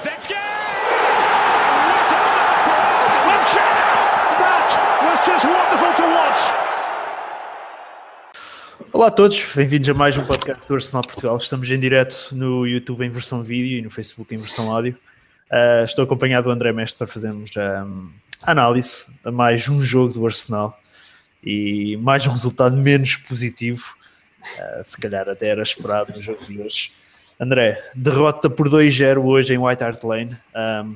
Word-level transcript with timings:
What 0.00 0.14
a 0.14 0.20
start 0.22 0.40
for! 2.64 2.80
That 4.40 4.68
was 5.04 5.20
just 5.26 5.44
wonderful 5.44 5.92
to 5.94 6.02
watch. 6.14 6.40
Olá 8.94 9.08
a 9.08 9.10
todos, 9.10 9.44
bem-vindos 9.54 9.90
a 9.90 9.94
mais 9.94 10.16
um 10.16 10.24
podcast 10.24 10.66
do 10.66 10.74
Arsenal 10.74 11.02
Portugal. 11.02 11.36
Estamos 11.36 11.70
em 11.70 11.78
direto 11.78 12.30
no 12.32 12.66
YouTube 12.66 13.04
em 13.04 13.10
versão 13.10 13.42
vídeo 13.42 13.76
e 13.76 13.82
no 13.82 13.90
Facebook 13.90 14.34
em 14.34 14.38
versão 14.38 14.72
áudio. 14.72 14.96
Uh, 15.50 15.84
estou 15.84 16.02
acompanhado 16.02 16.44
do 16.44 16.50
André 16.50 16.72
Mestre 16.72 16.96
para 16.96 17.06
fazermos 17.06 17.52
um, 17.56 18.08
a 18.40 18.52
análise 18.52 19.04
a 19.22 19.30
mais 19.30 19.68
um 19.68 19.82
jogo 19.82 20.14
do 20.14 20.24
Arsenal 20.24 20.80
e 21.44 21.98
mais 21.98 22.26
um 22.26 22.30
resultado 22.30 22.74
menos 22.74 23.16
positivo. 23.16 23.94
Uh, 24.40 24.82
se 24.82 24.98
calhar 24.98 25.28
até 25.28 25.48
era 25.48 25.62
esperado 25.62 26.14
no 26.14 26.22
jogo 26.22 26.42
de 26.42 26.58
hoje. 26.58 26.90
André, 27.40 27.82
derrota 27.94 28.50
por 28.50 28.68
2-0 28.68 29.24
hoje 29.24 29.54
em 29.54 29.58
White 29.58 29.82
Hart 29.82 30.04
Lane. 30.04 30.36
Um, 30.54 30.94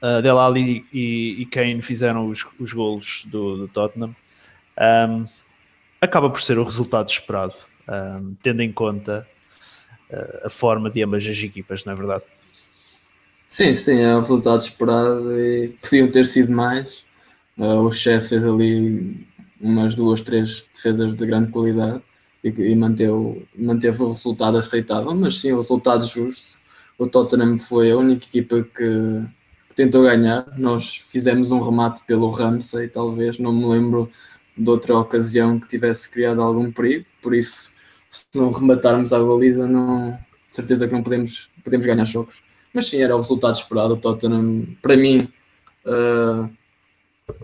uh, 0.00 0.22
Delali 0.22 0.86
e, 0.90 1.42
e 1.42 1.46
Kane 1.46 1.82
fizeram 1.82 2.30
os, 2.30 2.46
os 2.58 2.72
golos 2.72 3.26
do, 3.26 3.58
do 3.58 3.68
Tottenham. 3.68 4.16
Um, 4.80 5.26
acaba 6.00 6.30
por 6.30 6.40
ser 6.40 6.58
o 6.58 6.64
resultado 6.64 7.10
esperado, 7.10 7.56
um, 7.86 8.34
tendo 8.42 8.62
em 8.62 8.72
conta 8.72 9.28
uh, 10.10 10.46
a 10.46 10.48
forma 10.48 10.88
de 10.88 11.04
ambas 11.04 11.26
as 11.26 11.36
equipas, 11.36 11.84
não 11.84 11.92
é 11.92 11.96
verdade? 11.96 12.24
Sim, 13.46 13.74
sim, 13.74 14.00
é 14.00 14.16
o 14.16 14.20
resultado 14.20 14.62
esperado 14.62 15.30
e 15.38 15.76
podiam 15.82 16.10
ter 16.10 16.26
sido 16.26 16.52
mais. 16.52 17.04
Uh, 17.58 17.82
o 17.82 17.92
chefe 17.92 18.30
fez 18.30 18.46
ali 18.46 19.28
umas 19.60 19.94
duas, 19.94 20.22
três 20.22 20.64
defesas 20.72 21.14
de 21.14 21.26
grande 21.26 21.50
qualidade 21.50 22.02
e, 22.44 22.48
e 22.48 22.76
manteve, 22.76 23.46
manteve 23.56 24.02
o 24.02 24.10
resultado 24.10 24.58
aceitável, 24.58 25.14
mas 25.14 25.40
sim, 25.40 25.52
o 25.52 25.56
resultado 25.56 26.06
justo. 26.06 26.58
O 26.98 27.06
Tottenham 27.06 27.56
foi 27.56 27.90
a 27.90 27.96
única 27.96 28.26
equipa 28.26 28.62
que, 28.62 29.22
que 29.68 29.74
tentou 29.74 30.02
ganhar. 30.02 30.46
Nós 30.58 30.98
fizemos 31.08 31.50
um 31.50 31.60
remate 31.60 32.02
pelo 32.06 32.30
Ramsey, 32.30 32.88
talvez, 32.88 33.38
não 33.38 33.52
me 33.52 33.66
lembro 33.66 34.10
de 34.56 34.70
outra 34.70 34.96
ocasião 34.96 35.58
que 35.58 35.66
tivesse 35.66 36.08
criado 36.10 36.40
algum 36.40 36.70
perigo, 36.70 37.06
por 37.20 37.34
isso, 37.34 37.72
se 38.10 38.28
não 38.34 38.52
rematarmos 38.52 39.12
a 39.12 39.18
baliza, 39.18 39.66
não, 39.66 40.10
de 40.10 40.54
certeza 40.54 40.86
que 40.86 40.92
não 40.92 41.02
podemos, 41.02 41.50
podemos 41.64 41.86
ganhar 41.86 42.04
jogos. 42.04 42.42
Mas 42.72 42.86
sim, 42.86 43.00
era 43.00 43.14
o 43.14 43.18
resultado 43.18 43.54
esperado. 43.54 43.94
O 43.94 43.96
Tottenham, 43.96 44.66
para 44.82 44.96
mim, 44.96 45.28
uh, 45.86 46.50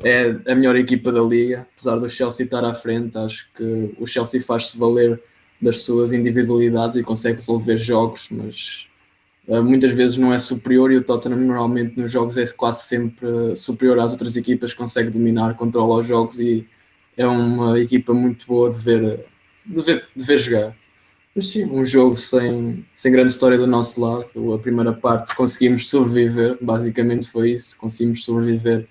é 0.05 0.37
a 0.51 0.55
melhor 0.55 0.77
equipa 0.77 1.11
da 1.11 1.23
liga, 1.23 1.67
apesar 1.73 1.97
do 1.97 2.09
Chelsea 2.09 2.45
estar 2.45 2.65
à 2.65 2.75
frente. 2.75 3.17
Acho 3.17 3.51
que 3.55 3.95
o 3.99 4.07
Chelsea 4.07 4.41
faz-se 4.41 4.77
valer 4.77 5.21
das 5.61 5.83
suas 5.83 6.13
individualidades 6.13 6.99
e 6.99 7.03
consegue 7.03 7.37
resolver 7.37 7.77
jogos, 7.77 8.29
mas 8.31 8.89
uh, 9.47 9.63
muitas 9.63 9.93
vezes 9.93 10.17
não 10.17 10.33
é 10.33 10.39
superior. 10.39 10.91
E 10.91 10.97
o 10.97 11.05
Tottenham, 11.05 11.39
normalmente, 11.39 11.99
nos 11.99 12.11
jogos, 12.11 12.37
é 12.37 12.45
quase 12.57 12.83
sempre 12.85 13.57
superior 13.57 13.99
às 13.99 14.13
outras 14.13 14.37
equipas, 14.37 14.75
consegue 14.75 15.11
dominar, 15.11 15.55
controla 15.55 16.01
os 16.01 16.07
jogos 16.07 16.39
e 16.41 16.67
é 17.17 17.27
uma 17.27 17.79
equipa 17.79 18.15
muito 18.15 18.47
boa 18.47 18.71
de 18.71 18.79
ver, 18.79 19.27
de 19.67 19.83
ver, 19.83 20.07
de 20.15 20.25
ver 20.25 20.39
jogar. 20.39 20.77
Mas 21.35 21.51
sim, 21.51 21.65
um 21.65 21.85
jogo 21.85 22.17
sem, 22.17 22.85
sem 22.95 23.13
grande 23.13 23.33
história 23.33 23.57
do 23.57 23.67
nosso 23.67 24.01
lado. 24.01 24.53
A 24.53 24.59
primeira 24.59 24.93
parte 24.93 25.35
conseguimos 25.35 25.89
sobreviver, 25.89 26.59
basicamente 26.61 27.31
foi 27.31 27.53
isso. 27.53 27.79
Conseguimos 27.79 28.25
sobreviver 28.25 28.89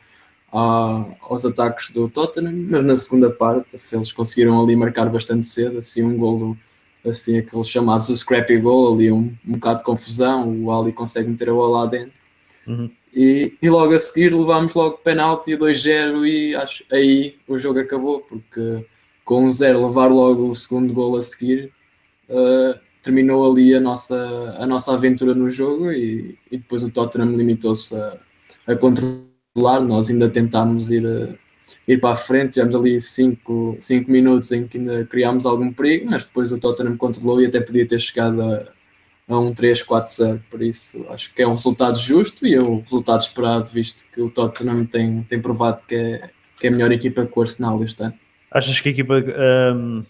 aos 0.51 1.45
ataques 1.45 1.89
do 1.89 2.09
Tottenham, 2.09 2.67
mas 2.69 2.83
na 2.83 2.95
segunda 2.95 3.29
parte 3.29 3.77
eles 3.91 4.11
conseguiram 4.11 4.61
ali 4.61 4.75
marcar 4.75 5.09
bastante 5.09 5.45
cedo, 5.45 5.77
assim 5.77 6.03
um 6.03 6.17
golo, 6.17 6.57
assim 7.05 7.37
aqueles 7.37 7.69
chamados 7.69 8.09
o 8.09 8.17
scrappy 8.17 8.57
goal, 8.57 8.93
ali 8.93 9.11
um, 9.11 9.35
um 9.47 9.53
bocado 9.53 9.79
de 9.79 9.85
confusão, 9.85 10.63
o 10.63 10.71
Ali 10.71 10.91
consegue 10.91 11.29
meter 11.29 11.49
a 11.49 11.53
bola 11.53 11.81
lá 11.81 11.85
dentro. 11.85 12.13
Uhum. 12.67 12.89
E, 13.13 13.53
e, 13.59 13.69
logo 13.69 13.93
a 13.93 13.99
seguir 13.99 14.33
levámos 14.33 14.75
logo 14.75 14.97
penalti 14.99 15.57
2-0 15.57 16.27
e 16.27 16.55
acho, 16.55 16.83
aí 16.91 17.35
o 17.47 17.57
jogo 17.57 17.79
acabou, 17.79 18.19
porque 18.19 18.85
com 19.25 19.45
um 19.45 19.51
0 19.51 19.87
levar 19.87 20.07
logo 20.07 20.47
o 20.47 20.55
segundo 20.55 20.93
gol 20.93 21.17
a 21.17 21.21
seguir, 21.21 21.71
uh, 22.29 22.79
terminou 23.01 23.51
ali 23.51 23.73
a 23.73 23.79
nossa, 23.79 24.55
a 24.59 24.67
nossa 24.67 24.93
aventura 24.93 25.33
no 25.33 25.49
jogo 25.49 25.91
e, 25.91 26.37
e 26.51 26.57
depois 26.57 26.83
o 26.83 26.91
Tottenham 26.91 27.31
limitou-se 27.31 27.95
a, 27.95 28.19
a, 28.67 28.75
controlar, 28.75 29.28
nós 29.55 30.09
ainda 30.09 30.29
tentámos 30.29 30.91
ir, 30.91 31.05
uh, 31.05 31.37
ir 31.87 31.99
para 31.99 32.11
a 32.11 32.15
frente, 32.15 32.53
tivemos 32.53 32.75
ali 32.75 32.99
5 32.99 33.79
minutos 34.07 34.51
em 34.51 34.67
que 34.67 34.77
ainda 34.77 35.05
criámos 35.05 35.45
algum 35.45 35.71
perigo, 35.71 36.09
mas 36.09 36.23
depois 36.23 36.51
o 36.51 36.59
Tottenham 36.59 36.97
controlou 36.97 37.41
e 37.41 37.45
até 37.45 37.59
podia 37.59 37.87
ter 37.87 37.99
chegado 37.99 38.41
a 38.41 38.67
a 39.29 39.39
um 39.39 39.53
3-4-0, 39.53 40.41
por 40.49 40.61
isso 40.61 41.05
acho 41.11 41.31
que 41.33 41.43
é 41.43 41.47
um 41.47 41.51
resultado 41.51 41.99
justo 41.99 42.47
e 42.47 42.55
é 42.55 42.59
o 42.59 42.79
resultado 42.79 43.21
esperado, 43.21 43.69
visto 43.69 44.03
que 44.11 44.19
o 44.19 44.29
Tottenham 44.29 44.85
tem, 44.85 45.21
tem 45.21 45.39
provado 45.39 45.81
que 45.87 45.93
é, 45.93 46.29
que 46.57 46.65
é 46.65 46.69
a 46.69 46.73
melhor 46.73 46.91
equipa 46.91 47.25
que 47.27 47.37
o 47.37 47.41
Arsenal 47.41 47.81
este 47.83 48.03
ano. 48.03 48.15
Achas 48.49 48.81
que 48.81 48.89
a 48.89 48.91
equipa, 48.91 49.23
um, 49.75 50.03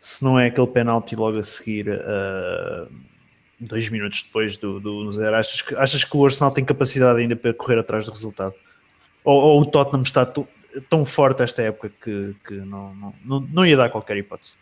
se 0.00 0.24
não 0.24 0.38
é 0.38 0.48
aquele 0.48 0.66
penalti 0.66 1.14
logo 1.14 1.38
a 1.38 1.42
seguir, 1.44 1.88
uh, 1.88 2.92
dois 3.60 3.88
minutos 3.90 4.22
depois 4.22 4.56
do, 4.56 4.80
do 4.80 5.10
zero, 5.10 5.36
achas 5.36 5.62
que, 5.62 5.74
achas 5.74 6.04
que 6.04 6.16
o 6.16 6.24
Arsenal 6.24 6.52
tem 6.52 6.64
capacidade 6.64 7.20
ainda 7.20 7.36
para 7.36 7.52
correr 7.52 7.78
atrás 7.78 8.06
do 8.06 8.10
resultado? 8.10 8.54
Ou, 9.24 9.36
ou 9.36 9.60
o 9.62 9.66
Tottenham 9.66 10.02
está 10.02 10.24
tão 10.88 11.04
forte 11.04 11.42
esta 11.42 11.62
época 11.62 11.92
que, 12.02 12.34
que 12.46 12.54
não, 12.54 12.94
não, 12.94 13.14
não, 13.24 13.40
não 13.52 13.66
ia 13.66 13.76
dar 13.76 13.90
qualquer 13.90 14.16
hipótese? 14.16 14.56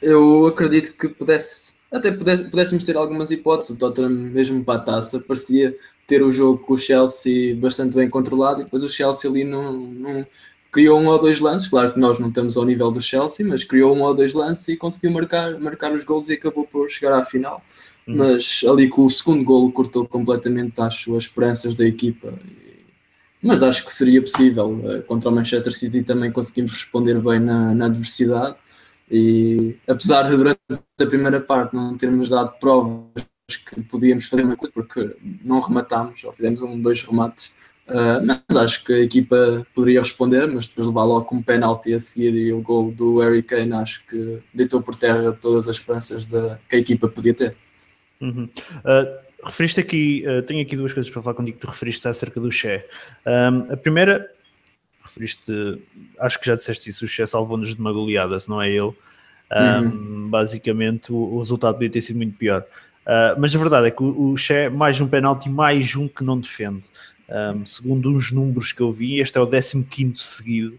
Eu 0.00 0.46
acredito 0.46 0.96
que 0.96 1.08
pudesse 1.08 1.74
até 1.92 2.10
pudéssemos 2.10 2.84
ter 2.84 2.96
algumas 2.96 3.30
hipóteses. 3.30 3.76
O 3.76 3.78
Tottenham, 3.78 4.10
mesmo 4.10 4.64
para 4.64 4.80
a 4.80 4.82
taça, 4.82 5.20
parecia 5.20 5.76
ter 6.06 6.22
o 6.22 6.32
jogo 6.32 6.58
com 6.58 6.72
o 6.72 6.78
Chelsea 6.78 7.54
bastante 7.54 7.94
bem 7.94 8.08
controlado 8.08 8.60
e 8.60 8.64
depois 8.64 8.82
o 8.82 8.88
Chelsea 8.88 9.30
ali 9.30 9.44
não, 9.44 9.72
não 9.72 10.26
criou 10.72 10.98
um 10.98 11.06
ou 11.06 11.18
dois 11.20 11.38
lances. 11.38 11.68
Claro 11.68 11.92
que 11.92 12.00
nós 12.00 12.18
não 12.18 12.28
estamos 12.28 12.56
ao 12.56 12.64
nível 12.64 12.90
do 12.90 13.00
Chelsea, 13.00 13.46
mas 13.46 13.62
criou 13.62 13.94
um 13.94 14.00
ou 14.00 14.14
dois 14.14 14.32
lances 14.32 14.66
e 14.68 14.76
conseguiu 14.76 15.10
marcar, 15.10 15.60
marcar 15.60 15.92
os 15.92 16.02
gols 16.02 16.30
e 16.30 16.32
acabou 16.32 16.66
por 16.66 16.88
chegar 16.88 17.16
à 17.16 17.22
final. 17.22 17.62
Hum. 18.08 18.16
Mas 18.16 18.62
ali 18.68 18.88
com 18.88 19.04
o 19.04 19.10
segundo 19.10 19.44
golo 19.44 19.70
cortou 19.70 20.08
completamente, 20.08 20.80
acho, 20.80 21.14
as 21.14 21.24
esperanças 21.24 21.74
da 21.74 21.86
equipa. 21.86 22.32
Mas 23.40 23.62
acho 23.62 23.84
que 23.84 23.92
seria 23.92 24.20
possível. 24.20 24.80
Eh, 24.84 25.00
contra 25.00 25.28
o 25.28 25.32
Manchester 25.32 25.72
City 25.72 26.02
também 26.02 26.32
conseguimos 26.32 26.72
responder 26.72 27.20
bem 27.20 27.40
na, 27.40 27.74
na 27.74 27.86
adversidade 27.86 28.56
e 29.10 29.76
apesar 29.86 30.22
de 30.22 30.36
durante 30.36 30.60
a 30.70 31.06
primeira 31.06 31.40
parte 31.40 31.74
não 31.74 31.96
termos 31.96 32.30
dado 32.30 32.52
provas 32.58 33.10
que 33.68 33.82
podíamos 33.82 34.26
fazer 34.26 34.44
uma 34.44 34.56
coisa, 34.56 34.72
porque 34.72 35.14
não 35.44 35.60
rematámos, 35.60 36.24
ou 36.24 36.32
fizemos 36.32 36.62
um, 36.62 36.80
dois 36.80 37.02
remates, 37.02 37.54
uh, 37.92 38.26
mas 38.48 38.56
acho 38.56 38.84
que 38.84 38.92
a 38.92 38.98
equipa 39.00 39.66
poderia 39.74 40.00
responder, 40.00 40.46
mas 40.46 40.66
depois 40.66 40.86
levar 40.86 41.04
logo 41.04 41.36
um 41.36 41.42
penalti 41.42 41.94
a 41.94 41.98
seguir 41.98 42.34
e 42.34 42.52
o 42.52 42.60
gol 42.60 42.90
do 42.90 43.20
Harry 43.20 43.42
Kane 43.42 43.72
acho 43.74 44.04
que 44.06 44.40
deitou 44.52 44.82
por 44.82 44.96
terra 44.96 45.32
todas 45.32 45.68
as 45.68 45.76
esperanças 45.76 46.24
de, 46.24 46.56
que 46.68 46.76
a 46.76 46.78
equipa 46.78 47.08
podia 47.08 47.34
ter. 47.34 47.56
Uhum. 48.20 48.44
Uh, 48.44 49.22
referiste 49.44 49.80
aqui, 49.80 50.24
uh, 50.26 50.42
tenho 50.42 50.62
aqui 50.62 50.76
duas 50.76 50.92
coisas 50.92 51.10
para 51.10 51.22
falar 51.22 51.34
contigo 51.34 51.58
que 51.58 51.66
tu 51.66 51.70
referiste 51.70 52.06
acerca 52.08 52.40
do 52.40 52.50
Che. 52.50 52.84
Um, 53.26 53.72
a 53.72 53.76
primeira 53.76 54.28
referiste, 55.04 55.82
acho 56.18 56.38
que 56.38 56.46
já 56.46 56.54
disseste 56.54 56.88
isso, 56.88 57.04
o 57.04 57.08
Che 57.08 57.26
salvou-nos 57.26 57.74
de 57.74 57.80
uma 57.80 57.92
goleada, 57.92 58.38
se 58.38 58.48
não 58.48 58.62
é 58.62 58.70
ele. 58.70 58.92
Um, 59.52 59.84
uhum. 59.84 60.28
Basicamente, 60.30 61.12
o, 61.12 61.16
o, 61.16 61.38
resultado 61.40 61.74
podia 61.74 61.90
ter 61.90 62.00
sido 62.00 62.16
muito 62.16 62.38
pior. 62.38 62.64
Uh, 63.02 63.38
mas 63.38 63.54
a 63.54 63.58
verdade 63.58 63.88
é 63.88 63.90
que 63.90 64.02
o, 64.02 64.32
o 64.32 64.36
Che, 64.36 64.68
mais 64.70 65.00
um 65.00 65.08
penalti, 65.08 65.50
mais 65.50 65.94
um 65.96 66.08
que 66.08 66.24
não 66.24 66.38
defende. 66.38 66.84
Um, 67.32 67.64
segundo 67.64 68.10
uns 68.10 68.30
números 68.30 68.72
que 68.74 68.82
eu 68.82 68.92
vi, 68.92 69.18
este 69.18 69.38
é 69.38 69.40
o 69.40 69.46
15 69.46 69.86
seguido 70.16 70.78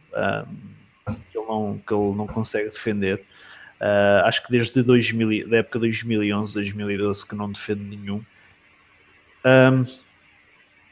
um, 1.08 1.16
que, 1.31 1.38
ele 1.40 1.47
não, 1.47 1.81
que 1.86 1.94
ele 1.94 2.16
não 2.16 2.28
consegue 2.28 2.69
defender. 2.69 3.24
Uh, 3.81 4.24
acho 4.25 4.44
que 4.44 4.52
desde 4.52 4.84
2000, 4.84 5.50
da 5.50 5.58
época 5.58 5.80
2011, 5.80 6.53
2012 6.53 7.28
que 7.28 7.36
não 7.36 7.52
defende 7.52 7.84
nenhum. 7.84 8.24
Um, 9.44 9.84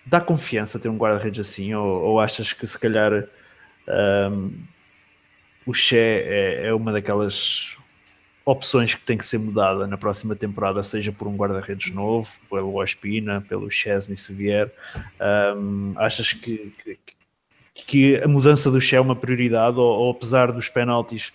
dá 0.03 0.19
confiança 0.19 0.79
ter 0.79 0.89
um 0.89 0.97
guarda-redes 0.97 1.39
assim? 1.39 1.75
Ou, 1.75 1.85
ou, 1.85 2.19
achas 2.19 2.53
que 2.53 2.65
se 2.65 2.79
calhar 2.79 3.27
um, 4.31 4.51
o 5.65 5.73
Che 5.73 5.95
é, 5.95 6.65
é, 6.65 6.73
uma 6.73 6.91
daquelas 6.91 7.77
opções 8.45 8.95
que 8.95 9.05
tem 9.05 9.17
que 9.17 9.25
ser 9.25 9.37
mudada 9.37 9.87
na 9.87 9.97
próxima 9.97 10.35
temporada, 10.35 10.81
seja 10.83 11.11
por 11.11 11.27
um 11.27 11.35
guarda-redes 11.35 11.93
novo, 11.93 12.29
pelo 12.49 12.81
Ospina, 12.81 13.41
pelo 13.41 13.69
Chesney 13.69 14.15
se 14.15 14.33
vier? 14.33 14.71
Um, 15.55 15.93
achas 15.95 16.33
que, 16.33 16.73
que, 16.83 16.99
que, 17.73 18.15
a 18.17 18.27
mudança 18.27 18.71
do 18.71 18.81
Che 18.81 18.95
é 18.95 19.01
uma 19.01 19.15
prioridade 19.15 19.77
ou, 19.77 19.85
ou 19.85 20.11
apesar 20.11 20.51
dos 20.51 20.69
penaltis 20.69 21.31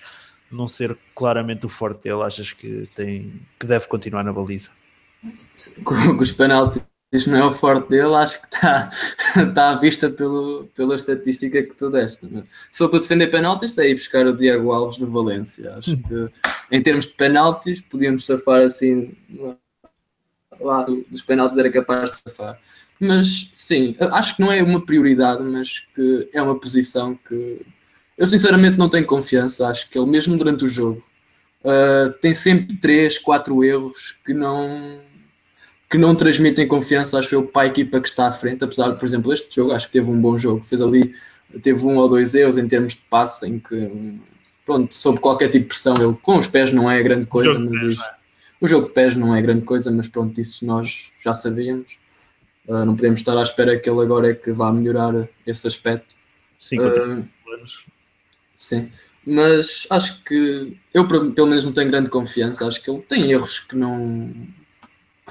não 0.50 0.68
ser 0.68 0.96
claramente 1.14 1.66
o 1.66 1.68
forte 1.68 2.02
dele, 2.04 2.22
achas 2.22 2.52
que, 2.52 2.88
tem, 2.94 3.40
que 3.58 3.66
deve 3.66 3.86
continuar 3.88 4.22
na 4.22 4.32
baliza? 4.32 4.70
Com 5.84 5.94
os 6.20 6.32
penaltis 6.32 6.82
isto 7.12 7.30
não 7.30 7.38
é 7.38 7.44
o 7.44 7.52
forte 7.52 7.88
dele, 7.88 8.14
acho 8.14 8.40
que 8.40 8.54
está, 8.54 8.90
está 9.36 9.70
à 9.72 9.76
vista 9.76 10.10
pelo, 10.10 10.68
pela 10.74 10.96
estatística 10.96 11.62
que 11.62 11.74
tu 11.74 11.90
deste. 11.90 12.28
Só 12.72 12.88
para 12.88 13.00
defender 13.00 13.28
penaltis, 13.28 13.78
é 13.78 13.88
ir 13.88 13.94
buscar 13.94 14.26
o 14.26 14.36
Diego 14.36 14.72
Alves 14.72 14.98
do 14.98 15.10
Valência. 15.10 15.74
Acho 15.76 15.96
que 15.96 16.28
em 16.70 16.82
termos 16.82 17.06
de 17.06 17.12
penaltis, 17.14 17.80
podíamos 17.80 18.26
safar 18.26 18.62
assim 18.62 19.16
lá 20.60 20.84
dos 20.84 21.22
penaltis 21.22 21.58
era 21.58 21.70
capaz 21.70 22.10
de 22.10 22.16
safar. 22.16 22.58
Mas 22.98 23.50
sim, 23.52 23.94
acho 24.00 24.36
que 24.36 24.42
não 24.42 24.50
é 24.50 24.62
uma 24.62 24.84
prioridade, 24.84 25.42
mas 25.42 25.80
que 25.94 26.28
é 26.32 26.40
uma 26.40 26.58
posição 26.58 27.14
que 27.14 27.60
eu 28.16 28.26
sinceramente 28.26 28.78
não 28.78 28.88
tenho 28.88 29.06
confiança. 29.06 29.68
Acho 29.68 29.88
que 29.90 29.98
ele, 29.98 30.10
mesmo 30.10 30.36
durante 30.38 30.64
o 30.64 30.68
jogo, 30.68 31.04
uh, 31.62 32.10
tem 32.20 32.34
sempre 32.34 32.76
3, 32.76 33.18
4 33.18 33.64
erros 33.64 34.18
que 34.24 34.32
não, 34.32 34.98
que 35.88 35.96
não 35.96 36.14
transmitem 36.14 36.66
confiança, 36.66 37.18
acho 37.18 37.34
eu, 37.34 37.46
para 37.46 37.62
a 37.62 37.66
equipa 37.66 38.00
que 38.00 38.08
está 38.08 38.26
à 38.26 38.32
frente. 38.32 38.64
Apesar 38.64 38.90
de, 38.90 38.98
por 38.98 39.06
exemplo, 39.06 39.32
este 39.32 39.54
jogo, 39.54 39.72
acho 39.72 39.86
que 39.86 39.92
teve 39.92 40.10
um 40.10 40.20
bom 40.20 40.36
jogo. 40.36 40.64
Fez 40.64 40.80
ali, 40.80 41.14
teve 41.62 41.84
um 41.86 41.96
ou 41.96 42.08
dois 42.08 42.34
erros 42.34 42.56
em 42.56 42.66
termos 42.66 42.94
de 42.94 43.02
passe, 43.08 43.46
em 43.46 43.58
que, 43.58 44.20
pronto, 44.64 44.94
sob 44.94 45.20
qualquer 45.20 45.48
tipo 45.48 45.64
de 45.64 45.68
pressão, 45.68 45.94
ele 45.98 46.16
com 46.20 46.38
os 46.38 46.46
pés 46.46 46.72
não 46.72 46.90
é 46.90 47.02
grande 47.02 47.26
coisa, 47.26 47.58
mas 47.58 47.80
isto, 47.82 48.02
é? 48.02 48.14
o 48.60 48.66
jogo 48.66 48.88
de 48.88 48.94
pés 48.94 49.16
não 49.16 49.34
é 49.34 49.40
grande 49.40 49.62
coisa, 49.62 49.90
mas 49.90 50.08
pronto, 50.08 50.40
isso 50.40 50.66
nós 50.66 51.12
já 51.22 51.34
sabíamos. 51.34 51.98
Uh, 52.66 52.84
não 52.84 52.96
podemos 52.96 53.20
estar 53.20 53.38
à 53.38 53.42
espera 53.42 53.78
que 53.78 53.88
ele 53.88 54.00
agora 54.00 54.30
é 54.30 54.34
que 54.34 54.50
vá 54.50 54.72
melhorar 54.72 55.28
esse 55.46 55.68
aspecto. 55.68 56.16
Sim, 56.58 56.80
uh, 56.80 57.24
sim, 58.56 58.90
mas 59.24 59.86
acho 59.88 60.24
que 60.24 60.76
eu 60.92 61.06
pelo 61.06 61.46
menos 61.46 61.64
não 61.64 61.72
tenho 61.72 61.88
grande 61.88 62.10
confiança. 62.10 62.66
Acho 62.66 62.82
que 62.82 62.90
ele 62.90 63.02
tem 63.02 63.30
erros 63.30 63.60
que 63.60 63.76
não, 63.76 64.32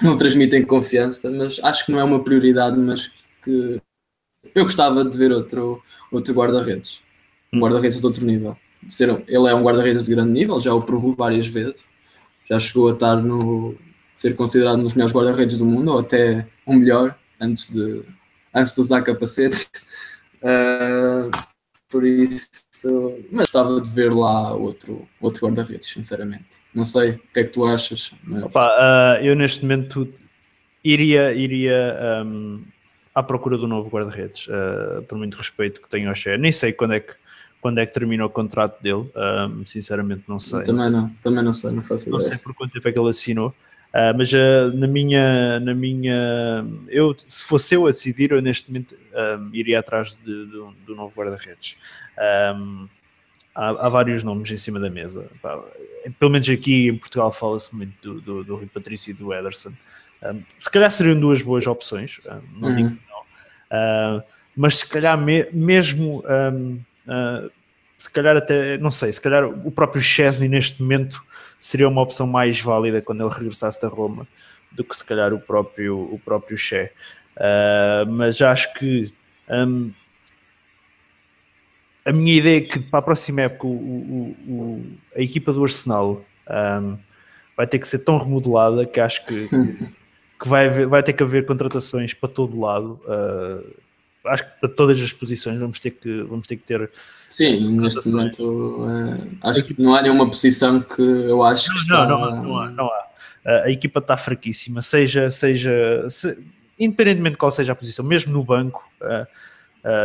não 0.01 0.17
transmitem 0.17 0.65
confiança, 0.65 1.29
mas 1.31 1.59
acho 1.63 1.85
que 1.85 1.91
não 1.91 1.99
é 1.99 2.03
uma 2.03 2.23
prioridade. 2.23 2.77
Mas 2.77 3.11
que 3.43 3.81
eu 4.53 4.63
gostava 4.63 5.03
de 5.05 5.17
ver 5.17 5.31
outro, 5.31 5.81
outro 6.11 6.33
guarda-redes, 6.33 7.01
um 7.53 7.59
guarda-redes 7.59 7.99
de 7.99 8.05
outro 8.05 8.25
nível. 8.25 8.57
Ser, 8.87 9.09
ele 9.27 9.47
é 9.47 9.55
um 9.55 9.63
guarda-redes 9.63 10.03
de 10.03 10.11
grande 10.11 10.31
nível, 10.31 10.59
já 10.59 10.73
o 10.73 10.81
provou 10.81 11.15
várias 11.15 11.47
vezes, 11.47 11.79
já 12.47 12.59
chegou 12.59 12.89
a 12.89 12.93
estar 12.93 13.15
no 13.15 13.75
ser 14.13 14.35
considerado 14.35 14.79
um 14.79 14.83
dos 14.83 14.93
melhores 14.93 15.15
guarda-redes 15.15 15.57
do 15.57 15.65
mundo, 15.65 15.91
ou 15.91 15.99
até 15.99 16.47
o 16.65 16.71
um 16.71 16.75
melhor, 16.75 17.17
antes 17.39 17.69
de, 17.69 18.03
antes 18.53 18.73
de 18.73 18.81
usar 18.81 19.01
capacete. 19.01 19.67
Uh, 20.41 21.31
por 21.89 22.05
isso, 22.05 22.49
mas 23.31 23.43
gostava 23.43 23.79
de 23.79 23.89
ver 23.89 24.13
lá 24.13 24.53
outro, 24.53 25.07
outro 25.21 25.45
guarda-redes, 25.45 25.87
sinceramente. 25.87 26.61
Não 26.73 26.85
sei 26.85 27.11
o 27.11 27.19
que 27.33 27.39
é 27.39 27.43
que 27.43 27.51
tu 27.51 27.65
achas. 27.65 28.11
Mas... 28.23 28.43
Opa, 28.43 28.67
uh, 28.67 29.23
eu 29.23 29.35
neste 29.35 29.61
momento 29.61 30.11
iria, 30.83 31.33
iria 31.33 32.23
um, 32.25 32.63
à 33.13 33.21
procura 33.23 33.57
do 33.57 33.67
novo 33.67 33.89
guarda-redes, 33.89 34.47
uh, 34.47 35.03
por 35.03 35.17
muito 35.17 35.37
respeito 35.37 35.81
que 35.81 35.89
tenho 35.89 36.09
ao 36.09 36.15
Xé. 36.15 36.37
Nem 36.37 36.51
sei 36.51 36.73
quando 36.73 36.93
é 36.93 36.99
que 36.99 37.13
quando 37.61 37.79
é 37.79 37.85
que 37.87 37.95
termina 37.95 38.23
o 38.23 38.29
contrato 38.29 38.79
dele, 38.79 39.09
um, 39.15 39.65
sinceramente 39.65 40.25
não 40.27 40.37
sei. 40.37 40.61
também 40.61 40.87
não, 40.87 41.09
também 41.23 41.43
não 41.43 41.51
sei, 41.51 41.71
não 41.71 41.81
faço 41.81 42.03
ideia. 42.03 42.13
Não 42.13 42.19
sei 42.19 42.37
por 42.37 42.53
quanto 42.53 42.73
tempo 42.73 42.87
é 42.87 42.91
que 42.91 42.99
ele 42.99 43.09
assinou. 43.09 43.55
Uh, 43.95 44.11
mas 44.17 44.29
uh, 44.33 44.73
na 44.73 44.87
minha, 44.87 45.57
na 45.61 45.73
minha, 45.73 46.65
eu 46.89 47.15
se 47.25 47.45
fosse 47.45 47.75
eu 47.75 47.85
a 47.85 47.91
decidir, 47.91 48.31
eu 48.31 48.41
neste 48.41 48.69
momento 48.69 48.93
um, 48.93 49.49
iria 49.53 49.79
atrás 49.79 50.17
de, 50.21 50.45
de, 50.47 50.51
do 50.85 50.93
novo 50.93 51.15
guarda-redes. 51.15 51.77
Um, 52.53 52.89
há, 53.55 53.69
há, 53.69 53.87
vários 53.87 54.21
nomes 54.21 54.51
em 54.51 54.57
cima 54.57 54.81
da 54.81 54.89
mesa. 54.89 55.31
Pelo 56.19 56.29
menos 56.29 56.49
aqui 56.49 56.89
em 56.89 56.97
Portugal 56.97 57.31
fala-se 57.31 57.73
muito 57.73 57.93
do, 58.01 58.19
do, 58.19 58.43
do 58.43 58.55
Rui 58.57 58.65
Patrício 58.65 59.11
e 59.11 59.13
do 59.13 59.33
Ederson. 59.33 59.71
Um, 60.21 60.43
se 60.57 60.69
calhar 60.69 60.91
seriam 60.91 61.17
duas 61.17 61.41
boas 61.41 61.65
opções, 61.65 62.19
não 62.53 62.67
uhum. 62.67 62.75
digo 62.75 62.89
que 62.89 63.01
não. 63.09 64.17
Uh, 64.19 64.23
mas 64.57 64.79
se 64.79 64.89
calhar 64.89 65.17
me, 65.17 65.47
mesmo 65.53 66.21
se 67.97 68.09
calhar 68.09 68.35
até, 68.35 68.77
não 68.77 68.91
sei, 68.91 69.11
se 69.11 69.21
calhar 69.21 69.45
o 69.45 69.71
próprio 69.71 70.01
Chesney 70.01 70.49
neste 70.49 70.81
momento 70.81 71.24
seria 71.59 71.87
uma 71.87 72.01
opção 72.01 72.27
mais 72.27 72.59
válida 72.59 73.01
quando 73.01 73.23
ele 73.23 73.33
regressasse 73.33 73.81
da 73.81 73.87
Roma 73.87 74.27
do 74.71 74.83
que 74.83 74.95
se 74.95 75.03
calhar 75.03 75.33
o 75.33 75.39
próprio, 75.39 75.97
o 75.97 76.19
próprio 76.19 76.57
Che. 76.57 76.91
Uh, 77.37 78.09
mas 78.11 78.41
acho 78.41 78.73
que 78.73 79.11
um, 79.49 79.91
a 82.05 82.11
minha 82.11 82.35
ideia 82.35 82.57
é 82.59 82.61
que 82.61 82.79
para 82.79 82.99
a 82.99 83.01
próxima 83.01 83.41
época 83.41 83.67
o, 83.67 83.71
o, 83.71 84.35
o, 84.47 84.85
a 85.15 85.21
equipa 85.21 85.51
do 85.51 85.63
Arsenal 85.63 86.23
um, 86.81 86.97
vai 87.57 87.65
ter 87.65 87.79
que 87.79 87.87
ser 87.87 87.99
tão 87.99 88.17
remodelada 88.17 88.85
que 88.85 88.99
acho 88.99 89.25
que, 89.25 89.47
que 90.39 90.47
vai, 90.47 90.67
haver, 90.67 90.87
vai 90.87 91.01
ter 91.01 91.13
que 91.13 91.23
haver 91.23 91.45
contratações 91.45 92.13
para 92.13 92.29
todo 92.29 92.59
lado. 92.59 92.99
Uh, 93.05 93.84
acho 94.27 94.43
que 94.43 94.59
para 94.59 94.69
todas 94.69 95.01
as 95.01 95.13
posições 95.13 95.59
vamos 95.59 95.79
ter 95.79 95.91
que, 95.91 96.23
vamos 96.23 96.47
ter, 96.47 96.57
que 96.57 96.63
ter. 96.63 96.89
Sim, 97.29 97.79
neste 97.79 98.09
momento 98.09 98.41
uh, 98.41 99.37
acho 99.41 99.63
que 99.63 99.81
não 99.81 99.95
há 99.95 100.01
nenhuma 100.01 100.27
posição 100.27 100.81
que 100.81 101.01
eu 101.01 101.43
acho 101.43 101.65
que 101.65 101.89
não, 101.89 102.03
está... 102.03 102.07
não, 102.07 102.19
não, 102.19 102.43
não 102.43 102.57
há, 102.57 102.69
não 102.69 102.85
há. 102.85 103.07
Uh, 103.45 103.65
a 103.65 103.71
equipa 103.71 103.99
está 103.99 104.17
fraquíssima, 104.17 104.81
seja, 104.81 105.29
seja 105.29 106.05
se, 106.09 106.37
independentemente 106.79 107.33
de 107.33 107.37
qual 107.37 107.51
seja 107.51 107.73
a 107.73 107.75
posição, 107.75 108.03
mesmo 108.03 108.33
no 108.33 108.43
banco, 108.43 108.83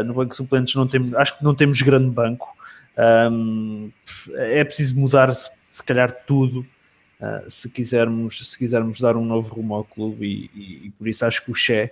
no 0.05 0.15
banco 0.15 0.35
suplentes 0.35 0.75
não 0.75 0.87
temos, 0.87 1.15
acho 1.15 1.39
que 1.39 1.43
não 1.43 1.55
temos 1.55 1.81
grande 1.83 2.11
banco. 2.11 2.55
É 4.35 4.63
preciso 4.63 4.99
mudar 5.01 5.35
se, 5.35 5.51
se 5.69 5.83
calhar 5.83 6.13
tudo. 6.27 6.65
se, 7.49 7.69
quisermos, 7.71 8.51
se 8.51 8.59
quisermos 8.59 9.01
dar 9.01 9.17
um 9.17 9.25
novo 9.25 9.55
rumo 9.55 9.75
ao 9.75 9.85
clube 9.85 10.27
e, 10.27 10.51
e, 10.59 10.87
e 10.87 10.91
por 10.91 11.09
isso 11.09 11.25
acho 11.25 11.45
que 11.45 11.51
o 11.51 11.55
Che 11.55 11.91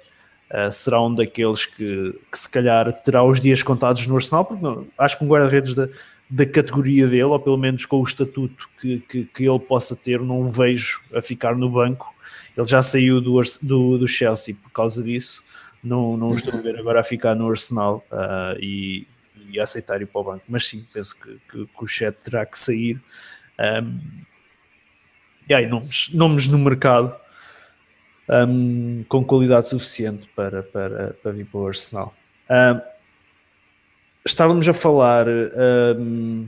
uh, 0.50 0.70
será 0.70 1.02
um 1.02 1.14
daqueles 1.14 1.66
que, 1.66 2.18
que 2.30 2.38
se 2.38 2.48
calhar 2.48 2.92
terá 3.02 3.22
os 3.22 3.40
dias 3.40 3.62
contados 3.62 4.06
no 4.06 4.16
Arsenal, 4.16 4.44
porque 4.44 4.62
não, 4.62 4.86
acho 4.96 5.18
que 5.18 5.24
um 5.24 5.28
guarda-redes 5.28 5.74
da, 5.74 5.88
da 6.28 6.46
categoria 6.46 7.06
dele, 7.06 7.24
ou 7.24 7.40
pelo 7.40 7.56
menos 7.56 7.86
com 7.86 8.00
o 8.00 8.04
estatuto 8.04 8.68
que, 8.80 9.00
que, 9.00 9.24
que, 9.24 9.48
ele 9.48 9.58
possa 9.58 9.96
ter, 9.96 10.20
não 10.20 10.42
o 10.42 10.48
vejo 10.48 11.00
a 11.14 11.22
ficar 11.22 11.56
no 11.56 11.70
banco. 11.70 12.14
Ele 12.56 12.66
já 12.66 12.82
saiu 12.82 13.20
do, 13.20 13.40
do, 13.62 13.98
do 13.98 14.08
Chelsea 14.08 14.54
por 14.54 14.70
causa 14.70 15.02
disso, 15.02 15.42
não, 15.82 16.16
não 16.16 16.34
estou 16.34 16.54
a 16.54 16.60
ver 16.60 16.78
agora 16.78 17.00
a 17.00 17.04
ficar 17.04 17.34
no 17.34 17.48
Arsenal 17.48 18.04
uh, 18.10 18.58
e, 18.60 19.06
e 19.50 19.60
a 19.60 19.64
aceitar 19.64 20.02
ir 20.02 20.06
para 20.06 20.20
o 20.20 20.24
banco. 20.24 20.44
Mas 20.48 20.66
sim, 20.66 20.84
penso 20.92 21.16
que, 21.16 21.40
que, 21.50 21.66
que 21.66 21.84
o 21.84 21.86
Chet 21.86 22.16
terá 22.22 22.44
que 22.44 22.58
sair. 22.58 23.00
Um, 23.58 24.00
e 25.48 25.54
aí, 25.54 25.66
nomes, 25.66 26.10
nomes 26.12 26.48
no 26.48 26.58
mercado 26.58 27.14
um, 28.28 29.04
com 29.08 29.24
qualidade 29.24 29.68
suficiente 29.68 30.28
para, 30.34 30.62
para, 30.62 31.14
para 31.22 31.32
vir 31.32 31.46
para 31.46 31.60
o 31.60 31.66
Arsenal. 31.66 32.14
Um, 32.50 32.80
estávamos 34.24 34.68
a 34.68 34.72
falar, 34.72 35.26
um, 35.28 36.46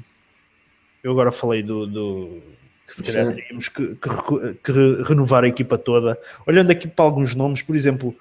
eu 1.03 1.13
agora 1.13 1.33
falei 1.33 1.63
do, 1.63 1.87
do 1.87 2.43
que 2.87 2.97
se 2.97 3.03
calhar 3.03 3.35
teríamos 3.35 3.69
que, 3.69 3.97
que, 3.97 4.55
que, 4.63 5.03
renovar 5.05 5.45
a 5.45 5.49
equipa 5.49 5.79
toda. 5.79 6.19
Olhando 6.47 6.71
aqui 6.71 6.89
para 6.89 7.05
alguns 7.05 7.35
nomes, 7.35 7.63
por 7.63 7.77
exemplo, 7.77 8.15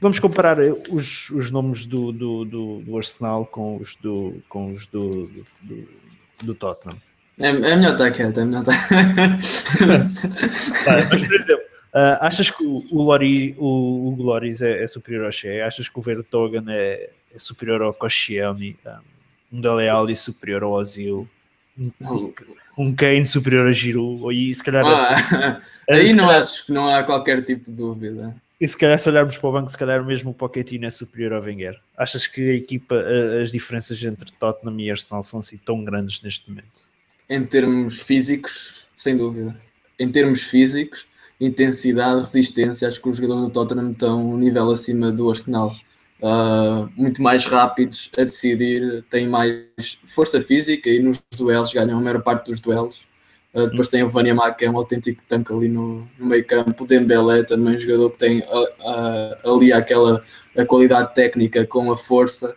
vamos 0.00 0.18
comparar 0.18 0.58
os, 0.90 1.30
os 1.30 1.50
nomes 1.50 1.86
do, 1.86 2.12
do, 2.12 2.44
do, 2.44 2.80
do 2.80 2.96
Arsenal 2.96 3.46
com 3.46 3.76
os 3.76 3.94
do, 3.96 4.42
com 4.48 4.72
os 4.72 4.86
do, 4.86 5.24
do, 5.62 5.88
do 6.42 6.54
Tottenham. 6.54 7.00
É, 7.38 7.48
é 7.48 7.52
melhor 7.52 7.92
estar 7.92 8.10
quieto, 8.10 8.40
é 8.40 8.44
melhor 8.44 8.62
estar. 8.62 8.76
mas, 9.86 10.22
por 11.24 11.34
exemplo, 11.34 11.75
Uh, 11.94 12.18
achas 12.20 12.50
que 12.50 12.62
o, 12.62 12.84
o, 12.90 13.02
Lori, 13.02 13.54
o, 13.58 14.08
o 14.08 14.16
Gloris 14.16 14.60
é, 14.60 14.82
é, 14.82 14.86
superior 14.86 15.24
ao 15.24 15.32
Shea? 15.32 15.66
Achas 15.66 15.88
que 15.88 15.98
o 15.98 16.02
Vertogen 16.02 16.64
é, 16.68 17.10
é 17.34 17.38
superior 17.38 17.82
ao 17.82 17.94
Koscielny? 17.94 18.76
Um, 19.52 19.58
um 19.58 19.60
Dele 19.60 19.88
Alli 19.88 20.14
superior 20.14 20.62
ao 20.62 20.72
Ozil? 20.72 21.28
Um, 21.78 22.32
um 22.76 22.94
Kane 22.94 23.24
superior 23.24 23.66
a 23.66 23.72
Giroud? 23.72 24.34
E 24.34 24.54
se 24.54 24.62
calhar... 24.62 24.84
Ah, 24.84 25.60
aí 25.88 26.12
não 26.12 26.26
calhar, 26.26 26.40
acho 26.40 26.66
que 26.66 26.72
não 26.72 26.88
há 26.88 27.02
qualquer 27.02 27.42
tipo 27.42 27.70
de 27.70 27.76
dúvida. 27.76 28.36
E 28.58 28.66
se 28.66 28.76
calhar 28.76 28.98
se 28.98 29.08
olharmos 29.08 29.36
para 29.36 29.48
o 29.48 29.52
banco, 29.52 29.70
se 29.70 29.76
calhar 29.76 30.02
mesmo 30.04 30.30
o 30.30 30.34
Pochettino 30.34 30.86
é 30.86 30.90
superior 30.90 31.34
ao 31.34 31.42
Wenger. 31.42 31.78
Achas 31.96 32.26
que 32.26 32.50
a 32.50 32.54
equipa, 32.54 32.96
as 33.42 33.52
diferenças 33.52 34.02
entre 34.02 34.32
Tottenham 34.32 34.80
e 34.80 34.90
Arsenal 34.90 35.22
são 35.22 35.40
assim 35.40 35.58
tão 35.58 35.84
grandes 35.84 36.22
neste 36.22 36.48
momento? 36.48 36.90
Em 37.28 37.44
termos 37.44 38.00
físicos, 38.00 38.88
sem 38.94 39.16
dúvida. 39.16 39.54
Em 39.98 40.10
termos 40.10 40.42
físicos, 40.42 41.06
intensidade, 41.40 42.20
resistência. 42.20 42.88
Acho 42.88 43.00
que 43.00 43.08
os 43.08 43.16
jogadores 43.16 43.44
do 43.44 43.50
Tottenham 43.50 43.92
estão 43.92 44.32
um 44.32 44.36
nível 44.36 44.70
acima 44.70 45.12
do 45.12 45.28
Arsenal. 45.28 45.72
Uh, 46.20 46.88
muito 46.96 47.20
mais 47.20 47.44
rápidos 47.44 48.10
a 48.16 48.24
decidir, 48.24 49.04
têm 49.10 49.28
mais 49.28 49.98
força 50.06 50.40
física 50.40 50.88
e 50.88 50.98
nos 50.98 51.22
duelos 51.36 51.72
ganham 51.72 51.98
a 51.98 52.02
maior 52.02 52.22
parte 52.22 52.46
dos 52.46 52.58
duelos. 52.58 53.06
Uh, 53.52 53.68
depois 53.68 53.88
tem 53.88 54.02
o 54.02 54.08
Vânia 54.08 54.34
que 54.52 54.64
é 54.64 54.70
um 54.70 54.76
autêntico 54.76 55.22
tanque 55.28 55.52
ali 55.52 55.68
no, 55.68 56.08
no 56.18 56.26
meio 56.26 56.46
campo. 56.46 56.84
O 56.84 56.86
Dembélé 56.86 57.42
também 57.42 57.74
um 57.74 57.78
jogador 57.78 58.10
que 58.10 58.18
tem 58.18 58.40
uh, 58.40 59.54
ali 59.54 59.72
aquela 59.72 60.22
a 60.56 60.64
qualidade 60.64 61.14
técnica 61.14 61.66
com 61.66 61.92
a 61.92 61.96
força. 61.96 62.56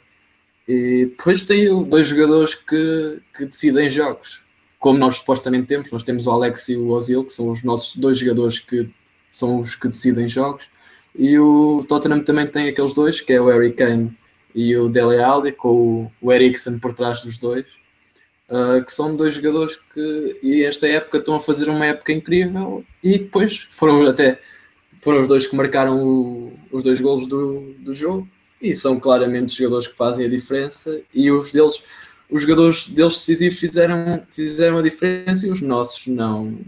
E 0.68 1.06
depois 1.08 1.44
tem 1.44 1.84
dois 1.86 2.08
jogadores 2.08 2.56
que, 2.56 3.22
que 3.36 3.46
decidem 3.46 3.90
jogos 3.90 4.42
como 4.80 4.98
nós 4.98 5.18
supostamente 5.18 5.68
temos, 5.68 5.92
nós 5.92 6.04
temos 6.04 6.26
o 6.26 6.32
Alex 6.32 6.70
e 6.70 6.78
o 6.78 6.88
Ozil, 6.90 7.26
que 7.26 7.34
são 7.34 7.50
os 7.50 7.64
nossos 7.64 7.96
dois 7.96 8.18
jogadores 8.18 8.60
que 8.60 8.90
são 9.32 9.60
os 9.60 9.76
que 9.76 9.88
decidem 9.88 10.28
jogos, 10.28 10.70
e 11.16 11.38
o 11.38 11.84
Tottenham 11.88 12.24
também 12.24 12.48
tem 12.48 12.70
aqueles 12.70 12.94
dois, 12.94 13.20
que 13.22 13.34
é 13.34 13.42
o 13.42 13.48
Harry 13.48 13.74
Kane 13.74 14.18
e 14.56 14.76
o 14.78 14.90
Dele 14.90 15.22
Alli, 15.22 15.52
com 15.52 16.10
o 16.22 16.32
Eriksen 16.32 16.80
por 16.80 16.94
trás 16.94 17.22
dos 17.22 17.38
dois. 17.38 17.66
uh, 18.50 18.84
que 18.84 18.92
são 18.92 19.16
dois 19.16 19.36
jogadores 19.36 19.78
que 19.94 20.40
e 20.42 20.64
esta 20.64 20.88
época 20.88 21.20
estão 21.20 21.36
a 21.36 21.40
fazer 21.40 21.70
uma 21.70 21.86
época 21.86 22.12
incrível. 22.12 22.84
E 23.04 23.20
depois 23.20 23.58
foram 23.70 24.04
até 24.06 24.40
foram 25.00 25.22
os 25.22 25.28
dois 25.28 25.48
que 25.48 25.56
marcaram 25.56 26.04
o, 26.04 26.54
os 26.72 26.84
dois 26.84 27.00
golos 27.00 27.28
do, 27.28 27.74
do 27.80 27.94
jogo. 27.94 28.28
E 28.62 28.76
são 28.76 29.00
claramente 29.00 29.56
jogadores 29.56 29.88
que 29.88 29.96
fazem 29.96 30.26
a 30.26 30.30
diferença. 30.30 31.00
E 31.14 31.32
os 31.32 31.52
deles 31.52 31.82
os 32.30 32.44
jogadores 32.44 32.90
deles 32.90 33.14
decisivos 33.14 33.58
fizeram, 33.58 34.24
fizeram 34.32 34.78
a 34.78 34.82
diferença 34.82 35.48
e 35.48 35.50
os 35.50 35.62
nossos 35.62 36.06
não, 36.08 36.60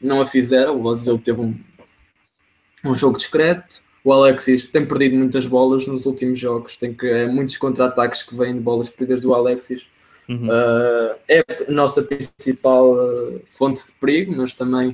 não 0.00 0.20
a 0.20 0.26
fizeram. 0.26 0.76
O 0.76 0.84
Ozil 0.84 1.18
teve 1.18 1.40
um, 1.40 1.58
um 2.84 2.94
jogo 2.94 3.16
discreto. 3.16 3.80
O 4.04 4.12
Alexis 4.12 4.66
tem 4.66 4.84
perdido 4.86 5.16
muitas 5.16 5.46
bolas 5.46 5.86
nos 5.86 6.06
últimos 6.06 6.38
jogos. 6.38 6.76
Tem 6.76 6.92
que, 6.92 7.06
é, 7.06 7.26
muitos 7.26 7.56
contra-ataques 7.56 8.22
que 8.22 8.36
vêm 8.36 8.54
de 8.54 8.60
bolas 8.60 8.90
perdidas 8.90 9.20
do 9.20 9.34
Alexis. 9.34 9.86
Uhum. 10.28 10.48
Uh, 10.48 11.16
é 11.28 11.44
a 11.68 11.70
nossa 11.70 12.02
principal 12.02 12.94
uh, 12.94 13.40
fonte 13.46 13.86
de 13.86 13.92
perigo, 13.94 14.34
mas 14.36 14.54
também 14.54 14.90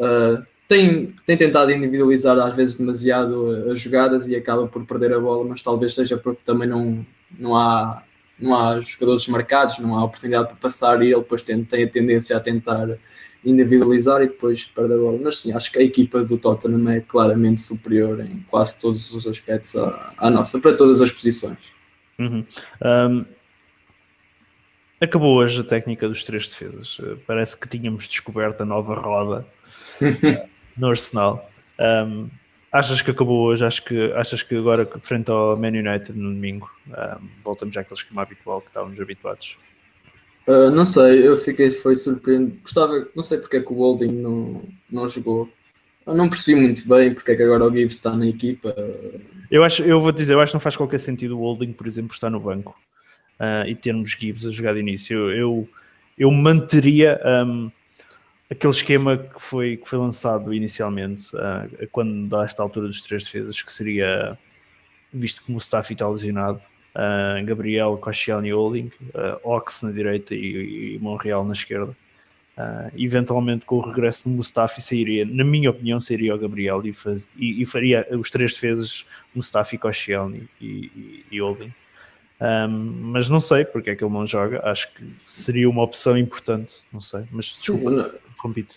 uh, 0.00 0.44
tem, 0.66 1.14
tem 1.26 1.36
tentado 1.36 1.70
individualizar 1.70 2.38
às 2.38 2.56
vezes 2.56 2.76
demasiado 2.76 3.70
as 3.70 3.78
jogadas 3.78 4.26
e 4.26 4.34
acaba 4.34 4.66
por 4.66 4.84
perder 4.86 5.12
a 5.12 5.20
bola, 5.20 5.44
mas 5.44 5.62
talvez 5.62 5.94
seja 5.94 6.16
porque 6.16 6.40
também 6.44 6.68
não, 6.68 7.04
não 7.38 7.56
há 7.56 8.02
não 8.40 8.54
há 8.54 8.80
jogadores 8.80 9.26
marcados, 9.28 9.78
não 9.78 9.96
há 9.96 10.04
oportunidade 10.04 10.48
para 10.48 10.56
passar 10.56 11.02
e 11.02 11.06
ele 11.06 11.20
depois 11.20 11.42
tem, 11.42 11.62
tem 11.64 11.84
a 11.84 11.88
tendência 11.88 12.36
a 12.36 12.40
tentar 12.40 12.98
individualizar 13.44 14.22
e 14.22 14.28
depois 14.28 14.66
perder 14.66 14.94
a 14.94 14.98
bola. 14.98 15.18
Mas 15.22 15.40
sim, 15.40 15.52
acho 15.52 15.72
que 15.72 15.78
a 15.78 15.82
equipa 15.82 16.22
do 16.22 16.36
Tottenham 16.36 16.88
é 16.90 17.00
claramente 17.00 17.60
superior 17.60 18.20
em 18.20 18.44
quase 18.48 18.78
todos 18.78 19.12
os 19.14 19.26
aspectos 19.26 19.76
à, 19.76 20.14
à 20.18 20.30
nossa, 20.30 20.58
para 20.60 20.74
todas 20.74 21.00
as 21.00 21.10
posições. 21.10 21.72
Uhum. 22.18 22.44
Um, 22.84 23.24
acabou 25.00 25.36
hoje 25.36 25.60
a 25.60 25.64
técnica 25.64 26.06
dos 26.08 26.22
três 26.22 26.46
defesas. 26.46 27.00
Parece 27.26 27.56
que 27.56 27.68
tínhamos 27.68 28.06
descoberto 28.06 28.62
a 28.62 28.66
nova 28.66 28.94
roda 28.94 29.46
no 30.76 30.88
Arsenal. 30.88 31.48
Um, 31.78 32.28
Achas 32.72 33.02
que 33.02 33.10
acabou 33.10 33.46
hoje? 33.46 33.64
Achas 33.64 33.80
que, 33.80 34.12
achas 34.12 34.42
que 34.42 34.54
agora, 34.54 34.88
frente 35.00 35.30
ao 35.30 35.56
Man 35.56 35.68
United 35.68 36.12
no 36.16 36.32
domingo, 36.32 36.70
um, 36.86 37.28
voltamos 37.42 37.76
àquele 37.76 37.98
esquema 37.98 38.22
habitual 38.22 38.60
que 38.60 38.68
estávamos 38.68 39.00
habituados? 39.00 39.58
Uh, 40.46 40.70
não 40.70 40.86
sei, 40.86 41.26
eu 41.26 41.36
fiquei 41.36 41.70
foi 41.70 41.96
surpreendido. 41.96 42.58
Gostava, 42.62 43.08
não 43.14 43.22
sei 43.24 43.38
porque 43.38 43.56
é 43.56 43.60
que 43.60 43.72
o 43.72 43.76
Holding 43.76 44.12
não, 44.12 44.62
não 44.90 45.08
jogou. 45.08 45.48
Eu 46.06 46.14
não 46.14 46.30
percebi 46.30 46.60
muito 46.60 46.88
bem 46.88 47.12
porque 47.12 47.32
é 47.32 47.36
que 47.36 47.42
agora 47.42 47.64
o 47.64 47.74
Gibbs 47.74 47.96
está 47.96 48.16
na 48.16 48.26
equipa. 48.26 48.74
Eu 49.50 49.64
acho, 49.64 49.82
eu 49.82 50.00
vou 50.00 50.12
dizer, 50.12 50.34
eu 50.34 50.40
acho 50.40 50.52
que 50.52 50.56
não 50.56 50.60
faz 50.60 50.76
qualquer 50.76 50.98
sentido 50.98 51.36
o 51.36 51.40
Holding, 51.40 51.72
por 51.72 51.88
exemplo, 51.88 52.14
estar 52.14 52.30
no 52.30 52.38
banco 52.38 52.78
uh, 53.40 53.66
e 53.66 53.74
termos 53.74 54.12
Gibbs 54.12 54.46
a 54.46 54.50
jogar 54.50 54.74
de 54.74 54.80
início. 54.80 55.16
Eu, 55.16 55.30
eu, 55.30 55.68
eu 56.16 56.30
manteria. 56.30 57.20
Um, 57.24 57.70
aquele 58.50 58.72
esquema 58.72 59.16
que 59.16 59.40
foi, 59.40 59.76
que 59.76 59.88
foi 59.88 59.98
lançado 59.98 60.52
inicialmente, 60.52 61.34
uh, 61.36 61.88
quando 61.92 62.28
dá 62.28 62.44
esta 62.44 62.62
altura 62.62 62.88
dos 62.88 63.00
três 63.02 63.24
defesas, 63.24 63.62
que 63.62 63.72
seria 63.72 64.36
visto 65.12 65.42
que 65.42 65.52
Mustafi 65.52 65.92
está 65.92 66.08
lesionado, 66.08 66.60
uh, 66.94 67.44
Gabriel, 67.44 67.96
Koscielny 67.96 68.48
e 68.48 68.52
Holding, 68.52 68.90
uh, 69.14 69.40
Ox 69.44 69.82
na 69.82 69.92
direita 69.92 70.34
e, 70.34 70.96
e 70.96 70.98
Monreal 70.98 71.44
na 71.44 71.52
esquerda. 71.52 71.96
Uh, 72.58 72.92
eventualmente 72.98 73.64
com 73.64 73.76
o 73.76 73.80
regresso 73.80 74.28
de 74.28 74.34
Mustafi 74.36 74.82
sairia, 74.82 75.24
na 75.24 75.44
minha 75.44 75.70
opinião, 75.70 75.98
sairia 75.98 76.34
o 76.34 76.38
Gabriel 76.38 76.84
e, 76.84 76.92
faz, 76.92 77.26
e, 77.36 77.62
e 77.62 77.64
faria 77.64 78.06
os 78.10 78.28
três 78.28 78.52
defesas 78.52 79.06
Mustafi, 79.34 79.78
Koscielny 79.78 80.48
e, 80.60 81.24
e. 81.30 81.40
Um, 81.42 82.68
mas 83.02 83.28
não 83.28 83.40
sei 83.40 83.66
porque 83.66 83.90
é 83.90 83.96
que 83.96 84.02
ele 84.02 84.12
não 84.12 84.26
joga. 84.26 84.62
Acho 84.64 84.92
que 84.94 85.04
seria 85.26 85.68
uma 85.68 85.82
opção 85.82 86.16
importante. 86.16 86.82
Não 86.92 87.00
sei, 87.00 87.24
mas 87.30 87.46
desculpa, 87.46 88.18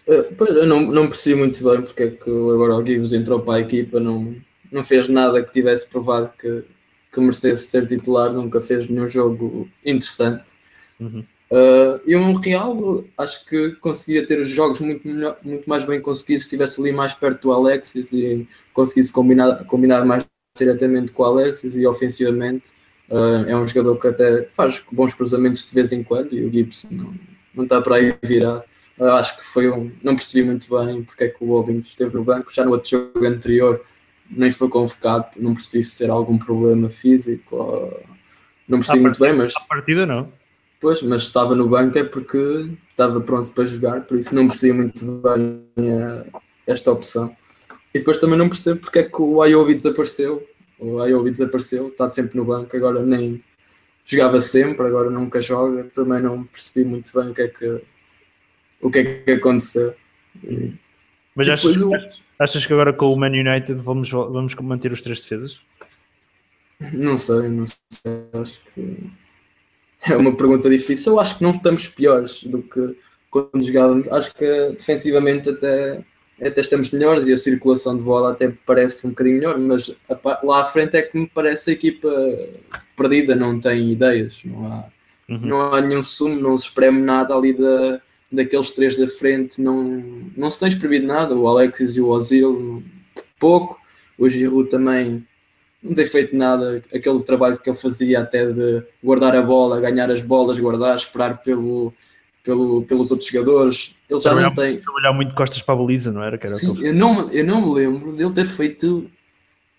Uh, 0.08 0.34
pois, 0.38 0.50
eu 0.52 0.66
não, 0.66 0.82
não 0.82 1.08
percebi 1.08 1.36
muito 1.36 1.64
bem 1.64 1.82
porque 1.82 2.04
é 2.04 2.10
que 2.10 2.30
agora 2.30 2.76
o 2.76 2.86
Gibbs 2.86 3.14
entrou 3.14 3.40
para 3.40 3.56
a 3.56 3.62
equipa, 3.62 4.00
não, 4.00 4.36
não 4.72 4.84
fez 4.84 5.08
nada 5.08 5.44
que 5.44 5.52
tivesse 5.52 5.90
provado 5.90 6.32
que, 6.38 6.64
que 7.12 7.20
merecesse 7.20 7.68
ser 7.68 7.86
titular, 7.88 8.32
nunca 8.32 8.62
fez 8.62 8.88
nenhum 8.88 9.08
jogo 9.08 9.70
interessante. 9.86 10.54
Uhum. 11.00 11.24
Uh, 11.52 12.02
e 12.06 12.16
um 12.16 12.34
Real, 12.34 13.04
acho 13.18 13.46
que 13.46 13.72
conseguia 13.76 14.26
ter 14.26 14.40
os 14.40 14.50
jogos 14.50 14.80
muito, 14.80 15.08
melhor, 15.08 15.38
muito 15.44 15.70
mais 15.70 15.86
bem 15.86 16.02
conseguidos 16.02 16.44
se 16.44 16.48
estivesse 16.48 16.82
ali 16.82 16.92
mais 16.92 17.14
perto 17.14 17.44
do 17.44 17.54
Alexis 17.54 18.12
e 18.12 18.48
conseguisse 18.74 19.12
combinar, 19.12 19.64
combinar 19.66 20.04
mais 20.04 20.26
diretamente 20.58 21.12
com 21.12 21.24
o 21.24 21.26
Alexis 21.26 21.76
e 21.76 21.86
ofensivamente 21.86 22.72
Uh, 23.10 23.46
é 23.48 23.56
um 23.56 23.68
jogador 23.68 23.98
que 23.98 24.08
até 24.08 24.44
faz 24.48 24.82
bons 24.92 25.14
cruzamentos 25.14 25.66
de 25.66 25.74
vez 25.74 25.92
em 25.92 26.04
quando 26.04 26.34
e 26.34 26.46
o 26.46 26.52
Gibbs 26.52 26.86
não, 26.90 27.14
não 27.54 27.64
está 27.64 27.82
para 27.82 27.98
aí 27.98 28.18
virado. 28.24 28.64
Uh, 28.98 29.06
acho 29.06 29.38
que 29.38 29.44
foi 29.44 29.70
um. 29.70 29.92
Não 30.04 30.16
percebi 30.16 30.46
muito 30.46 30.68
bem 30.70 31.04
porque 31.04 31.26
é 31.26 31.28
que 31.28 31.44
o 31.44 31.48
Holding 31.48 31.80
esteve 31.80 32.14
no 32.14 32.24
banco. 32.24 32.54
Já 32.54 32.64
no 32.64 32.72
outro 32.72 32.90
jogo 32.90 33.26
anterior 33.26 33.82
nem 34.30 34.52
foi 34.52 34.70
convocado, 34.70 35.28
não 35.38 35.54
percebi 35.54 35.84
se 35.84 35.98
ter 35.98 36.10
algum 36.10 36.38
problema 36.38 36.90
físico. 36.90 37.56
Uh, 37.56 38.00
não 38.68 38.80
percebi 38.80 39.02
muito 39.02 39.20
bem, 39.20 39.34
mas. 39.34 39.54
A 39.56 39.62
partida 39.62 40.06
não. 40.06 40.32
Pois, 40.80 41.02
mas 41.02 41.24
estava 41.24 41.56
no 41.56 41.68
banco 41.70 41.98
é 41.98 42.04
porque 42.04 42.70
estava 42.92 43.22
pronto 43.22 43.52
para 43.52 43.66
jogar, 43.66 44.02
por 44.02 44.18
isso 44.18 44.36
não 44.36 44.48
percebi 44.48 44.74
muito 44.74 45.06
bem 45.06 45.64
uh, 45.78 46.42
esta 46.68 46.92
opção. 46.92 47.36
E 47.94 48.00
depois 48.00 48.18
também 48.18 48.38
não 48.38 48.50
percebo 48.50 48.82
porque 48.82 49.00
é 49.00 49.04
que 49.04 49.22
o 49.22 49.42
Ayobi 49.42 49.76
desapareceu 49.76 50.46
o 50.84 51.00
Ayobi 51.02 51.32
desapareceu, 51.32 51.88
está 51.88 52.08
sempre 52.08 52.38
no 52.38 52.44
banco, 52.44 52.76
agora 52.76 53.04
nem 53.04 53.42
jogava 54.06 54.42
sempre, 54.42 54.86
agora 54.86 55.10
nunca 55.10 55.42
joga, 55.42 55.86
também 55.94 56.22
não 56.22 56.44
percebi 56.44 56.86
muito 56.86 57.12
bem 57.14 57.30
o 57.30 57.34
que 57.34 57.42
é 57.42 57.48
que, 57.48 57.82
o 58.84 58.92
que, 58.92 59.00
é 59.00 59.04
que 59.04 59.32
aconteceu. 59.32 59.96
E, 60.44 60.74
Mas 61.36 61.50
achas, 61.50 61.78
o... 61.78 61.92
achas 62.38 62.66
que 62.66 62.74
agora 62.74 62.94
com 62.94 63.12
o 63.12 63.18
Man 63.18 63.32
United 63.32 63.74
vamos, 63.82 64.10
vamos 64.10 64.54
manter 64.56 64.92
os 64.92 65.02
três 65.02 65.20
defesas? 65.20 65.62
Não 66.92 67.18
sei, 67.18 67.50
não 67.50 67.66
sei, 67.66 68.28
acho 68.34 68.60
que 68.74 69.12
é 70.12 70.18
uma 70.18 70.36
pergunta 70.36 70.70
difícil. 70.70 71.14
Eu 71.14 71.20
acho 71.20 71.38
que 71.38 71.44
não 71.44 71.52
estamos 71.52 71.88
piores 71.88 72.44
do 72.44 72.62
que 72.62 72.98
quando 73.32 73.64
jogávamos. 73.64 74.08
Acho 74.10 74.34
que 74.36 74.72
defensivamente 74.72 75.50
até 75.50 76.04
até 76.42 76.62
estamos 76.62 76.92
melhores 76.92 77.28
e 77.28 77.34
a 77.34 77.38
circulação 77.38 77.96
de 77.96 78.02
bola 78.02 78.32
até 78.32 78.52
parece 78.66 79.06
um 79.06 79.12
bocadinho 79.12 79.38
melhor, 79.38 79.58
mas 79.58 79.96
lá 80.44 80.62
à 80.62 80.66
frente 80.66 80.98
é 80.98 81.02
que 81.02 81.18
me 81.18 81.28
parece 81.28 81.70
a 81.70 81.74
equipa 81.74 82.10
perdida, 82.98 83.36
não 83.36 83.60
tem 83.60 83.92
ideias, 83.92 84.42
não 84.44 84.66
há, 84.66 84.86
uhum. 85.30 85.40
não 85.42 85.74
há 85.74 85.82
nenhum 85.82 86.04
sumo, 86.04 86.36
não 86.36 86.58
se 86.58 86.68
espreme 86.68 87.00
nada 87.00 87.36
ali 87.36 87.54
da, 87.54 88.02
daqueles 88.34 88.72
três 88.72 88.98
da 88.98 89.08
frente, 89.08 89.62
não, 89.62 90.04
não 90.36 90.50
se 90.50 90.60
tem 90.60 90.68
espremido 90.68 91.06
nada, 91.08 91.36
o 91.36 91.48
Alexis 91.48 91.96
e 91.96 92.02
o 92.02 92.08
Ozil 92.08 92.84
pouco, 93.40 93.80
o 94.18 94.28
Giroud 94.28 94.70
também 94.70 95.26
não 95.82 95.94
tem 95.94 96.06
feito 96.06 96.36
nada, 96.36 96.82
aquele 96.94 97.22
trabalho 97.22 97.58
que 97.58 97.70
ele 97.70 97.78
fazia 97.78 98.22
até 98.22 98.46
de 98.46 98.84
guardar 99.04 99.36
a 99.36 99.42
bola, 99.42 99.82
ganhar 99.82 100.10
as 100.10 100.22
bolas, 100.22 100.60
guardar, 100.60 100.96
esperar 100.96 101.42
pelo 101.44 101.94
pelo, 102.44 102.84
pelos 102.84 103.10
outros 103.10 103.30
jogadores. 103.30 103.96
Ele 104.10 104.20
já 104.20 104.30
trabalhar, 104.30 104.48
não 104.48 104.56
tem. 104.56 104.80
Trabalhar 104.80 105.14
muito 105.14 105.34
costas 105.34 105.62
para 105.62 105.74
a 105.74 105.78
baliza, 105.78 106.12
não 106.12 106.22
era? 106.22 106.36
era 106.36 106.50
Sim, 106.50 106.78
eu 106.84 106.94
não, 106.94 107.30
eu 107.32 107.46
não 107.46 107.62
me 107.62 107.74
lembro 107.74 108.12
dele 108.12 108.34
ter 108.34 108.46
feito 108.46 109.10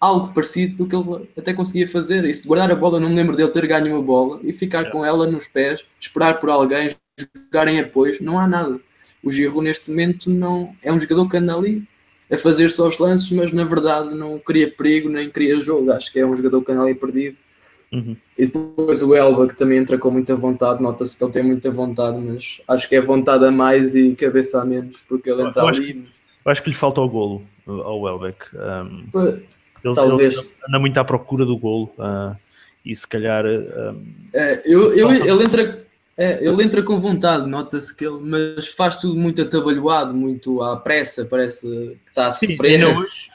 algo 0.00 0.32
parecido 0.32 0.84
do 0.84 0.86
que 0.86 0.96
ele 0.96 1.28
até 1.36 1.52
conseguia 1.52 1.86
fazer. 1.86 2.24
Isso 2.24 2.42
de 2.42 2.48
guardar 2.48 2.70
a 2.70 2.74
bola, 2.74 2.98
não 2.98 3.08
me 3.08 3.14
lembro 3.14 3.36
dele 3.36 3.50
ter 3.50 3.66
ganho 3.66 3.94
uma 3.94 4.02
bola 4.02 4.40
e 4.42 4.52
ficar 4.52 4.86
é. 4.86 4.90
com 4.90 5.04
ela 5.04 5.26
nos 5.26 5.46
pés, 5.46 5.84
esperar 6.00 6.40
por 6.40 6.50
alguém, 6.50 6.88
jogar 7.18 7.68
em 7.68 7.80
apoio. 7.80 8.16
Não 8.20 8.38
há 8.38 8.46
nada. 8.46 8.80
O 9.22 9.30
Giroud 9.30 9.62
neste 9.62 9.90
momento 9.90 10.30
não 10.30 10.74
é 10.82 10.92
um 10.92 10.98
jogador 10.98 11.28
que 11.28 11.36
anda 11.36 11.54
ali 11.54 11.82
a 12.30 12.36
fazer 12.36 12.70
só 12.70 12.88
os 12.88 12.98
lances, 12.98 13.30
mas 13.30 13.52
na 13.52 13.64
verdade 13.64 14.14
não 14.14 14.38
cria 14.38 14.70
perigo 14.70 15.08
nem 15.08 15.30
cria 15.30 15.58
jogo. 15.58 15.92
Acho 15.92 16.12
que 16.12 16.18
é 16.18 16.26
um 16.26 16.36
jogador 16.36 16.62
que 16.62 16.72
anda 16.72 16.82
ali 16.82 16.94
perdido 16.94 17.36
Uhum. 17.94 18.16
E 18.36 18.46
depois 18.46 19.02
o 19.02 19.14
Elba, 19.14 19.46
que 19.46 19.56
também 19.56 19.78
entra 19.78 19.96
com 19.96 20.10
muita 20.10 20.34
vontade, 20.34 20.82
nota-se 20.82 21.16
que 21.16 21.22
ele 21.22 21.32
tem 21.32 21.44
muita 21.44 21.70
vontade, 21.70 22.18
mas 22.18 22.60
acho 22.66 22.88
que 22.88 22.96
é 22.96 23.00
vontade 23.00 23.44
a 23.44 23.52
mais 23.52 23.94
e 23.94 24.14
cabeça 24.16 24.60
a 24.60 24.64
menos, 24.64 25.02
porque 25.08 25.30
ele 25.30 25.42
entra 25.42 25.62
eu 25.62 25.68
ali. 25.68 25.90
Acho, 25.90 26.12
eu 26.44 26.52
acho 26.52 26.62
que 26.62 26.70
lhe 26.70 26.76
falta 26.76 27.00
o 27.00 27.08
golo 27.08 27.42
ao 27.66 28.08
Elbeck. 28.08 28.46
Um, 28.54 29.08
ele, 29.14 29.94
Talvez. 29.94 30.38
Ele 30.38 30.48
anda 30.68 30.78
muito 30.80 30.98
à 30.98 31.04
procura 31.04 31.44
do 31.44 31.56
golo 31.56 31.92
uh, 31.98 32.36
e 32.84 32.92
se 32.94 33.06
calhar. 33.06 33.44
Um, 33.46 34.04
é, 34.34 34.62
eu, 34.64 34.92
eu, 34.96 35.12
ele, 35.12 35.44
entra, 35.44 35.83
é, 36.16 36.44
ele 36.44 36.62
entra 36.62 36.82
com 36.82 36.98
vontade, 37.00 37.46
nota-se 37.46 37.94
que 37.94 38.06
ele, 38.06 38.20
mas 38.20 38.68
faz 38.68 38.96
tudo 38.96 39.18
muito 39.18 39.42
atabalhoado, 39.42 40.14
muito 40.14 40.62
à 40.62 40.76
pressa, 40.76 41.24
parece 41.24 41.66
que 41.68 42.08
está 42.08 42.28
a 42.28 42.30
Sim, 42.30 42.48
sofrer. 42.48 42.74
Ainda 42.74 42.98
hoje, 42.98 43.30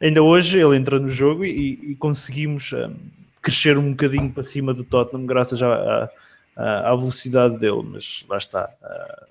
ainda 0.00 0.22
hoje 0.22 0.58
ele 0.58 0.76
entra 0.76 0.98
no 0.98 1.10
jogo 1.10 1.44
e, 1.44 1.92
e 1.92 1.96
conseguimos. 1.96 2.72
Um, 2.72 2.94
crescer 3.42 3.76
um 3.76 3.90
bocadinho 3.90 4.30
para 4.30 4.44
cima 4.44 4.72
do 4.72 4.84
Tottenham 4.84 5.26
graças 5.26 5.60
à, 5.60 6.08
à, 6.56 6.92
à 6.92 6.96
velocidade 6.96 7.58
dele, 7.58 7.82
mas 7.82 8.24
lá 8.28 8.38
está. 8.38 8.70
Uh, 8.80 9.26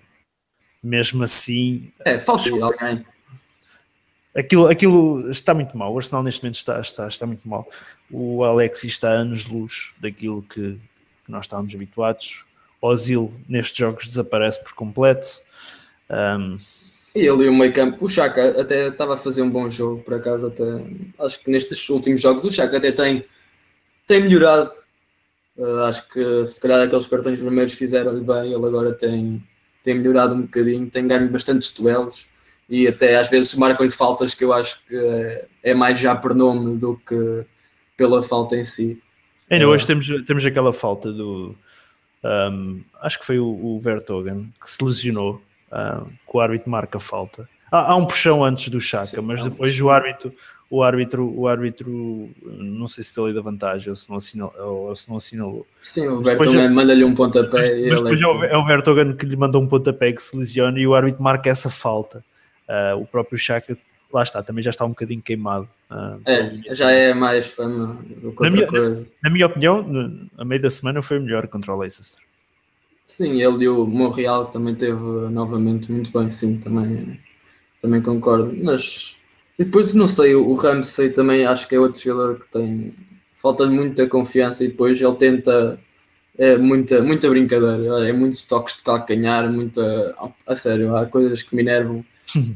mesmo 0.84 1.24
assim. 1.24 1.92
É, 2.04 2.20
falta 2.20 2.50
alguém. 2.50 3.06
Aquilo, 4.36 4.68
aquilo 4.68 5.30
está 5.30 5.54
muito 5.54 5.78
mal. 5.78 5.94
O 5.94 5.98
Arsenal 5.98 6.24
neste 6.24 6.44
momento 6.44 6.56
está, 6.56 6.80
está, 6.80 7.08
está 7.08 7.26
muito 7.26 7.48
mal. 7.48 7.68
O 8.10 8.44
Alexis 8.44 8.94
está 8.94 9.10
a 9.10 9.14
anos-luz 9.14 9.94
daquilo 10.00 10.42
que, 10.44 10.80
nós 11.28 11.46
estávamos 11.46 11.74
habituados. 11.74 12.46
Ozil 12.82 13.34
nestes 13.48 13.78
jogos 13.78 14.06
desaparece 14.06 14.62
por 14.64 14.74
completo. 14.74 15.28
Um, 16.10 16.58
e 17.16 17.26
e 17.26 17.30
o 17.30 17.54
meio 17.54 17.74
campo, 17.74 18.06
o 18.06 18.10
Chaka 18.10 18.62
até 18.62 18.88
estava 18.88 19.14
a 19.14 19.18
fazer 19.18 19.42
um 19.42 19.50
bom 19.50 19.70
jogo, 19.70 20.02
por 20.02 20.14
acaso, 20.14 20.48
até 20.48 20.64
acho 21.20 21.44
que 21.44 21.52
nestes 21.52 21.88
últimos 21.90 22.22
jogos 22.22 22.44
o 22.44 22.52
Chaka 22.52 22.78
até 22.78 22.92
tem, 22.92 23.26
tem 24.08 24.22
melhorado. 24.22 24.72
Uh, 25.58 25.84
acho 25.84 26.08
que 26.08 26.48
se 26.48 26.60
calhar 26.60 26.82
aqueles 26.82 27.06
cartões 27.06 27.40
vermelhos 27.40 27.74
fizeram-lhe 27.74 28.22
bem, 28.22 28.54
ele 28.54 28.66
agora 28.66 28.94
tem, 28.94 29.44
tem 29.84 29.96
melhorado 29.96 30.34
um 30.34 30.42
bocadinho, 30.44 30.90
tem 30.90 31.06
ganho 31.06 31.30
bastantes 31.30 31.72
duelos 31.72 32.28
e 32.70 32.88
até 32.88 33.18
às 33.18 33.30
vezes 33.30 33.54
marcam-lhe 33.56 33.92
faltas 33.92 34.34
que 34.34 34.46
eu 34.46 34.54
acho 34.54 34.82
que 34.88 34.96
é, 34.96 35.46
é 35.62 35.74
mais 35.74 36.00
já 36.00 36.16
por 36.16 36.34
nome 36.34 36.78
do 36.78 36.96
que 36.96 37.46
pela 37.98 38.24
falta 38.24 38.56
em 38.56 38.64
si. 38.64 39.02
Ainda 39.50 39.68
uh, 39.68 39.72
hoje 39.72 39.86
temos, 39.86 40.08
temos 40.26 40.46
aquela 40.46 40.72
falta 40.72 41.12
do. 41.12 41.54
Um, 42.24 42.82
acho 43.02 43.20
que 43.20 43.26
foi 43.26 43.40
o, 43.40 43.48
o 43.48 43.80
Vertogen 43.80 44.54
que 44.62 44.70
se 44.70 44.84
lesionou 44.84 45.42
uh, 45.72 46.06
que 46.06 46.38
o 46.38 46.40
árbitro 46.40 46.70
marca 46.70 47.00
falta. 47.00 47.50
Há, 47.72 47.92
há, 47.92 47.96
um 47.96 48.06
puxão 48.06 48.44
antes 48.44 48.70
do 48.70 48.80
Chaka, 48.80 49.06
Sim, 49.06 49.22
mas 49.22 49.44
depois 49.44 49.80
o 49.80 49.90
árbitro, 49.90 50.34
o 50.70 50.84
árbitro, 50.84 51.34
o 51.38 51.48
árbitro, 51.48 52.30
não 52.44 52.88
sei 52.88 53.04
se 53.04 53.16
deu 53.16 53.26
ali 53.26 53.34
da 53.34 53.42
vantagem 53.42 53.90
ou 53.90 53.96
se 53.96 54.10
não 54.10 54.18
assinalou. 54.18 54.54
Ou 54.60 54.96
se 54.96 55.10
não 55.10 55.18
assinalou. 55.18 55.68
Sim, 55.82 56.08
o 56.08 56.22
Vertogen 56.22 56.70
manda-lhe 56.70 57.04
um 57.04 57.16
pontapé. 57.16 57.60
Mas, 57.60 58.02
mas 58.02 58.02
depois 58.02 58.44
é, 58.44 58.54
é 58.54 58.58
o 58.58 58.66
Vertogen 58.66 59.14
que 59.14 59.26
lhe 59.26 59.36
mandou 59.36 59.62
um 59.62 59.68
pontapé 59.68 60.12
que 60.12 60.22
se 60.22 60.38
lesiona 60.38 60.80
e 60.80 60.86
o 60.86 60.94
árbitro 60.94 61.24
marca 61.24 61.50
essa 61.50 61.70
falta. 61.70 62.24
Uh, 62.70 63.02
o 63.02 63.06
próprio 63.06 63.38
Chaka, 63.38 63.78
lá 64.14 64.24
está, 64.24 64.44
também 64.44 64.64
já 64.64 64.70
está 64.70 64.86
um 64.86 64.90
bocadinho 64.90 65.22
queimado. 65.22 65.68
Uh, 65.90 66.22
é, 66.26 66.62
já 66.72 66.92
é 66.92 67.14
mais 67.14 67.48
fama 67.48 68.00
do 68.08 68.32
que 68.32 68.44
outra 68.44 68.52
minha, 68.52 68.68
coisa. 68.68 69.02
Na, 69.22 69.30
na, 69.30 69.34
minha 69.34 69.46
opinião, 69.46 70.30
a 70.38 70.46
meio 70.46 70.62
da 70.62 70.70
semana 70.70 71.02
foi 71.02 71.20
melhor 71.20 71.48
contra 71.48 71.74
o 71.74 71.80
Leicester. 71.80 72.22
Sim, 73.06 73.42
ele 73.42 73.66
e 73.66 73.70
o 73.70 73.86
Monreal 73.86 74.46
também 74.46 74.74
teve 74.74 75.02
novamente 75.30 75.92
muito 75.92 76.12
bem, 76.18 76.32
sim, 76.32 76.58
também, 76.58 77.20
também 77.82 78.02
concordo. 78.02 78.56
Mas 78.64 79.18
e 79.60 79.66
depois 79.66 79.94
não 79.94 80.08
sei, 80.08 80.34
o 80.34 80.54
Ramsey 80.56 81.12
também 81.12 81.46
acho 81.46 81.68
que 81.68 81.76
é 81.76 81.80
outro 81.80 82.02
jogador 82.02 82.40
que 82.40 82.52
tem 82.52 82.96
falta-lhe 83.36 83.74
muita 83.74 84.08
confiança 84.08 84.64
e 84.64 84.68
depois 84.70 85.02
ele 85.02 85.16
tenta 85.16 85.80
é 86.38 86.58
muita, 86.58 87.02
muita 87.04 87.30
brincadeira, 87.30 88.08
é 88.08 88.14
muitos 88.14 88.44
toques 88.44 88.78
de 88.78 88.84
calcanhar, 88.84 89.52
muita 89.52 90.16
a 90.48 90.56
sério, 90.56 90.96
há 90.96 91.06
coisas 91.06 91.44
que 91.44 91.56
me 91.56 91.62
enervam. 91.62 92.04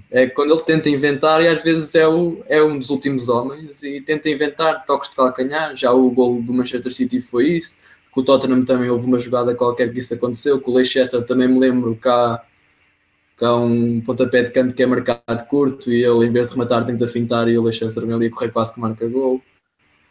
É 0.10 0.27
quando 0.27 0.53
ele 0.53 0.62
tenta 0.63 0.89
inventar 0.89 1.41
e 1.41 1.48
às 1.48 1.62
vezes 1.62 1.93
é, 1.95 2.07
o, 2.07 2.41
é 2.48 2.63
um 2.63 2.79
dos 2.79 2.89
últimos 2.89 3.27
homens 3.27 3.84
e 3.84 4.00
tenta 4.00 4.29
inventar 4.29 4.86
toques 4.86 5.10
de 5.10 5.15
calcanhar. 5.15 5.75
Já 5.75 5.91
o 5.91 6.10
gol 6.12 6.41
do 6.41 6.53
Manchester 6.53 6.93
City 6.93 7.22
foi 7.22 7.50
isso 7.50 7.77
com 8.15 8.22
o 8.22 8.24
Tottenham 8.24 8.63
também 8.63 8.89
houve 8.89 9.05
uma 9.05 9.19
jogada 9.19 9.53
qualquer 9.53 9.91
que 9.91 10.00
isso 10.00 10.13
aconteceu, 10.13 10.60
com 10.62 10.72
o 10.72 10.75
Leicester 10.75 11.22
também 11.25 11.50
me 11.50 11.60
lembro 11.60 11.98
que 12.01 12.07
há, 12.07 12.41
que 13.38 13.43
há 13.43 13.53
um 13.53 14.00
pontapé 14.00 14.41
de 14.41 14.51
canto 14.51 14.74
que 14.74 14.81
é 14.81 14.86
marcado 14.86 15.45
curto 15.50 15.91
e 15.91 16.01
ele 16.01 16.25
em 16.25 16.31
vez 16.31 16.48
de 16.48 16.53
rematar 16.53 16.86
tenta 16.86 17.10
fintar 17.10 17.50
e 17.50 17.57
o 17.57 17.63
Leicester 17.63 18.05
vem 18.05 18.15
ali 18.15 18.27
a 18.27 18.31
correr 18.31 18.51
quase 18.51 18.74
que 18.74 18.79
marca 18.79 19.05
gol. 19.10 19.43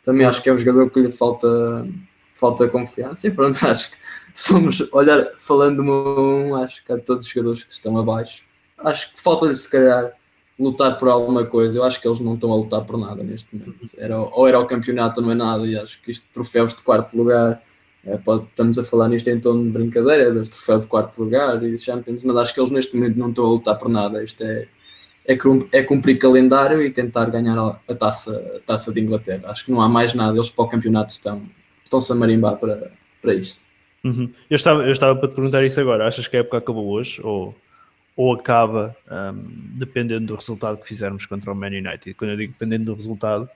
Também 0.03 0.27
acho 0.27 0.43
que 0.43 0.51
é 0.51 0.53
um 0.53 0.59
jogador 0.59 0.91
que 0.91 1.01
lhe 1.01 1.11
falta, 1.11 1.89
falta 2.35 2.69
confiança 2.69 3.27
e 3.27 3.31
pronto, 3.31 3.57
acho 3.67 3.93
que 3.93 3.97
somos, 4.35 4.87
olhar, 4.93 5.25
falando 5.39 5.81
um, 5.81 6.57
acho 6.57 6.85
que 6.85 6.93
há 6.93 6.99
todos 6.99 7.27
os 7.27 7.33
jogadores 7.33 7.65
que 7.65 7.73
estão 7.73 7.97
abaixo. 7.97 8.45
Acho 8.85 9.15
que 9.15 9.21
falta-lhe 9.21 9.57
se 9.57 9.71
calhar 9.71 10.13
lutar 10.59 10.99
por 10.99 11.09
alguma 11.09 11.45
coisa. 11.45 11.79
Eu 11.79 11.85
acho 11.85 12.01
que 12.01 12.07
eles 12.07 12.21
não 12.21 12.35
estão 12.35 12.53
a 12.53 12.57
lutar 12.57 12.85
por 12.85 12.99
nada 12.99 13.23
neste 13.23 13.55
momento. 13.55 13.79
Era, 13.97 14.19
ou 14.19 14.47
era 14.47 14.59
o 14.59 14.67
campeonato 14.67 15.21
não 15.21 15.31
é 15.31 15.35
nada, 15.35 15.67
e 15.67 15.77
acho 15.77 16.01
que 16.03 16.11
isto 16.11 16.27
troféus 16.33 16.75
de 16.75 16.83
quarto 16.83 17.17
lugar 17.17 17.61
é, 18.07 18.19
pode, 18.19 18.45
estamos 18.45 18.79
a 18.79 18.85
falar 18.85 19.09
nisto 19.09 19.29
em 19.29 19.41
tom 19.41 19.63
de 19.63 19.71
brincadeira, 19.71 20.31
dos 20.31 20.49
troféus 20.49 20.85
de 20.85 20.91
quarto 20.91 21.23
lugar 21.23 21.63
e 21.63 21.77
Champions, 21.79 22.23
mas 22.23 22.37
acho 22.37 22.55
que 22.55 22.61
eles 22.61 22.71
neste 22.71 22.95
momento 22.95 23.17
não 23.19 23.31
estão 23.31 23.45
a 23.47 23.49
lutar 23.49 23.79
por 23.79 23.89
nada. 23.89 24.23
Isto 24.23 24.45
é, 24.45 24.69
é, 25.27 25.39
é 25.73 25.83
cumprir 25.83 26.19
calendário 26.19 26.83
e 26.83 26.91
tentar 26.91 27.27
ganhar 27.31 27.59
a 27.59 27.95
taça, 27.95 28.57
a 28.57 28.61
taça 28.61 28.93
de 28.93 29.01
Inglaterra. 29.01 29.45
Acho 29.47 29.65
que 29.65 29.73
não 29.73 29.81
há 29.81 29.89
mais 29.89 30.15
nada, 30.15 30.37
eles 30.37 30.51
para 30.51 30.65
o 30.65 30.69
campeonato 30.69 31.13
estão, 31.13 31.43
estão-se 31.83 32.13
a 32.13 32.15
marimbar 32.15 32.57
para, 32.59 32.93
para 33.23 33.35
isto. 33.35 33.63
Uhum. 34.05 34.31
Eu, 34.51 34.57
estava, 34.57 34.83
eu 34.83 34.93
estava 34.93 35.19
para 35.19 35.29
te 35.29 35.35
perguntar 35.35 35.65
isso 35.65 35.81
agora. 35.81 36.07
Achas 36.07 36.29
que 36.29 36.37
a 36.37 36.41
época 36.41 36.59
acabou 36.59 36.87
hoje 36.89 37.23
ou, 37.25 37.55
ou 38.17 38.33
acaba 38.33 38.97
um, 39.11 39.77
dependendo 39.77 40.27
do 40.27 40.35
resultado 40.37 40.79
que 40.79 40.87
fizermos 40.87 41.27
contra 41.27 41.51
o 41.51 41.55
Man 41.55 41.69
United? 41.69 42.15
Quando 42.15 42.31
eu 42.31 42.37
digo 42.37 42.53
dependendo 42.53 42.85
do 42.87 42.95
resultado, 42.95 43.49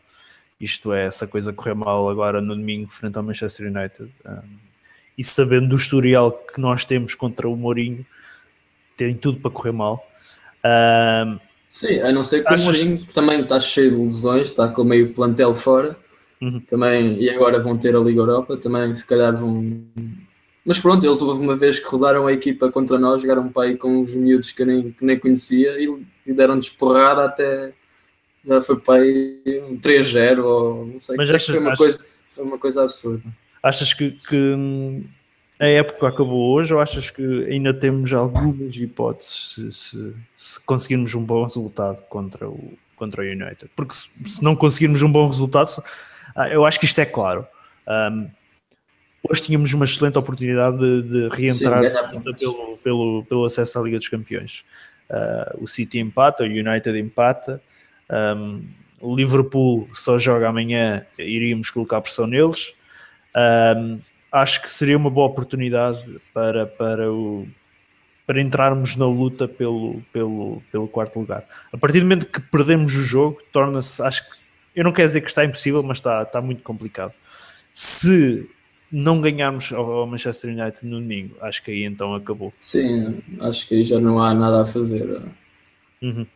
isto 0.61 0.93
é, 0.93 1.07
essa 1.07 1.27
coisa 1.27 1.53
correr 1.53 1.75
mal 1.75 2.09
agora 2.09 2.41
no 2.41 2.55
domingo 2.57 2.91
frente 2.91 3.17
ao 3.17 3.23
Manchester 3.23 3.67
United. 3.67 4.11
Um, 4.27 4.69
e 5.17 5.25
sabendo 5.25 5.69
do 5.69 5.77
historial 5.77 6.33
que 6.33 6.61
nós 6.61 6.85
temos 6.85 7.15
contra 7.15 7.49
o 7.49 7.57
Mourinho, 7.57 8.05
tem 8.97 9.15
tudo 9.15 9.41
para 9.41 9.51
correr 9.51 9.73
mal. 9.73 10.07
Um, 10.65 11.39
Sim, 11.71 12.01
a 12.01 12.11
não 12.11 12.25
ser 12.25 12.43
que 12.43 12.53
achas... 12.53 12.63
o 12.63 12.65
Mourinho 12.67 13.05
também 13.07 13.41
está 13.41 13.61
cheio 13.61 13.91
de 13.93 14.01
lesões, 14.01 14.49
está 14.49 14.69
com 14.69 14.83
meio 14.85 15.13
plantel 15.13 15.55
fora. 15.55 15.97
Uhum. 16.41 16.61
Também, 16.61 17.21
e 17.21 17.29
agora 17.31 17.61
vão 17.61 17.77
ter 17.77 17.95
a 17.95 17.99
Liga 17.99 18.21
Europa, 18.21 18.57
também 18.57 18.95
se 18.95 19.07
calhar 19.07 19.37
vão. 19.37 19.85
Mas 20.69 20.79
pronto, 20.79 21.07
eles 21.07 21.23
houve 21.23 21.41
uma 21.41 21.57
vez 21.57 21.81
que 21.81 21.89
rodaram 21.89 22.27
a 22.27 22.33
equipa 22.35 22.71
contra 22.71 22.99
nós, 22.99 23.23
jogaram 23.23 23.49
para 23.49 23.69
aí 23.69 23.77
com 23.79 24.03
uns 24.03 24.15
miúdos 24.15 24.51
que 24.51 24.61
eu 24.61 24.67
nem, 24.67 24.93
que 24.93 25.03
nem 25.03 25.19
conhecia 25.19 25.83
e, 25.83 26.05
e 26.27 26.33
deram-nos 26.35 26.69
porrada 26.69 27.25
até, 27.25 27.73
já 28.47 28.61
foi 28.61 28.79
para 28.79 29.01
aí 29.01 29.63
um 29.67 29.79
3-0 29.79 30.45
ou 30.45 30.85
não 30.85 31.01
sei, 31.01 31.17
Mas 31.17 31.31
achas, 31.31 31.47
foi, 31.47 31.59
uma 31.59 31.73
achas, 31.73 31.79
coisa, 31.79 32.07
foi 32.29 32.45
uma 32.45 32.59
coisa 32.59 32.83
absurda. 32.83 33.23
Achas 33.63 33.95
que, 33.95 34.11
que, 34.11 35.03
a 35.59 35.67
época 35.69 36.07
acabou 36.07 36.55
hoje 36.55 36.75
ou 36.75 36.83
achas 36.83 37.09
que 37.09 37.47
ainda 37.47 37.73
temos 37.73 38.13
algumas 38.13 38.77
hipóteses 38.77 39.55
se, 39.55 39.73
se, 39.73 40.15
se 40.37 40.61
conseguirmos 40.67 41.15
um 41.15 41.25
bom 41.25 41.45
resultado 41.45 42.03
contra 42.11 42.47
o, 42.47 42.77
contra 42.95 43.23
o 43.23 43.25
United? 43.25 43.71
Porque 43.75 43.95
se, 43.95 44.11
se, 44.27 44.45
não 44.45 44.55
conseguirmos 44.55 45.01
um 45.01 45.11
bom 45.11 45.29
resultado, 45.29 45.83
ah, 46.37 46.47
eu 46.51 46.67
acho 46.67 46.79
que 46.79 46.85
isto 46.85 47.01
é 47.01 47.07
claro. 47.07 47.47
Um, 47.89 48.29
hoje 49.23 49.43
tínhamos 49.43 49.73
uma 49.75 49.85
excelente 49.85 50.19
oportunidade 50.19 50.79
de, 50.79 51.03
de 51.03 51.29
reentrar 51.35 51.83
Sim, 51.83 52.21
pelo, 52.21 52.77
pelo, 52.79 53.25
pelo 53.25 53.45
acesso 53.45 53.79
à 53.79 53.83
Liga 53.83 53.99
dos 53.99 54.09
Campeões. 54.09 54.65
Uh, 55.11 55.65
o 55.65 55.67
City 55.67 55.99
empata, 55.99 56.45
o 56.45 56.47
United 56.47 56.99
empata, 56.99 57.63
um, 58.11 58.63
o 59.01 59.15
Liverpool 59.15 59.89
só 59.93 60.19
joga 60.19 60.49
amanhã, 60.49 61.07
iríamos 61.19 61.71
colocar 61.71 62.01
pressão 62.01 62.27
neles. 62.27 62.75
Um, 63.77 64.01
acho 64.31 64.63
que 64.63 64.71
seria 64.71 64.97
uma 64.97 65.11
boa 65.11 65.27
oportunidade 65.27 66.05
para, 66.35 66.67
para, 66.67 67.11
o, 67.11 67.47
para 68.27 68.41
entrarmos 68.41 68.97
na 68.97 69.07
luta 69.07 69.47
pelo, 69.47 70.03
pelo, 70.13 70.63
pelo 70.71 70.89
quarto 70.89 71.19
lugar. 71.19 71.45
A 71.73 71.79
partir 71.79 72.01
do 72.01 72.05
momento 72.05 72.27
que 72.27 72.41
perdemos 72.41 72.95
o 72.95 73.03
jogo, 73.03 73.39
torna-se, 73.53 74.03
acho 74.03 74.29
que, 74.29 74.37
eu 74.75 74.85
não 74.85 74.93
quero 74.93 75.09
dizer 75.09 75.21
que 75.21 75.29
está 75.29 75.45
impossível, 75.45 75.83
mas 75.83 75.99
está, 75.99 76.23
está 76.23 76.41
muito 76.41 76.63
complicado. 76.63 77.13
Se 77.73 78.49
não 78.91 79.21
ganharmos 79.21 79.73
ao 79.73 80.07
Manchester 80.07 80.51
United 80.51 80.87
no 80.87 81.01
domingo, 81.01 81.37
acho 81.41 81.63
que 81.63 81.71
aí 81.71 81.85
então 81.85 82.15
acabou. 82.15 82.51
Sim, 82.59 83.23
acho 83.41 83.67
que 83.67 83.75
aí 83.75 83.85
já 83.85 84.01
não 84.01 84.21
há 84.23 84.35
nada 84.35 84.63
a 84.63 84.67
fazer. 84.67 85.23
Uhum 86.03 86.27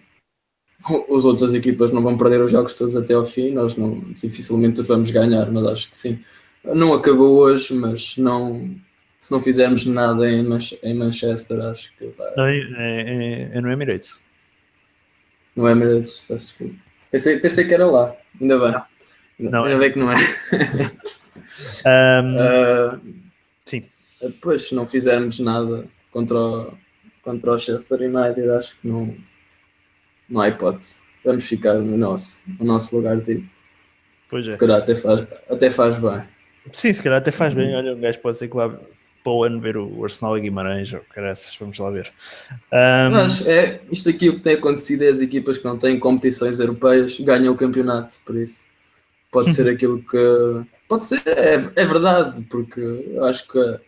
as 0.85 1.25
outras 1.25 1.55
equipas 1.55 1.93
não 1.93 2.03
vão 2.03 2.17
perder 2.17 2.41
os 2.41 2.51
jogos 2.51 2.75
todos 2.75 2.97
até 2.97 3.15
ao 3.15 3.25
fim, 3.25 3.53
nós 3.53 3.77
não, 3.77 4.01
dificilmente 4.11 4.81
os 4.81 4.89
vamos 4.89 5.11
ganhar, 5.11 5.51
mas 5.51 5.65
acho 5.67 5.91
que 5.91 5.97
sim. 5.97 6.21
Não 6.65 6.93
acabou 6.93 7.39
hoje, 7.39 7.75
mas 7.75 8.17
não, 8.17 8.75
se 9.21 9.31
não 9.31 9.41
fizermos 9.41 9.87
nada 9.87 10.29
em, 10.29 10.45
em 10.83 10.95
Manchester, 10.95 11.61
acho 11.61 11.93
que 11.97 12.07
vai. 12.17 12.35
Não, 12.37 12.47
é, 12.47 12.59
é, 12.59 13.51
é 13.55 13.61
no 13.61 13.71
Emirates. 13.71 14.21
No 15.55 15.69
Emirates, 15.69 16.25
peço 16.27 16.47
desculpa. 16.49 16.75
Pensei, 17.11 17.39
pensei 17.39 17.65
que 17.67 17.75
era 17.75 17.87
lá, 17.87 18.17
ainda 18.41 18.59
bem. 18.59 19.51
Não, 19.51 19.65
ainda 19.65 19.79
bem 19.79 19.93
que 19.93 19.99
não 19.99 20.11
é. 20.11 20.17
um, 21.87 22.37
uh, 22.37 23.01
sim. 23.65 23.85
Depois, 24.21 24.69
se 24.69 24.75
não 24.75 24.87
fizermos 24.87 25.39
nada 25.39 25.87
contra 26.11 26.39
o, 26.39 26.79
contra 27.23 27.53
o 27.53 27.59
Chester 27.59 28.01
United, 28.01 28.49
acho 28.51 28.77
que 28.81 28.89
não 28.89 29.17
não 30.29 30.41
há 30.41 30.49
hipótese. 30.49 31.03
Vamos 31.25 31.45
ficar 31.45 31.75
no 31.75 31.97
nosso, 31.97 32.45
no 32.59 32.65
nosso 32.65 32.97
lugarzinho. 32.97 33.49
Pois 34.29 34.49
é. 34.49 34.53
Se 34.53 34.59
calhar 34.59 34.79
até 34.79 34.95
faz, 34.95 35.27
até 35.49 35.71
faz 35.71 35.99
bem. 35.99 36.23
Sim, 36.73 36.93
se 36.93 37.03
calhar 37.03 37.19
até 37.19 37.31
faz 37.31 37.55
bem. 37.55 37.75
Olha, 37.75 37.95
um 37.95 38.01
gajo 38.01 38.19
pode 38.21 38.39
ser 38.39 38.49
que 38.49 38.55
vá 38.55 38.69
para 39.23 39.33
o 39.33 39.45
ano 39.45 39.61
ver 39.61 39.77
o 39.77 40.03
Arsenal 40.03 40.37
e 40.37 40.41
Guimarães, 40.41 40.93
ou 40.93 41.01
caraças, 41.01 41.55
vamos 41.57 41.79
lá 41.79 41.91
ver. 41.91 42.11
Um... 42.73 43.13
Mas 43.13 43.47
é, 43.47 43.81
isto 43.91 44.09
aqui 44.09 44.29
o 44.29 44.37
que 44.37 44.41
tem 44.41 44.55
acontecido 44.55 45.03
é 45.03 45.09
as 45.09 45.21
equipas 45.21 45.59
que 45.59 45.65
não 45.65 45.79
têm 45.79 45.99
competições 45.99 46.59
europeias 46.59 47.21
ganham 47.21 47.53
o 47.53 47.57
campeonato, 47.57 48.17
por 48.27 48.37
isso 48.37 48.67
pode 49.31 49.51
ser 49.55 49.69
aquilo 49.69 50.03
que. 50.03 50.63
Pode 50.93 51.07
ser, 51.07 51.23
é, 51.27 51.55
é 51.75 51.87
verdade, 51.87 52.43
porque 52.51 53.17
acho 53.23 53.49
que 53.49 53.81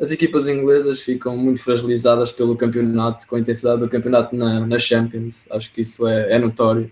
as 0.00 0.12
equipas 0.12 0.46
inglesas 0.46 1.02
ficam 1.02 1.36
muito 1.36 1.60
fragilizadas 1.60 2.30
pelo 2.30 2.54
campeonato, 2.54 3.26
com 3.26 3.34
a 3.34 3.40
intensidade 3.40 3.80
do 3.80 3.88
campeonato 3.88 4.36
na, 4.36 4.64
na 4.64 4.78
Champions. 4.78 5.48
Acho 5.50 5.72
que 5.72 5.80
isso 5.80 6.06
é, 6.06 6.34
é 6.34 6.38
notório. 6.38 6.88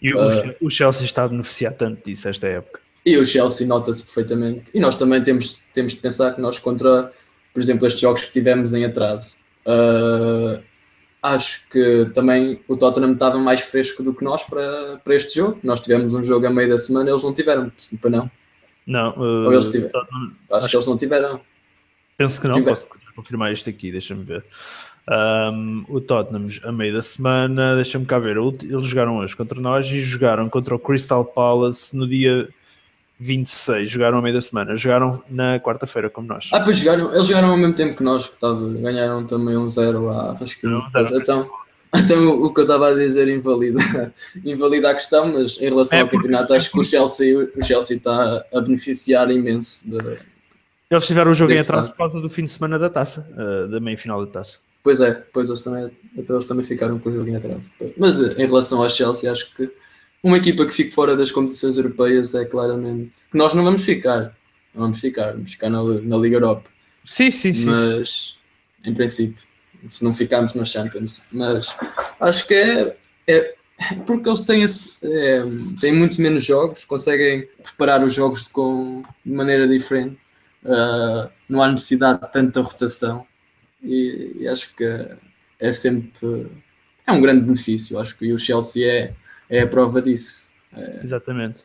E 0.00 0.14
o, 0.14 0.18
uh, 0.18 0.54
o, 0.62 0.70
Chelsea 0.70 1.04
está 1.04 1.24
a 1.24 1.28
beneficiar 1.28 1.74
tanto 1.74 2.06
disso 2.06 2.26
esta 2.26 2.48
época. 2.48 2.80
E 3.04 3.18
o 3.18 3.26
Chelsea 3.26 3.66
nota-se 3.66 4.02
perfeitamente. 4.02 4.70
E 4.72 4.80
nós 4.80 4.96
também 4.96 5.22
temos, 5.22 5.60
temos 5.74 5.92
de 5.92 5.98
pensar 5.98 6.34
que 6.34 6.40
nós 6.40 6.58
contra, 6.58 7.12
por 7.52 7.62
exemplo, 7.62 7.86
estes 7.86 8.00
jogos 8.00 8.24
que 8.24 8.32
tivemos 8.32 8.72
em 8.72 8.86
atraso. 8.86 9.36
Uh, 9.66 10.58
acho 11.22 11.68
que 11.68 12.10
também 12.14 12.60
o 12.66 12.74
Tottenham 12.78 13.12
estava 13.12 13.38
mais 13.38 13.60
fresco 13.60 14.02
do 14.02 14.14
que 14.14 14.24
nós 14.24 14.42
para, 14.44 14.98
para 15.04 15.14
este 15.14 15.34
jogo. 15.34 15.58
Nós 15.62 15.82
tivemos 15.82 16.14
um 16.14 16.24
jogo 16.24 16.46
a 16.46 16.50
meio 16.50 16.70
da 16.70 16.78
semana, 16.78 17.10
eles 17.10 17.22
não 17.22 17.34
tiveram, 17.34 17.70
para 18.00 18.08
não. 18.08 18.30
Não, 18.86 19.10
uh, 19.16 19.46
Ou 19.46 19.52
eles 19.52 19.66
tiveram. 19.66 20.00
Acho, 20.00 20.32
acho, 20.50 20.68
que 20.68 20.76
eles 20.76 20.86
não 20.86 20.96
tiveram. 20.96 21.40
Penso 22.16 22.40
que 22.40 22.48
não, 22.48 22.62
posso 22.62 22.88
confirmar 23.14 23.52
isto 23.52 23.68
aqui, 23.68 23.90
deixa-me 23.90 24.24
ver. 24.24 24.44
Um, 25.08 25.84
o 25.88 26.00
Tottenham 26.00 26.48
a 26.64 26.72
meio 26.72 26.92
da 26.92 27.02
semana, 27.02 27.76
deixa-me 27.76 28.04
cá 28.04 28.18
ver, 28.18 28.36
eles 28.36 28.86
jogaram 28.86 29.18
hoje 29.18 29.36
contra 29.36 29.60
nós 29.60 29.86
e 29.86 30.00
jogaram 30.00 30.48
contra 30.48 30.74
o 30.74 30.78
Crystal 30.78 31.24
Palace 31.24 31.96
no 31.96 32.08
dia 32.08 32.48
26, 33.18 33.88
jogaram 33.88 34.18
a 34.18 34.22
meio 34.22 34.34
da 34.34 34.40
semana, 34.40 34.74
jogaram 34.74 35.22
na 35.30 35.60
quarta-feira 35.60 36.10
como 36.10 36.26
nós. 36.26 36.50
Ah, 36.52 36.60
pois 36.60 36.78
jogaram, 36.78 37.14
eles 37.14 37.26
jogaram 37.26 37.50
ao 37.50 37.56
mesmo 37.56 37.74
tempo 37.74 37.96
que 37.96 38.02
nós, 38.02 38.26
que 38.26 38.36
tava, 38.36 38.68
ganharam 38.68 39.24
também 39.24 39.56
um 39.56 39.68
zero 39.68 40.10
à 40.10 40.36
acho 40.40 40.58
que 40.58 40.66
um 40.66 40.82
então, 41.14 41.48
então 41.98 42.28
o 42.28 42.52
que 42.52 42.60
eu 42.60 42.64
estava 42.64 42.88
a 42.88 42.94
dizer 42.94 43.28
invalida, 43.28 44.12
invalida 44.44 44.90
a 44.90 44.94
questão, 44.94 45.32
mas 45.32 45.58
em 45.60 45.68
relação 45.68 45.98
é 45.98 46.02
ao 46.02 46.08
campeonato 46.08 46.54
acho 46.54 46.70
que 46.70 46.78
o 46.78 46.84
Chelsea, 46.84 47.50
o 47.56 47.64
Chelsea 47.64 47.96
está 47.96 48.44
a 48.52 48.60
beneficiar 48.60 49.30
imenso 49.30 49.88
de, 49.88 50.18
eles 50.90 51.06
tiveram 51.06 51.32
o 51.32 51.34
jogo 51.34 51.52
em 51.52 51.58
atraso 51.58 51.90
por 51.90 51.96
causa 51.96 52.20
do 52.20 52.30
fim 52.30 52.44
de 52.44 52.50
semana 52.50 52.78
da 52.78 52.88
taça, 52.88 53.28
uh, 53.32 53.68
da 53.68 53.80
meia 53.80 53.98
final 53.98 54.24
da 54.24 54.30
taça. 54.30 54.60
Pois 54.82 55.00
é, 55.00 55.14
pois 55.32 55.48
eles 55.48 55.60
também, 55.60 55.90
então 56.16 56.36
eles 56.36 56.46
também 56.46 56.64
ficaram 56.64 56.98
com 56.98 57.08
o 57.08 57.12
jogo 57.12 57.28
em 57.28 57.34
atraso. 57.34 57.72
Mas 57.96 58.20
uh, 58.20 58.32
em 58.38 58.46
relação 58.46 58.80
ao 58.82 58.88
Chelsea, 58.88 59.30
acho 59.30 59.52
que 59.54 59.68
uma 60.22 60.36
equipa 60.36 60.64
que 60.64 60.72
fique 60.72 60.92
fora 60.92 61.16
das 61.16 61.32
competições 61.32 61.76
europeias 61.76 62.34
é 62.34 62.44
claramente 62.44 63.26
que 63.30 63.36
nós 63.36 63.52
não 63.52 63.64
vamos 63.64 63.84
ficar. 63.84 64.36
Não 64.72 64.82
vamos 64.82 65.00
ficar, 65.00 65.32
vamos 65.32 65.52
ficar 65.52 65.70
na, 65.70 65.82
na 65.82 66.16
Liga 66.16 66.36
Europa. 66.36 66.70
Sim, 67.04 67.32
sim, 67.32 67.52
sim. 67.52 67.66
Mas 67.66 68.36
em 68.84 68.94
princípio, 68.94 69.42
se 69.90 70.04
não 70.04 70.14
ficarmos 70.14 70.54
na 70.54 70.64
Champions. 70.64 71.22
Mas 71.32 71.76
acho 72.20 72.46
que 72.46 72.54
é, 72.54 72.96
é 73.26 73.54
porque 74.06 74.28
eles 74.28 74.40
têm, 74.40 74.62
esse, 74.62 74.98
é, 75.02 75.42
têm 75.80 75.92
muito 75.92 76.20
menos 76.20 76.44
jogos, 76.44 76.84
conseguem 76.84 77.48
preparar 77.62 78.02
os 78.02 78.14
jogos 78.14 78.48
com, 78.48 79.02
de 79.24 79.32
maneira 79.32 79.66
diferente 79.68 80.18
uh, 80.66 81.30
não 81.48 81.62
há 81.62 81.68
necessidade 81.68 82.20
de 82.20 82.32
tanta 82.32 82.60
rotação 82.60 83.26
e, 83.82 84.36
e, 84.40 84.48
acho 84.48 84.74
que 84.74 84.84
é 85.60 85.72
sempre 85.72 86.50
é 87.06 87.12
um 87.12 87.20
grande 87.20 87.44
benefício. 87.44 87.98
Acho 87.98 88.16
que 88.16 88.32
o 88.32 88.38
Chelsea 88.38 88.90
é, 88.90 89.14
é 89.48 89.62
a 89.62 89.66
prova 89.66 90.02
disso. 90.02 90.52
É... 90.72 91.00
Exatamente, 91.02 91.64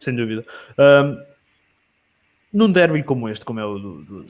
sem 0.00 0.14
dúvida. 0.14 0.44
Um, 0.78 1.24
num 2.52 2.72
derby 2.72 3.02
como 3.02 3.28
este, 3.28 3.44
como 3.44 3.60
é 3.60 3.64
o 3.64 3.78
do, 3.78 4.02
do, 4.02 4.26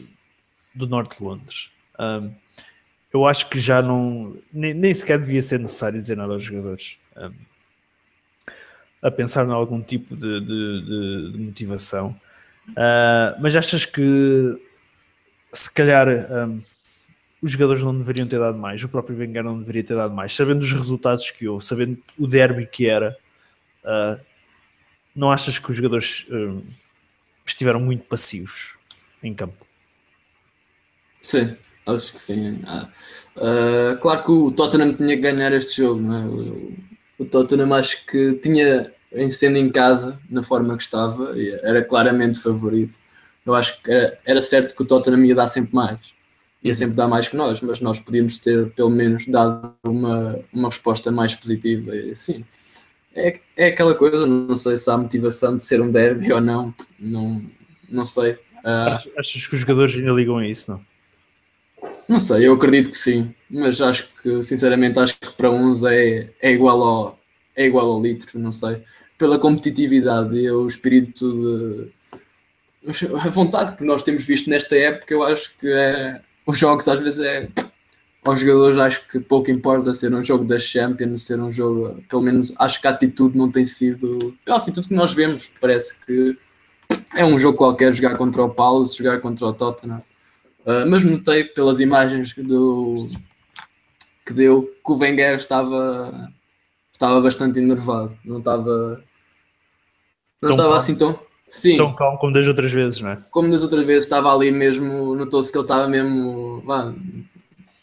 do 0.74 0.86
Norte 0.86 1.18
de 1.18 1.24
Londres, 1.24 1.70
um, 1.98 2.32
eu 3.12 3.26
acho 3.26 3.48
que 3.48 3.58
já 3.58 3.82
não 3.82 4.36
nem, 4.52 4.72
nem, 4.72 4.94
sequer 4.94 5.18
devia 5.18 5.42
ser 5.42 5.60
necessário 5.60 5.98
dizer 5.98 6.16
nada 6.16 6.32
aos 6.32 6.42
jogadores. 6.42 6.98
Um, 7.16 7.32
a 9.02 9.10
pensar 9.10 9.46
em 9.46 9.50
algum 9.50 9.82
tipo 9.82 10.16
de, 10.16 10.40
de, 10.40 11.32
de 11.32 11.38
motivação. 11.38 12.18
Uh, 12.68 13.34
mas 13.40 13.56
achas 13.56 13.84
que 13.84 14.56
se 15.52 15.70
calhar 15.72 16.08
um, 16.08 16.60
os 17.42 17.50
jogadores 17.50 17.82
não 17.82 17.96
deveriam 17.96 18.28
ter 18.28 18.38
dado 18.38 18.56
mais, 18.56 18.82
o 18.84 18.88
próprio 18.88 19.18
Wenger 19.18 19.42
não 19.42 19.58
deveria 19.58 19.82
ter 19.82 19.96
dado 19.96 20.14
mais, 20.14 20.32
sabendo 20.32 20.62
os 20.62 20.72
resultados 20.72 21.30
que 21.32 21.48
houve, 21.48 21.64
sabendo 21.64 21.98
o 22.16 22.28
derby 22.28 22.66
que 22.66 22.88
era, 22.88 23.16
uh, 23.84 24.20
não 25.14 25.30
achas 25.30 25.58
que 25.58 25.68
os 25.68 25.76
jogadores 25.76 26.24
um, 26.30 26.62
estiveram 27.44 27.80
muito 27.80 28.04
passivos 28.04 28.78
em 29.20 29.34
campo? 29.34 29.66
Sim, 31.20 31.56
acho 31.86 32.12
que 32.12 32.20
sim. 32.20 32.60
Ah, 32.66 32.88
uh, 33.36 33.98
claro 33.98 34.24
que 34.24 34.30
o 34.30 34.50
Tottenham 34.50 34.94
tinha 34.94 35.16
que 35.16 35.22
ganhar 35.22 35.52
este 35.52 35.82
jogo, 35.82 36.00
não 36.00 36.16
é? 36.16 36.26
O, 37.18 37.24
Tottenham 37.24 37.72
acho 37.74 38.04
que 38.06 38.34
tinha 38.34 38.92
em 39.12 39.30
sendo 39.30 39.58
em 39.58 39.70
casa, 39.70 40.18
na 40.30 40.42
forma 40.42 40.76
que 40.76 40.82
estava, 40.82 41.34
era 41.62 41.82
claramente 41.82 42.40
favorito. 42.40 42.96
Eu 43.44 43.54
acho 43.54 43.82
que 43.82 43.90
era, 43.90 44.18
era 44.24 44.40
certo 44.40 44.74
que 44.74 44.82
o 44.82 44.86
Tottenham 44.86 45.24
ia 45.24 45.34
dar 45.34 45.48
sempre 45.48 45.74
mais, 45.74 46.00
ia 46.62 46.72
sempre 46.72 46.96
dar 46.96 47.08
mais 47.08 47.28
que 47.28 47.36
nós, 47.36 47.60
mas 47.60 47.80
nós 47.80 48.00
podíamos 48.00 48.38
ter 48.38 48.70
pelo 48.72 48.90
menos 48.90 49.26
dado 49.26 49.74
uma, 49.84 50.40
uma 50.52 50.68
resposta 50.68 51.10
mais 51.12 51.34
positiva. 51.34 51.94
E, 51.94 52.12
assim, 52.12 52.44
é, 53.14 53.38
é 53.56 53.66
aquela 53.66 53.94
coisa, 53.94 54.26
não 54.26 54.56
sei 54.56 54.76
se 54.76 54.90
há 54.90 54.96
motivação 54.96 55.56
de 55.56 55.64
ser 55.64 55.80
um 55.80 55.90
derby 55.90 56.32
ou 56.32 56.40
não, 56.40 56.74
não, 56.98 57.42
não 57.90 58.04
sei. 58.04 58.32
Uh, 58.64 59.18
Achas 59.18 59.46
que 59.46 59.54
os 59.54 59.60
jogadores 59.60 59.94
ainda 59.94 60.12
ligam 60.12 60.38
a 60.38 60.46
isso, 60.46 60.70
não? 60.70 60.91
Não 62.12 62.20
sei, 62.20 62.46
eu 62.46 62.54
acredito 62.54 62.90
que 62.90 62.96
sim, 62.96 63.34
mas 63.48 63.80
acho 63.80 64.12
que, 64.22 64.42
sinceramente, 64.42 64.98
acho 64.98 65.18
que 65.18 65.32
para 65.32 65.50
uns 65.50 65.82
é, 65.82 66.30
é, 66.40 66.52
igual, 66.52 66.82
ao, 66.82 67.20
é 67.56 67.66
igual 67.66 67.90
ao 67.90 68.02
litro, 68.02 68.38
não 68.38 68.52
sei 68.52 68.82
pela 69.22 69.38
competitividade 69.38 70.36
e 70.36 70.50
o 70.50 70.66
espírito 70.66 71.32
de. 71.32 71.92
A 73.24 73.28
vontade 73.28 73.76
que 73.76 73.84
nós 73.84 74.02
temos 74.02 74.24
visto 74.24 74.50
nesta 74.50 74.74
época, 74.74 75.14
eu 75.14 75.22
acho 75.22 75.56
que 75.60 75.68
é. 75.68 76.20
Os 76.44 76.58
jogos 76.58 76.88
às 76.88 76.98
vezes 76.98 77.20
é. 77.20 77.48
Aos 78.26 78.40
jogadores 78.40 78.78
acho 78.78 79.08
que 79.08 79.20
pouco 79.20 79.50
importa 79.50 79.94
ser 79.94 80.12
um 80.12 80.22
jogo 80.24 80.44
da 80.44 80.58
Champions, 80.58 81.22
ser 81.22 81.38
um 81.40 81.52
jogo. 81.52 82.02
Pelo 82.08 82.22
menos 82.22 82.52
acho 82.58 82.80
que 82.80 82.88
a 82.88 82.90
atitude 82.90 83.38
não 83.38 83.48
tem 83.48 83.64
sido. 83.64 84.36
Pela 84.44 84.58
atitude 84.58 84.88
que 84.88 84.94
nós 84.94 85.14
vemos, 85.14 85.52
parece 85.60 86.04
que 86.04 86.36
é 87.14 87.24
um 87.24 87.38
jogo 87.38 87.58
qualquer 87.58 87.92
jogar 87.92 88.16
contra 88.16 88.42
o 88.42 88.50
Palace, 88.50 88.98
jogar 88.98 89.20
contra 89.20 89.46
o 89.46 89.52
Tottenham. 89.52 90.02
Uh, 90.64 90.88
mas 90.88 91.02
notei 91.02 91.44
pelas 91.44 91.80
imagens 91.80 92.34
do, 92.34 92.94
que 94.24 94.32
deu 94.32 94.64
que 94.64 94.92
o 94.92 94.96
Wenger 94.96 95.34
estava 95.34 96.32
estava 96.92 97.20
bastante 97.20 97.58
enervado, 97.58 98.16
não 98.24 98.38
estava 98.38 99.02
não 100.40 100.50
estava 100.50 100.68
calmo. 100.68 100.74
assim 100.74 100.94
tão. 100.96 101.18
Sim. 101.48 101.76
Tão 101.76 101.94
calmo 101.94 102.18
como 102.18 102.32
das 102.32 102.46
outras 102.48 102.72
vezes, 102.72 103.00
não 103.00 103.10
é? 103.10 103.18
Como 103.30 103.50
das 103.50 103.62
outras 103.62 103.84
vezes, 103.84 104.04
estava 104.04 104.34
ali 104.34 104.50
mesmo, 104.50 105.14
notou-se 105.14 105.52
que 105.52 105.58
ele 105.58 105.64
estava 105.64 105.86
mesmo, 105.86 106.62
vá, 106.64 106.92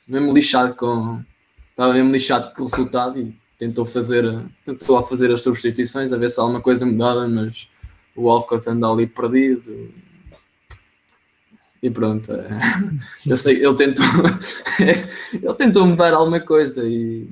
mesmo 0.08 0.34
lixado 0.34 0.76
com. 0.76 1.22
Estava 1.70 1.94
mesmo 1.94 2.12
lixado 2.12 2.54
com 2.54 2.64
o 2.64 2.66
resultado 2.66 3.20
e 3.20 3.34
tentou 3.58 3.86
fazer, 3.86 4.24
tentou 4.66 4.98
a 4.98 5.04
fazer 5.04 5.32
as 5.32 5.42
substituições, 5.42 6.12
a 6.12 6.18
ver 6.18 6.30
se 6.30 6.40
alguma 6.40 6.62
coisa 6.62 6.86
mudava, 6.86 7.28
mas 7.28 7.70
o 8.16 8.24
Walcott 8.24 8.70
anda 8.70 8.90
ali 8.90 9.08
perdido. 9.08 9.94
E 11.82 11.90
pronto, 11.90 12.34
é. 12.34 12.50
eu 13.26 13.38
sei, 13.38 13.64
ele 13.64 13.76
tentou, 13.76 14.06
ele 14.80 15.54
tentou 15.54 15.88
mudar 15.88 16.14
alguma 16.14 16.42
coisa 16.42 16.84
e 16.86 17.30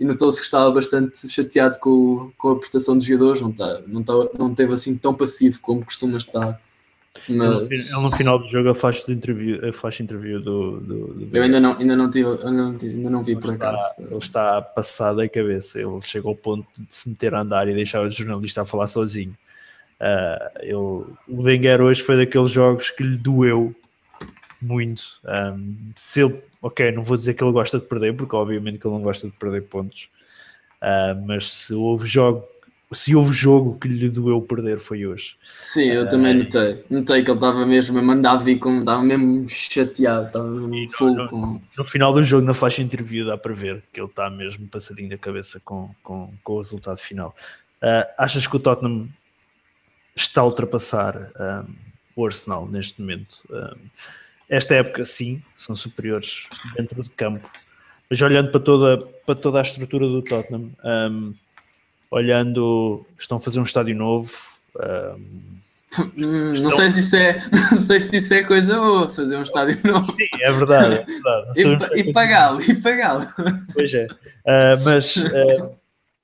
e 0.00 0.04
notou-se 0.04 0.38
que 0.38 0.46
estava 0.46 0.70
bastante 0.70 1.28
chateado 1.28 1.78
com, 1.78 2.32
com 2.38 2.52
a 2.52 2.58
prestação 2.58 2.96
dos 2.96 3.06
jogadores, 3.06 3.42
não, 3.42 3.52
tá, 3.52 3.82
não, 3.86 4.02
tá, 4.02 4.12
não 4.38 4.54
teve 4.54 4.72
assim 4.72 4.96
tão 4.96 5.12
passivo 5.12 5.60
como 5.60 5.84
costuma 5.84 6.16
estar. 6.16 6.58
Mas... 7.28 7.70
Ele, 7.70 7.90
no 7.92 8.10
final 8.16 8.38
do 8.38 8.48
jogo 8.48 8.70
a 8.70 8.74
flash 8.74 9.04
de 9.04 9.12
interview, 9.12 9.68
a 9.68 9.72
flash 9.74 10.00
interview 10.00 10.40
do, 10.40 10.80
do, 10.80 11.06
do, 11.08 11.36
Eu 11.36 11.42
ainda 11.42 11.60
não, 11.60 11.76
ainda 11.76 11.94
não, 11.94 12.08
tive, 12.08 12.30
ainda 12.30 12.50
não, 12.50 12.78
tive, 12.78 12.94
ainda 12.94 13.10
não 13.10 13.22
vi 13.22 13.32
ele 13.32 13.40
por 13.42 13.52
está, 13.52 13.68
acaso. 13.72 13.94
Ele 13.98 14.16
está 14.16 14.62
passado 14.62 15.20
a 15.20 15.28
cabeça, 15.28 15.78
ele 15.78 16.00
chegou 16.00 16.30
ao 16.30 16.36
ponto 16.36 16.66
de 16.78 16.94
se 16.94 17.10
meter 17.10 17.34
a 17.34 17.42
andar 17.42 17.68
e 17.68 17.74
deixar 17.74 18.00
o 18.00 18.10
jornalista 18.10 18.62
a 18.62 18.64
falar 18.64 18.86
sozinho. 18.86 19.36
Uh, 20.00 20.58
ele, 20.60 20.72
o 20.72 21.42
Wenger 21.42 21.82
hoje 21.82 22.00
foi 22.00 22.16
daqueles 22.16 22.50
jogos 22.50 22.90
que 22.90 23.02
lhe 23.02 23.18
doeu 23.18 23.74
muito. 24.60 25.20
Um, 25.24 25.92
se 25.94 26.22
ele 26.22 26.42
ok, 26.62 26.92
não 26.92 27.02
vou 27.02 27.16
dizer 27.16 27.34
que 27.34 27.42
ele 27.42 27.52
gosta 27.52 27.78
de 27.78 27.86
perder, 27.86 28.14
porque 28.14 28.36
obviamente 28.36 28.78
que 28.78 28.86
ele 28.86 28.94
não 28.94 29.02
gosta 29.02 29.28
de 29.28 29.34
perder 29.34 29.62
pontos, 29.62 30.08
uh, 30.82 31.18
mas 31.26 31.50
se 31.50 31.74
houve 31.74 32.06
jogo, 32.06 32.44
se 32.92 33.14
houve 33.14 33.32
jogo 33.32 33.78
que 33.78 33.88
lhe 33.88 34.08
doeu 34.08 34.42
perder 34.42 34.78
foi 34.78 35.06
hoje. 35.06 35.36
Sim, 35.62 35.84
eu 35.84 36.04
uh, 36.04 36.08
também 36.08 36.34
notei. 36.34 36.84
Notei 36.90 37.24
que 37.24 37.30
ele 37.30 37.38
estava 37.38 37.64
mesmo 37.64 37.98
a 37.98 38.02
mandar 38.02 38.36
vir 38.36 38.58
como 38.58 38.80
estava 38.80 39.02
mesmo 39.02 39.48
chateado, 39.48 40.26
estava 40.26 40.48
mesmo 40.48 40.92
full 40.92 41.14
no, 41.14 41.28
com... 41.28 41.60
no 41.78 41.84
final 41.84 42.12
do 42.12 42.22
jogo, 42.22 42.46
na 42.46 42.54
flash 42.54 42.78
interview, 42.78 43.26
dá 43.26 43.38
para 43.38 43.54
ver 43.54 43.82
que 43.92 44.00
ele 44.00 44.08
está 44.08 44.28
mesmo 44.28 44.66
passadinho 44.68 45.08
da 45.08 45.18
cabeça 45.18 45.60
com, 45.64 45.90
com, 46.02 46.32
com 46.42 46.52
o 46.54 46.58
resultado 46.58 46.98
final. 46.98 47.34
Uh, 47.82 48.04
achas 48.18 48.46
que 48.46 48.56
o 48.56 48.60
Tottenham 48.60 49.08
está 50.14 50.42
a 50.42 50.44
ultrapassar 50.44 51.16
um, 51.16 51.74
o 52.14 52.26
Arsenal 52.26 52.66
neste 52.66 53.00
momento? 53.00 53.42
Um, 53.48 53.88
esta 54.50 54.74
época, 54.74 55.04
sim, 55.04 55.42
são 55.56 55.74
superiores 55.74 56.48
dentro 56.76 57.02
de 57.02 57.10
campo. 57.10 57.48
Mas 58.10 58.20
olhando 58.20 58.50
para 58.50 58.60
toda, 58.60 58.98
para 59.24 59.34
toda 59.36 59.60
a 59.60 59.62
estrutura 59.62 60.06
do 60.06 60.20
Tottenham, 60.20 60.72
um, 60.84 61.34
olhando, 62.10 63.06
estão 63.18 63.38
a 63.38 63.40
fazer 63.40 63.60
um 63.60 63.64
estádio 63.64 63.94
novo. 63.94 64.32
Um, 64.76 65.60
Hum, 65.98 66.52
Não 66.62 66.70
sei 66.70 66.90
se 66.90 67.00
isso 67.00 67.16
é, 67.16 67.40
não 67.72 67.78
sei 67.78 68.00
se 68.00 68.16
isso 68.18 68.32
é 68.32 68.44
coisa 68.44 68.76
boa, 68.76 69.08
fazer 69.08 69.36
um 69.36 69.42
estádio 69.42 69.78
novo. 69.84 70.04
Sim, 70.04 70.28
é 70.40 70.52
verdade. 70.52 70.94
É 70.94 71.04
verdade. 71.04 71.96
e, 71.96 72.00
e 72.00 72.12
pagá-lo, 72.12 72.62
e 72.62 72.80
pagá-lo. 72.80 73.26
Pois 73.72 73.92
é. 73.92 74.06
Uh, 74.06 74.84
mas 74.84 75.16
uh, 75.16 75.74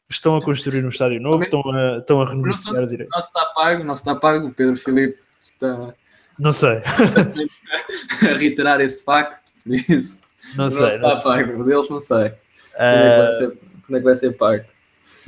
estão 0.09 0.37
a 0.37 0.43
construir 0.43 0.85
um 0.85 0.89
estádio 0.89 1.21
novo, 1.21 1.43
estão 1.43 1.69
a, 1.69 1.99
estão 1.99 2.23
a 2.23 2.29
renegociar 2.29 2.77
a 2.77 2.87
direito. 2.87 3.11
Não 3.11 3.21
está 3.21 3.45
pago, 3.47 3.83
não 3.83 3.95
está 3.95 4.15
pago. 4.15 4.47
O 4.47 4.55
Pedro 4.55 4.77
Filipe 4.77 5.19
está, 5.43 5.93
Não 6.39 6.53
sei. 6.53 6.83
a 8.23 8.35
reiterar 8.37 8.81
esse 8.81 9.03
facto, 9.05 9.51
por 9.65 9.75
isso. 9.75 10.21
Não 10.57 10.67
Não, 10.67 10.73
sei. 10.73 10.89
está 10.89 10.99
não 11.09 11.15
sei. 11.17 11.23
pago, 11.23 11.61
o 11.61 11.65
deles 11.65 11.89
não 11.89 12.01
sei. 12.01 12.31
Quando, 12.31 12.81
é 12.81 13.09
Ah, 13.09 13.15
que 13.17 13.23
vai 13.23 13.33
ser, 13.33 13.59
quando 13.87 13.97
é 13.97 13.99
que 13.99 14.05
vai 14.05 14.17
ser 14.17 14.33
pago? 14.37 14.65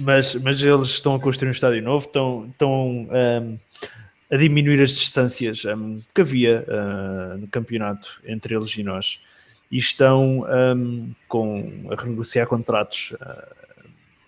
mas, 0.01 0.35
mas 0.37 0.61
eles 0.62 0.88
estão 0.88 1.14
a 1.14 1.21
construir 1.21 1.49
um 1.49 1.53
estádio 1.53 1.83
novo, 1.83 2.07
estão, 2.07 2.47
estão 2.51 3.09
ahm, 3.11 3.57
a 4.31 4.37
diminuir 4.37 4.81
as 4.83 4.90
distâncias 4.90 5.64
ahm, 5.66 6.01
que 6.14 6.21
havia 6.21 6.64
ah, 6.68 7.37
no 7.38 7.47
campeonato 7.49 8.21
entre 8.25 8.55
eles 8.55 8.77
e 8.77 8.83
nós 8.83 9.21
e 9.71 9.77
estão 9.79 10.44
ahm, 10.49 11.11
com, 11.29 11.88
a 11.90 12.01
renegociar 12.01 12.47
contratos 12.47 13.14
ah, 13.21 13.49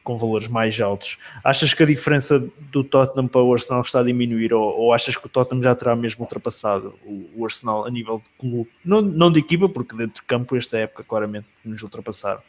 com 0.02 0.16
valores 0.16 0.48
mais 0.48 0.80
altos. 0.80 1.18
Achas 1.44 1.74
que 1.74 1.82
a 1.82 1.86
diferença 1.86 2.38
do 2.72 2.82
Tottenham 2.82 3.28
para 3.28 3.42
o 3.42 3.52
Arsenal 3.52 3.82
está 3.82 4.00
a 4.00 4.02
diminuir 4.02 4.52
ou, 4.54 4.62
ou 4.78 4.92
achas 4.92 5.16
que 5.16 5.26
o 5.26 5.28
Tottenham 5.28 5.62
já 5.62 5.74
terá 5.74 5.94
mesmo 5.94 6.22
ultrapassado 6.24 6.92
o, 7.04 7.28
o 7.36 7.44
Arsenal 7.44 7.86
a 7.86 7.90
nível 7.90 8.18
de 8.18 8.30
clube? 8.38 8.70
Não, 8.84 9.00
não 9.02 9.30
de 9.30 9.40
equipa, 9.40 9.68
porque 9.68 9.94
dentro 9.96 10.22
de 10.22 10.26
campo 10.26 10.56
esta 10.56 10.78
época 10.78 11.04
claramente 11.04 11.46
nos 11.64 11.82
ultrapassaram. 11.82 12.40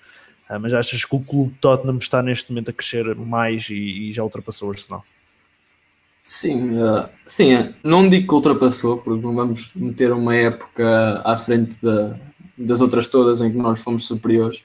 Ah, 0.49 0.59
mas 0.59 0.73
achas 0.73 1.05
que 1.05 1.15
o 1.15 1.19
clube 1.19 1.53
Tottenham 1.61 1.97
está 1.97 2.21
neste 2.21 2.51
momento 2.51 2.71
a 2.71 2.73
crescer 2.73 3.15
mais 3.15 3.69
e, 3.69 3.75
e 4.09 4.13
já 4.13 4.23
ultrapassou 4.23 4.67
o 4.69 4.71
Arsenal? 4.71 5.03
Sim, 6.23 6.77
eh, 6.79 7.09
sim, 7.25 7.53
eh, 7.53 7.73
não 7.83 8.07
digo 8.07 8.27
que 8.27 8.33
ultrapassou, 8.35 8.97
porque 8.97 9.21
não 9.25 9.33
vamos 9.35 9.71
meter 9.75 10.11
uma 10.13 10.35
época 10.35 11.21
à 11.25 11.35
frente 11.35 11.81
da- 11.81 12.15
das 12.57 12.79
outras 12.79 13.07
todas 13.07 13.41
em 13.41 13.51
que 13.51 13.57
nós 13.57 13.79
fomos 13.81 14.05
superiores, 14.05 14.63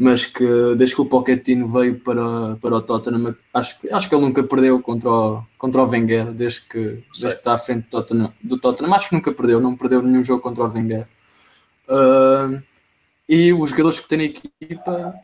mas 0.00 0.24
que 0.24 0.74
desde 0.76 0.94
que 0.96 1.02
o 1.02 1.04
Pochettino 1.04 1.68
veio 1.68 2.00
para, 2.00 2.56
para 2.56 2.76
o 2.76 2.80
Tottenham, 2.80 3.36
acho, 3.52 3.78
que- 3.78 3.92
acho 3.92 4.08
que 4.08 4.14
ele 4.14 4.24
nunca 4.24 4.42
perdeu 4.42 4.80
contra 4.80 5.10
o, 5.10 5.42
contra 5.58 5.82
o 5.82 5.86
Wenger, 5.86 6.32
desde 6.32 6.62
que, 6.62 6.78
desde 7.12 7.28
que 7.28 7.34
está 7.34 7.52
à 7.54 7.58
frente 7.58 7.82
do 7.84 7.90
Tottenham, 7.90 8.32
do 8.42 8.58
Tottenham, 8.58 8.94
acho 8.94 9.10
que 9.10 9.14
nunca 9.14 9.30
perdeu, 9.30 9.60
não 9.60 9.76
perdeu 9.76 10.00
nenhum 10.00 10.24
jogo 10.24 10.40
contra 10.42 10.64
o 10.64 10.72
Wenger. 10.72 11.06
Ah, 11.86 12.62
e 13.28 13.52
os 13.52 13.68
jogadores 13.70 14.00
que 14.00 14.08
têm 14.08 14.18
na 14.18 14.24
equipa, 14.24 15.14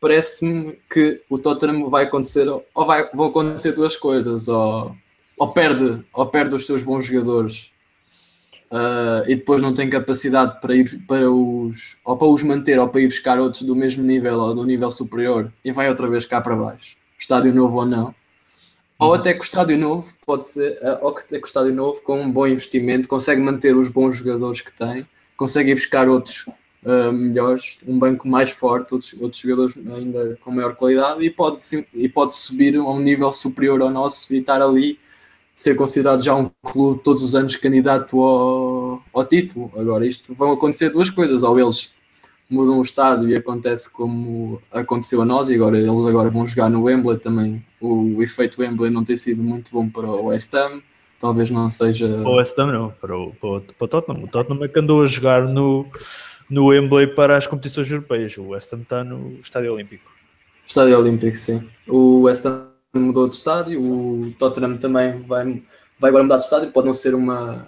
parece-me 0.00 0.78
que 0.90 1.22
o 1.30 1.38
Tottenham 1.38 1.88
vai 1.88 2.04
acontecer, 2.04 2.48
ou 2.48 2.86
vai, 2.86 3.08
vão 3.14 3.26
acontecer 3.26 3.70
duas 3.72 3.96
coisas, 3.96 4.48
ou 4.48 4.96
ou 5.36 5.48
perde, 5.52 6.04
ou 6.12 6.26
perde 6.26 6.54
os 6.54 6.64
seus 6.64 6.82
bons 6.84 7.06
jogadores 7.06 7.70
ah, 8.76 9.22
e 9.28 9.36
depois 9.36 9.62
não 9.62 9.72
tem 9.72 9.88
capacidade 9.88 10.60
para 10.60 10.74
ir 10.74 10.98
para 11.06 11.30
os 11.30 11.96
ou 12.04 12.16
para 12.16 12.26
os 12.26 12.42
manter 12.42 12.76
ou 12.80 12.88
para 12.88 13.00
ir 13.02 13.06
buscar 13.06 13.38
outros 13.38 13.62
do 13.62 13.76
mesmo 13.76 14.02
nível 14.02 14.36
ou 14.40 14.52
do 14.52 14.64
nível 14.64 14.90
superior 14.90 15.52
e 15.64 15.70
vai 15.70 15.88
outra 15.88 16.08
vez 16.08 16.26
cá 16.26 16.40
para 16.40 16.56
baixo, 16.56 16.96
estádio 17.16 17.54
novo 17.54 17.76
ou 17.78 17.86
não. 17.86 18.12
Ou 18.98 19.14
até 19.14 19.32
que 19.32 19.40
o 19.40 19.44
estádio 19.44 19.78
novo 19.78 20.12
pode 20.26 20.44
ser, 20.44 20.76
ah, 20.82 20.98
ou 21.02 21.14
que 21.14 21.20
até 21.20 21.38
que 21.38 21.44
o 21.44 21.46
estádio 21.46 21.72
novo 21.72 22.02
com 22.02 22.20
um 22.20 22.28
bom 22.30 22.48
investimento 22.48 23.06
consegue 23.06 23.40
manter 23.40 23.76
os 23.76 23.88
bons 23.88 24.16
jogadores 24.16 24.60
que 24.60 24.72
tem, 24.72 25.06
consegue 25.36 25.70
ir 25.70 25.74
buscar 25.74 26.08
outros 26.08 26.44
ah, 26.84 27.12
melhores, 27.12 27.78
um 27.86 27.96
banco 27.96 28.26
mais 28.26 28.50
forte, 28.50 28.92
outros, 28.92 29.14
outros 29.20 29.40
jogadores 29.40 29.76
ainda 29.76 30.36
com 30.42 30.50
maior 30.50 30.74
qualidade 30.74 31.22
e 31.24 31.30
pode, 31.30 31.62
sim- 31.62 31.86
e 31.94 32.08
pode 32.08 32.34
subir 32.34 32.74
a 32.74 32.82
um 32.82 32.98
nível 32.98 33.30
superior 33.30 33.80
ao 33.82 33.90
nosso 33.90 34.34
e 34.34 34.38
estar 34.38 34.60
ali 34.60 34.98
ser 35.54 35.76
considerado 35.76 36.22
já 36.22 36.34
um 36.34 36.50
clube 36.62 37.00
todos 37.02 37.22
os 37.22 37.34
anos 37.34 37.56
candidato 37.56 38.20
ao, 38.20 39.02
ao 39.12 39.24
título. 39.24 39.70
Agora, 39.76 40.04
isto 40.04 40.34
vão 40.34 40.52
acontecer 40.52 40.90
duas 40.90 41.08
coisas, 41.08 41.42
ou 41.42 41.58
eles 41.58 41.94
mudam 42.50 42.78
o 42.78 42.82
estádio 42.82 43.28
e 43.28 43.36
acontece 43.36 43.90
como 43.90 44.60
aconteceu 44.72 45.22
a 45.22 45.24
nós, 45.24 45.48
e 45.48 45.54
agora 45.54 45.78
eles 45.78 46.06
agora 46.06 46.28
vão 46.28 46.44
jogar 46.44 46.68
no 46.68 46.82
Wembley 46.84 47.18
também. 47.18 47.64
O, 47.80 48.22
efeito 48.22 48.60
Wembley 48.60 48.90
não 48.90 49.04
tem 49.04 49.16
sido 49.16 49.42
muito 49.42 49.70
bom 49.70 49.88
para 49.88 50.06
o 50.06 50.26
West 50.26 50.52
Ham, 50.54 50.82
talvez 51.20 51.50
não 51.50 51.70
seja. 51.70 52.08
Para 52.08 52.28
o 52.28 52.36
West 52.36 52.58
Ham 52.58 52.72
não, 52.72 52.90
para 52.90 53.16
o, 53.16 53.32
para, 53.34 53.50
o, 53.50 53.60
para 53.60 53.84
o 53.84 53.88
Tottenham. 53.88 54.24
O 54.24 54.28
Tottenham 54.28 54.64
é 54.64 54.68
que 54.68 54.78
andou 54.78 55.02
a 55.02 55.06
jogar 55.06 55.48
no, 55.48 55.86
no 56.50 56.66
Wembley 56.66 57.06
para 57.14 57.36
as 57.36 57.46
competições 57.46 57.90
europeias. 57.90 58.36
O 58.36 58.48
West 58.48 58.72
Ham 58.72 58.82
está 58.82 59.04
no 59.04 59.38
Estádio 59.40 59.72
Olímpico. 59.72 60.10
Estádio 60.66 60.98
Olímpico, 60.98 61.36
sim. 61.36 61.68
O 61.86 62.22
West 62.22 62.44
Ham 62.46 62.73
mudou 62.98 63.28
de 63.28 63.34
estádio, 63.36 63.80
o 63.82 64.32
Tottenham 64.38 64.76
também 64.76 65.20
vai, 65.22 65.62
vai 65.98 66.08
agora 66.08 66.24
mudar 66.24 66.36
de 66.36 66.42
estádio, 66.42 66.70
pode 66.72 66.86
não 66.86 66.94
ser 66.94 67.14
uma, 67.14 67.66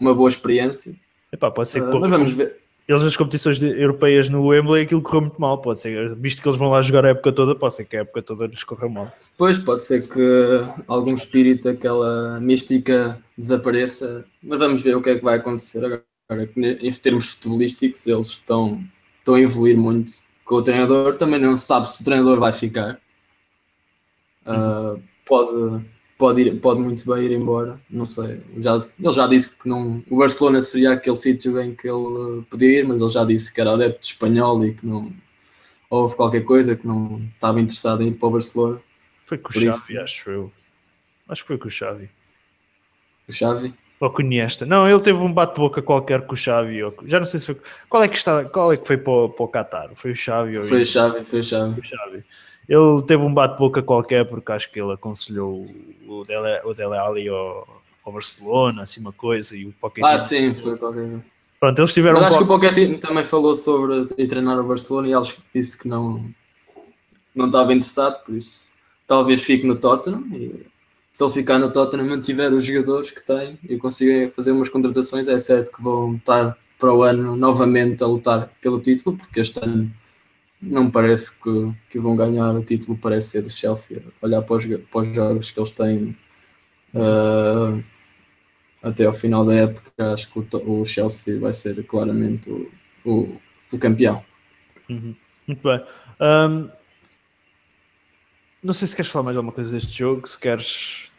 uma 0.00 0.14
boa 0.14 0.28
experiência, 0.28 0.94
Epá, 1.32 1.50
pode 1.50 1.68
ser 1.68 1.80
que 1.80 1.86
Ah, 1.88 1.90
corra- 1.90 2.00
mas 2.02 2.10
vamos 2.10 2.32
ver. 2.32 2.56
eles 2.86 3.02
nas 3.02 3.16
competições 3.16 3.60
europeias 3.62 4.28
no 4.28 4.46
Wembley 4.46 4.82
aquilo 4.84 5.02
correu 5.02 5.22
muito 5.22 5.40
mal. 5.40 5.60
Pode 5.60 5.80
ser, 5.80 6.14
visto 6.14 6.40
que 6.40 6.46
eles 6.48 6.56
vão 6.58 6.70
lá 6.70 6.80
jogar 6.80 7.04
a 7.04 7.08
época 7.08 7.32
toda, 7.32 7.56
pode 7.56 7.74
ser 7.74 7.84
que 7.86 7.96
a 7.96 8.00
época 8.02 8.22
toda 8.22 8.46
lhes 8.46 8.62
corra 8.62 8.88
mal. 8.88 9.12
Pois, 9.36 9.58
pode 9.58 9.82
ser 9.82 10.06
que 10.08 10.20
algum 10.86 11.12
espírito, 11.14 11.68
aquela 11.68 12.38
mística 12.40 13.18
desapareça, 13.36 14.24
mas 14.42 14.58
vamos 14.60 14.80
ver 14.82 14.94
o 14.96 15.02
que 15.02 15.10
é 15.10 15.16
que 15.18 15.24
vai 15.24 15.36
acontecer 15.38 15.84
agora. 15.84 16.04
Em 16.56 16.92
termos 16.92 17.34
futebolísticos, 17.34 18.06
eles 18.06 18.28
estão, 18.28 18.80
estão 19.18 19.34
a 19.34 19.40
evoluir 19.40 19.76
muito 19.76 20.12
com 20.44 20.54
o 20.56 20.62
treinador. 20.62 21.16
Também 21.16 21.40
não 21.40 21.56
sabe 21.56 21.88
se 21.88 22.00
o 22.00 22.04
treinador 22.04 22.38
vai 22.38 22.52
ficar. 22.52 22.98
Ah, 24.46 24.96
pode, 25.26 25.84
pode, 26.18 26.40
ir, 26.42 26.60
pode 26.60 26.80
muito 26.80 27.04
bem 27.12 27.24
ir 27.24 27.32
embora, 27.32 27.78
não 27.90 28.04
sei. 28.06 28.40
Já, 28.58 28.74
ele 28.76 29.12
já 29.12 29.26
disse 29.26 29.58
que 29.58 29.68
não, 29.68 30.02
o 30.10 30.16
Barcelona 30.16 30.60
seria 30.62 30.92
aquele 30.92 31.16
sítio 31.16 31.60
em 31.60 31.74
que 31.74 31.88
ele 31.88 32.42
podia 32.50 32.80
ir, 32.80 32.86
mas 32.86 33.00
ele 33.00 33.10
já 33.10 33.24
disse 33.24 33.52
que 33.52 33.60
era 33.60 33.72
adepto 33.72 34.06
espanhol 34.06 34.64
e 34.64 34.74
que 34.74 34.86
não 34.86 35.12
houve 35.90 36.16
qualquer 36.16 36.42
coisa 36.42 36.76
que 36.76 36.86
não 36.86 37.22
estava 37.34 37.60
interessado 37.60 38.02
em 38.02 38.08
ir 38.08 38.12
para 38.14 38.28
o 38.28 38.32
Barcelona. 38.32 38.80
Foi 39.22 39.38
com 39.38 39.48
o 39.48 39.52
Xavi, 39.52 39.68
isso- 39.68 40.00
acho 40.00 40.30
eu. 40.30 40.52
Acho 41.28 41.42
que 41.42 41.48
foi 41.48 41.58
com 41.58 41.68
o 41.68 41.70
Xavi. 41.70 42.10
O 43.28 43.32
Xavi. 43.32 43.74
Ou 44.00 44.10
com 44.10 44.18
o 44.18 44.24
Iniesta. 44.24 44.66
Não, 44.66 44.86
ele 44.86 45.00
teve 45.00 45.18
um 45.18 45.32
bate-boca 45.32 45.80
qualquer 45.80 46.26
com 46.26 46.34
o 46.34 46.36
Xavi. 46.36 46.82
Ou... 46.82 46.94
Já 47.06 47.18
não 47.18 47.24
sei 47.24 47.40
se 47.40 47.46
foi. 47.46 47.56
Qual 47.88 48.02
é 48.02 48.08
que, 48.08 48.18
está... 48.18 48.44
Qual 48.44 48.70
é 48.72 48.76
que 48.76 48.86
foi 48.86 48.98
para 48.98 49.12
o, 49.12 49.28
para 49.30 49.44
o 49.44 49.48
Qatar? 49.48 49.90
Foi 49.94 50.10
o 50.10 50.14
Xavi 50.14 50.58
ou 50.58 50.64
Foi 50.64 50.78
o 50.80 50.82
o 50.82 50.84
Xavi, 50.84 51.24
foi 51.24 51.38
o 51.40 51.42
Xavi. 51.42 52.24
Ele 52.68 53.02
teve 53.06 53.22
um 53.22 53.32
bate-boca 53.32 53.82
qualquer 53.82 54.26
porque 54.26 54.52
acho 54.52 54.70
que 54.70 54.80
ele 54.80 54.92
aconselhou 54.92 55.64
o 56.08 56.24
Dele, 56.24 56.60
o 56.64 56.72
Dele 56.72 56.96
Alli 56.96 57.28
ao, 57.28 57.68
ao 58.04 58.12
Barcelona, 58.12 58.82
assim 58.82 59.00
uma 59.00 59.12
coisa, 59.12 59.56
e 59.56 59.66
o 59.66 59.72
Pochettino. 59.72 60.06
Ah, 60.06 60.18
sim, 60.18 60.54
foi 60.54 60.76
qualquer 60.76 61.08
coisa. 61.08 61.24
Pronto, 61.60 61.78
eles 61.78 61.92
tiveram 61.92 62.20
Mas 62.20 62.24
um 62.24 62.26
acho 62.26 62.38
que 62.38 62.44
o 62.44 62.46
Pochettino 62.46 62.98
também 62.98 63.24
falou 63.24 63.54
sobre 63.54 64.06
ir 64.18 64.26
treinar 64.26 64.58
o 64.58 64.64
Barcelona 64.64 65.08
e 65.08 65.14
acho 65.14 65.36
que 65.36 65.42
disse 65.54 65.78
que 65.78 65.88
não, 65.88 66.24
não 67.34 67.46
estava 67.46 67.72
interessado, 67.72 68.22
por 68.24 68.34
isso 68.34 68.68
talvez 69.06 69.42
fique 69.42 69.66
no 69.66 69.76
Tottenham 69.76 70.24
e 70.32 70.66
se 71.12 71.22
ele 71.22 71.32
ficar 71.32 71.58
no 71.58 71.70
Tottenham 71.70 72.08
mantiver 72.08 72.52
os 72.52 72.64
jogadores 72.64 73.10
que 73.10 73.24
tem 73.24 73.58
e 73.68 73.76
consiga 73.76 74.28
fazer 74.30 74.52
umas 74.52 74.68
contratações, 74.68 75.28
é 75.28 75.38
certo 75.38 75.70
que 75.70 75.82
vão 75.82 76.16
estar 76.16 76.56
para 76.78 76.92
o 76.92 77.02
ano 77.02 77.36
novamente 77.36 78.02
a 78.02 78.06
lutar 78.06 78.50
pelo 78.60 78.80
título, 78.80 79.16
porque 79.16 79.40
este 79.40 79.62
ano 79.62 79.90
não 80.64 80.90
parece 80.90 81.38
que, 81.40 81.74
que 81.90 81.98
vão 81.98 82.16
ganhar 82.16 82.54
o 82.54 82.64
título, 82.64 82.96
parece 82.96 83.30
ser 83.30 83.42
do 83.42 83.50
Chelsea, 83.50 84.02
olhar 84.20 84.42
para 84.42 84.56
os, 84.56 84.66
para 84.66 85.00
os 85.00 85.14
jogos 85.14 85.50
que 85.50 85.60
eles 85.60 85.70
têm 85.70 86.16
ah, 86.94 87.78
até 88.82 89.06
ao 89.06 89.12
final 89.12 89.44
da 89.44 89.54
época, 89.54 90.12
acho 90.12 90.30
que 90.30 90.38
o, 90.38 90.80
o 90.80 90.86
Chelsea 90.86 91.40
vai 91.40 91.52
ser 91.52 91.82
claramente 91.84 92.50
o, 92.50 92.70
o, 93.04 93.40
o 93.72 93.78
campeão. 93.78 94.24
Uhum. 94.88 95.14
Muito 95.46 95.62
bem. 95.62 95.84
Ahm, 96.20 96.70
não 98.62 98.72
sei 98.72 98.88
se 98.88 98.96
queres 98.96 99.10
falar 99.10 99.24
mais 99.24 99.36
alguma 99.36 99.52
coisa 99.52 99.70
deste 99.70 99.98
jogo, 99.98 100.26
se 100.26 100.38
queres 100.38 101.10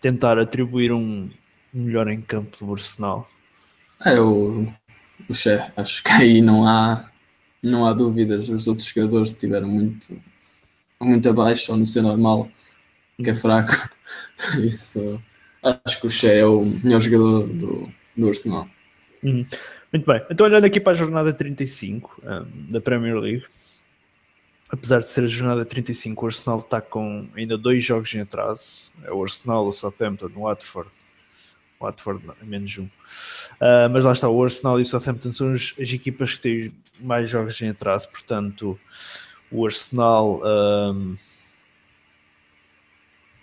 tentar 0.00 0.38
atribuir 0.38 0.92
um 0.92 1.30
melhor 1.72 2.08
em 2.08 2.20
campo 2.20 2.64
do 2.64 2.72
Arsenal. 2.72 3.26
É 4.04 4.18
o, 4.18 4.66
o 5.28 5.34
Che, 5.34 5.60
acho 5.76 6.02
que 6.02 6.10
aí 6.10 6.40
não 6.40 6.66
há, 6.66 7.09
não 7.62 7.86
há 7.86 7.92
dúvidas. 7.92 8.48
Os 8.48 8.66
outros 8.66 8.88
jogadores 8.88 9.32
tiveram 9.32 9.68
muito, 9.68 10.20
muito 11.00 11.28
abaixo, 11.28 11.72
ou 11.72 11.78
no 11.78 11.86
seu 11.86 12.02
normal, 12.02 12.50
que 13.22 13.30
é 13.30 13.34
fraco. 13.34 13.72
Isso, 14.60 15.22
acho 15.62 16.00
que 16.00 16.06
o 16.06 16.10
Che 16.10 16.28
é 16.28 16.44
o 16.44 16.64
melhor 16.82 17.00
jogador 17.00 17.46
do, 17.48 17.92
do 18.16 18.28
Arsenal. 18.28 18.68
Uhum. 19.22 19.46
Muito 19.92 20.06
bem. 20.06 20.22
Então, 20.30 20.46
olhando 20.46 20.64
aqui 20.64 20.80
para 20.80 20.92
a 20.92 20.96
jornada 20.96 21.32
35 21.32 22.22
ahm, 22.24 22.46
da 22.70 22.80
Premier 22.80 23.16
League, 23.16 23.44
apesar 24.68 25.00
de 25.00 25.08
ser 25.08 25.24
a 25.24 25.26
jornada 25.26 25.64
35, 25.64 26.24
o 26.24 26.28
Arsenal 26.28 26.60
está 26.60 26.80
com 26.80 27.28
ainda 27.34 27.58
dois 27.58 27.84
jogos 27.84 28.14
em 28.14 28.20
atraso. 28.20 28.92
É 29.04 29.12
o 29.12 29.22
Arsenal, 29.22 29.66
o 29.66 29.72
Southampton, 29.72 30.30
o 30.36 30.42
Watford. 30.42 30.90
Watford 31.80 32.22
menos 32.42 32.78
um. 32.78 32.88
Ah, 33.60 33.88
mas 33.90 34.04
lá 34.04 34.12
está, 34.12 34.28
o 34.28 34.42
Arsenal 34.42 34.78
e 34.78 34.82
o 34.82 34.86
Southampton 34.86 35.32
são 35.32 35.52
as, 35.52 35.74
as 35.80 35.92
equipas 35.92 36.34
que 36.34 36.40
têm 36.40 36.74
mais 37.00 37.30
jogos 37.30 37.60
em 37.62 37.70
atraso, 37.70 38.08
portanto, 38.10 38.78
o 39.50 39.64
Arsenal. 39.64 40.42
ahm, 40.44 41.14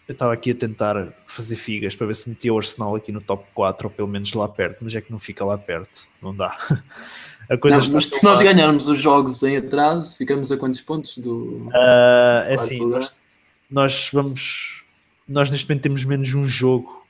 eu 0.08 0.14
estava 0.14 0.32
aqui 0.32 0.52
a 0.52 0.56
tentar 0.56 1.14
fazer 1.26 1.58
figas 1.58 1.94
para 1.94 2.08
ver 2.08 2.16
se 2.16 2.30
metia 2.30 2.54
o 2.54 2.58
Arsenal 2.58 2.96
aqui 2.96 3.12
no 3.12 3.20
top 3.20 3.46
4 3.54 3.88
ou 3.88 3.94
pelo 3.94 4.08
menos 4.08 4.32
lá 4.32 4.48
perto, 4.48 4.78
mas 4.82 4.96
é 4.96 5.02
que 5.02 5.12
não 5.12 5.20
fica 5.20 5.44
lá 5.44 5.58
perto, 5.58 6.08
não 6.22 6.34
dá. 6.34 6.58
A 7.50 7.58
coisa 7.58 7.78
Não, 7.78 7.94
mas 7.94 8.06
se 8.06 8.24
nós 8.26 8.42
ganharmos 8.42 8.90
os 8.90 9.00
jogos 9.00 9.42
em 9.42 9.56
atraso, 9.56 10.18
ficamos 10.18 10.52
a 10.52 10.58
quantos 10.58 10.82
pontos 10.82 11.18
do 11.18 11.70
Ah, 11.74 12.44
é 12.46 12.56
assim, 12.56 12.78
nós, 12.78 13.14
nós 13.72 14.10
vamos. 14.12 14.84
Nós 15.26 15.50
neste 15.50 15.68
momento 15.68 15.84
temos 15.84 16.04
menos 16.04 16.34
um 16.34 16.44
jogo 16.46 17.07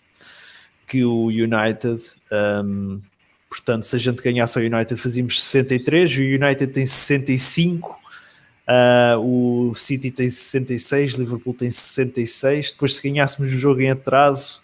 que 0.88 1.04
o 1.04 1.26
United. 1.26 2.02
Um, 2.32 3.02
portanto, 3.50 3.84
se 3.84 3.96
a 3.96 4.00
gente 4.00 4.22
ganhasse 4.22 4.58
ao 4.58 4.66
United, 4.66 5.00
fazíamos 5.00 5.44
63. 5.44 6.18
O 6.18 6.22
United 6.22 6.68
tem 6.68 6.86
65. 6.86 8.08
Uh, 8.68 9.70
o 9.70 9.76
City 9.76 10.10
tem 10.10 10.30
66. 10.30 11.14
Liverpool 11.14 11.54
tem 11.54 11.70
66. 11.70 12.72
Depois, 12.72 12.96
se 12.96 13.04
ganhássemos 13.04 13.54
o 13.54 13.58
jogo 13.58 13.82
em 13.82 13.92
atraso, 13.92 14.62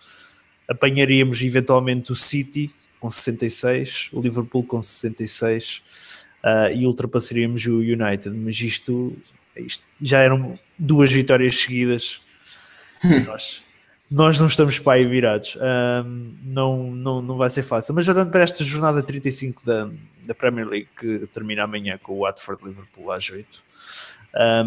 apanharíamos 0.68 1.42
eventualmente 1.42 2.12
o 2.12 2.16
City 2.16 2.72
com 3.00 3.12
66, 3.12 4.10
o 4.14 4.22
Liverpool 4.22 4.64
com 4.64 4.82
66 4.82 5.84
uh, 6.42 6.74
e 6.74 6.86
ultrapassaríamos 6.86 7.66
o 7.66 7.80
United. 7.80 8.30
Mas 8.30 8.60
isto, 8.62 9.14
isto 9.58 9.86
já 10.02 10.20
eram 10.20 10.58
duas 10.80 11.12
vitórias 11.12 11.58
seguidas. 11.58 12.22
nós, 13.28 13.62
nós 14.13 14.39
não 14.39 14.45
estamos 14.45 14.78
para 14.78 14.93
aí 14.93 15.06
virados. 15.08 15.58
Um, 16.06 16.36
não, 16.43 16.91
não, 16.91 17.19
não 17.19 17.36
vai 17.36 17.49
ser 17.49 17.63
fácil. 17.63 17.95
Mas 17.95 18.08
olhando 18.08 18.30
para 18.30 18.43
esta 18.43 18.63
jornada 18.63 19.02
35 19.02 19.65
da, 19.65 19.89
da 20.23 20.36
Premier 20.36 20.67
League, 20.67 20.88
que 20.95 21.26
termina 21.34 21.63
amanhã 21.63 21.97
com 21.97 22.13
o 22.13 22.19
Watford 22.19 22.63
Liverpool 22.63 23.12
às 23.12 23.28
8. 23.28 23.63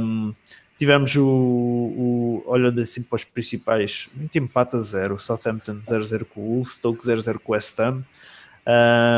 Um, 0.01 0.35
tivemos 0.77 1.15
o, 1.15 1.25
o, 1.25 2.43
olhando 2.45 2.81
assim 2.81 3.05
para 3.05 3.15
os 3.15 3.23
principais, 3.23 4.09
muito 4.17 4.37
empate 4.37 4.75
a 4.75 4.81
zero, 4.81 5.17
Southampton 5.17 5.79
0-0 5.79 6.25
com 6.25 6.41
o 6.41 6.47
Wolves, 6.47 6.75
Stoke 6.75 7.07
0-0 7.07 7.39
com 7.39 7.53
o 7.53 7.55
West 7.55 7.79
Ham. 7.79 8.03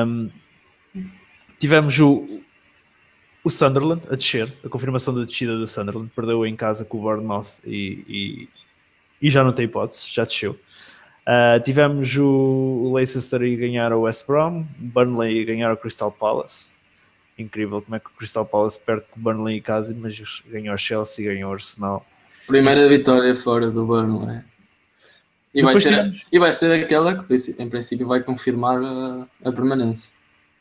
Um, 0.06 0.28
tivemos 1.58 1.98
o, 2.00 2.42
o 3.42 3.48
Sunderland 3.48 4.02
a 4.10 4.14
descer, 4.14 4.54
a 4.62 4.68
confirmação 4.68 5.14
da 5.14 5.24
descida 5.24 5.56
do 5.56 5.66
Sunderland, 5.66 6.10
perdeu 6.14 6.44
em 6.44 6.54
casa 6.54 6.84
com 6.84 6.98
o 6.98 7.00
Bournemouth 7.00 7.60
e, 7.64 8.46
e, 9.20 9.30
já 9.30 9.42
não 9.44 9.52
tem 9.52 9.64
hipótese, 9.64 10.08
já 10.12 10.24
desceu. 10.24 10.52
Uh, 10.52 11.60
tivemos 11.62 12.16
o 12.16 12.92
Leicester 12.94 13.42
a 13.42 13.56
ganhar 13.56 13.92
o 13.92 14.02
West 14.02 14.26
Brom, 14.26 14.66
Burnley 14.78 15.42
a 15.42 15.44
ganhar 15.44 15.72
o 15.72 15.76
Crystal 15.76 16.10
Palace. 16.10 16.72
Incrível 17.38 17.82
como 17.82 17.96
é 17.96 18.00
que 18.00 18.06
o 18.06 18.12
Crystal 18.16 18.46
Palace 18.46 18.80
perde 18.80 19.04
com 19.10 19.20
o 19.20 19.22
Burnley 19.22 19.58
em 19.58 19.62
casa, 19.62 19.94
mas 19.98 20.42
ganhou 20.46 20.74
o 20.74 20.78
Chelsea, 20.78 21.32
ganhou 21.32 21.50
o 21.50 21.54
Arsenal. 21.54 22.06
Primeira 22.46 22.88
vitória 22.88 23.34
fora 23.34 23.70
do 23.70 23.84
Burnley. 23.84 24.42
E 25.54 25.62
vai, 25.62 25.80
ser, 25.80 26.22
e 26.30 26.38
vai 26.38 26.52
ser 26.52 26.72
aquela 26.72 27.22
que, 27.22 27.34
em 27.58 27.68
princípio, 27.68 28.06
vai 28.06 28.22
confirmar 28.22 28.82
a, 28.82 29.26
a 29.44 29.52
permanência. 29.52 30.10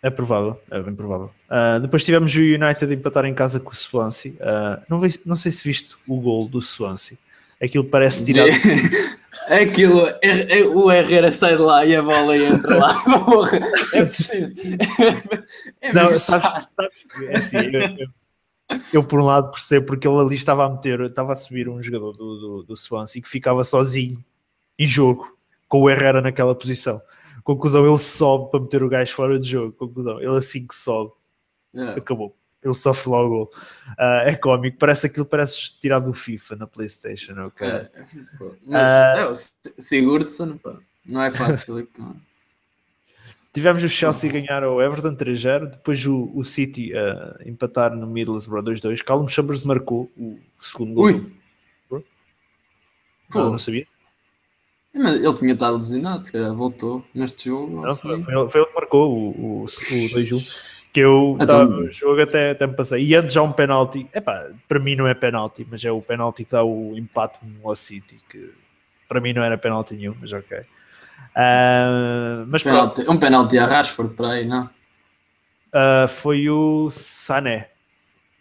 É 0.01 0.09
provável, 0.09 0.59
é 0.69 0.81
bem 0.81 0.93
provável. 0.93 1.31
Uh, 1.49 1.79
depois 1.79 2.03
tivemos 2.03 2.33
o 2.35 2.39
United 2.39 2.93
empatar 2.93 3.25
em 3.25 3.33
casa 3.33 3.59
com 3.59 3.71
o 3.71 3.75
Swansea. 3.75 4.33
Uh, 4.33 4.83
não, 4.89 4.99
vi, 4.99 5.19
não 5.25 5.35
sei 5.35 5.51
se 5.51 5.67
viste 5.67 5.95
o 6.07 6.21
gol 6.21 6.47
do 6.47 6.61
Swansea. 6.61 7.17
Aquilo 7.61 7.85
parece 7.85 8.25
tirado. 8.25 8.49
Aquilo, 9.49 10.05
é, 10.21 10.59
é, 10.59 10.63
o 10.65 10.91
Herrera 10.91 11.31
sai 11.31 11.55
de 11.55 11.61
lá 11.61 11.85
e 11.85 11.95
a 11.95 12.01
bola 12.01 12.37
entra 12.37 12.77
lá. 12.77 13.03
é 13.93 14.05
preciso. 14.05 14.53
É 15.81 15.93
não, 15.93 16.17
sabes, 16.17 16.71
sabes, 16.71 17.05
é 17.23 17.37
assim, 17.37 17.57
eu, 17.57 17.81
eu, 17.81 18.07
eu, 18.93 19.03
por 19.03 19.19
um 19.19 19.25
lado 19.25 19.51
percebo 19.51 19.85
porque 19.85 20.07
ele 20.07 20.19
ali 20.19 20.35
estava 20.35 20.65
a 20.65 20.69
meter, 20.69 20.99
estava 21.01 21.33
a 21.33 21.35
subir 21.35 21.69
um 21.69 21.81
jogador 21.81 22.11
do, 22.13 22.39
do, 22.39 22.63
do 22.63 22.75
Swansea 22.75 23.21
que 23.21 23.29
ficava 23.29 23.63
sozinho 23.63 24.23
em 24.77 24.85
jogo 24.85 25.37
com 25.67 25.81
o 25.81 25.89
Herrera 25.89 26.21
naquela 26.21 26.53
posição. 26.53 27.01
Conclusão, 27.43 27.85
ele 27.85 27.97
sobe 27.99 28.51
para 28.51 28.59
meter 28.59 28.83
o 28.83 28.89
gajo 28.89 29.13
fora 29.13 29.39
de 29.39 29.49
jogo. 29.49 29.71
Conclusão, 29.73 30.19
ele 30.19 30.37
assim 30.37 30.67
que 30.67 30.75
sobe, 30.75 31.11
yeah. 31.73 31.97
acabou. 31.97 32.36
Ele 32.63 32.73
sofre 32.73 33.09
logo 33.09 33.25
o 33.25 33.29
gol. 33.29 33.51
Uh, 33.91 34.27
é 34.27 34.35
cómico, 34.35 34.77
parece 34.77 35.07
aquilo, 35.07 35.25
parece 35.25 35.79
tirado 35.79 36.05
do 36.05 36.13
FIFA 36.13 36.55
na 36.55 36.67
Playstation. 36.67 37.33
Okay? 37.47 37.67
É, 37.67 37.89
mas 38.65 39.17
uh, 39.17 39.19
é, 39.19 39.29
o 39.29 39.35
Sigurdsson, 39.81 40.59
não 41.05 41.21
é 41.21 41.31
fácil. 41.31 41.87
Tivemos 43.53 43.83
o 43.83 43.89
Chelsea 43.89 44.31
ganhar 44.31 44.63
ao 44.63 44.79
Everton 44.81 45.15
3-0, 45.15 45.71
depois 45.71 46.05
o, 46.05 46.31
o 46.35 46.43
City 46.43 46.91
uh, 46.93 47.49
empatar 47.49 47.95
no 47.95 48.05
Middlesbrough 48.05 48.63
2-2. 48.63 49.03
Callum 49.03 49.27
Chambers 49.27 49.63
marcou 49.63 50.11
o 50.15 50.37
segundo 50.59 50.93
gol. 50.93 51.05
Ui! 51.05 51.37
Pô. 53.31 53.39
Não 53.39 53.57
sabia? 53.57 53.85
Ele 54.93 55.33
tinha 55.33 55.53
estado 55.53 55.77
lesionado, 55.77 56.23
se 56.23 56.31
calhar 56.31 56.53
voltou 56.55 57.03
neste 57.13 57.49
jogo. 57.49 57.81
Não, 57.81 57.85
assim. 57.87 58.01
foi, 58.21 58.21
foi, 58.49 58.61
ele 58.61 58.69
que 58.69 58.75
marcou 58.75 59.11
o, 59.11 59.29
o, 59.29 59.63
o 59.63 59.65
2-1. 59.65 60.76
Que 60.97 61.01
eu 61.01 61.37
estava 61.39 61.63
então, 61.65 61.77
no 61.77 61.91
jogo 61.91 62.23
até, 62.23 62.49
até 62.49 62.65
me 62.65 62.73
passei. 62.73 63.05
E 63.05 63.13
antes 63.13 63.31
já 63.31 63.43
um 63.43 63.51
penalti. 63.51 64.09
Epá, 64.11 64.47
para 64.67 64.79
mim 64.79 64.95
não 64.95 65.07
é 65.07 65.13
penalti, 65.13 65.63
mas 65.69 65.85
é 65.85 65.91
o 65.91 66.01
penalti 66.01 66.43
que 66.43 66.51
dá 66.51 66.63
o 66.63 66.97
empate 66.97 67.37
no 67.43 67.75
City, 67.75 68.19
que 68.27 68.51
para 69.07 69.21
mim 69.21 69.31
não 69.31 69.43
era 69.43 69.59
penalti 69.59 69.95
nenhum, 69.95 70.15
mas 70.19 70.33
ok. 70.33 70.57
Uh, 70.57 72.47
mas 72.47 72.63
penalti, 72.63 73.05
um 73.07 73.19
penalti 73.19 73.59
a 73.59 73.67
Rashford 73.67 74.15
para 74.15 74.29
aí, 74.29 74.45
não? 74.47 74.63
Uh, 75.67 76.07
foi 76.07 76.49
o 76.49 76.89
Sané. 76.89 77.69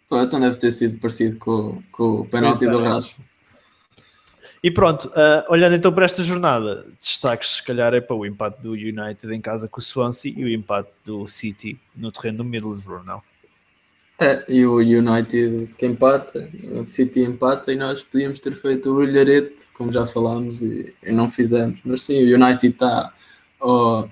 Pô, 0.09 0.19
então 0.19 0.39
deve 0.39 0.55
ter 0.55 0.71
sido 0.71 0.99
parecido 0.99 1.37
com, 1.37 1.83
com 1.91 2.21
o 2.21 2.25
penalti 2.25 2.65
do 2.65 2.79
Rashford. 2.79 3.23
E 4.63 4.71
pronto, 4.71 5.07
uh, 5.09 5.43
olhando 5.49 5.75
então 5.75 5.91
para 5.93 6.05
esta 6.05 6.23
jornada, 6.23 6.85
destaques 6.99 7.57
se 7.57 7.63
calhar 7.63 7.93
é 7.93 8.01
para 8.01 8.15
o 8.15 8.25
empate 8.25 8.61
do 8.61 8.71
United 8.71 9.33
em 9.33 9.39
casa 9.39 9.67
com 9.67 9.79
o 9.79 9.83
Swansea 9.83 10.33
e 10.35 10.43
o 10.43 10.49
empate 10.49 10.89
do 11.05 11.27
City 11.27 11.79
no 11.95 12.11
terreno 12.11 12.39
do 12.39 12.43
Middlesbrough, 12.43 13.03
não? 13.03 13.21
É, 14.19 14.43
e 14.49 14.65
o 14.65 14.77
United 14.77 15.75
que 15.77 15.85
empata, 15.85 16.49
o 16.71 16.87
City 16.87 17.21
empata 17.21 17.71
e 17.71 17.75
nós 17.75 18.03
podíamos 18.03 18.39
ter 18.39 18.55
feito 18.55 18.91
o 18.91 18.95
brilharete, 18.95 19.67
como 19.73 19.93
já 19.93 20.07
falámos, 20.07 20.63
e, 20.63 20.93
e 21.03 21.11
não 21.11 21.29
fizemos. 21.29 21.79
Mas 21.85 22.01
sim, 22.01 22.23
o 22.23 22.35
United 22.35 22.67
está 22.67 23.13
oh, 23.61 24.07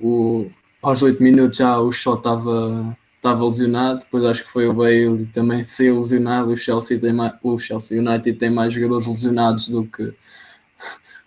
o, 0.00 0.50
aos 0.82 1.02
8 1.02 1.22
minutos 1.22 1.58
já 1.58 1.78
o 1.78 1.92
shot 1.92 2.18
estava 2.18 2.96
estava 3.24 3.44
lesionado, 3.44 4.00
depois 4.00 4.24
acho 4.24 4.44
que 4.44 4.50
foi 4.50 4.68
o 4.68 4.74
Bale 4.74 5.24
também 5.32 5.64
saiu 5.64 5.96
lesionado. 5.96 6.52
O 6.52 6.56
Chelsea 6.56 6.98
tem 7.00 7.12
mais, 7.12 7.32
o 7.42 7.58
Chelsea 7.58 7.98
United 7.98 8.38
tem 8.38 8.50
mais 8.50 8.74
jogadores 8.74 9.06
lesionados 9.06 9.68
do 9.70 9.86
que 9.86 10.14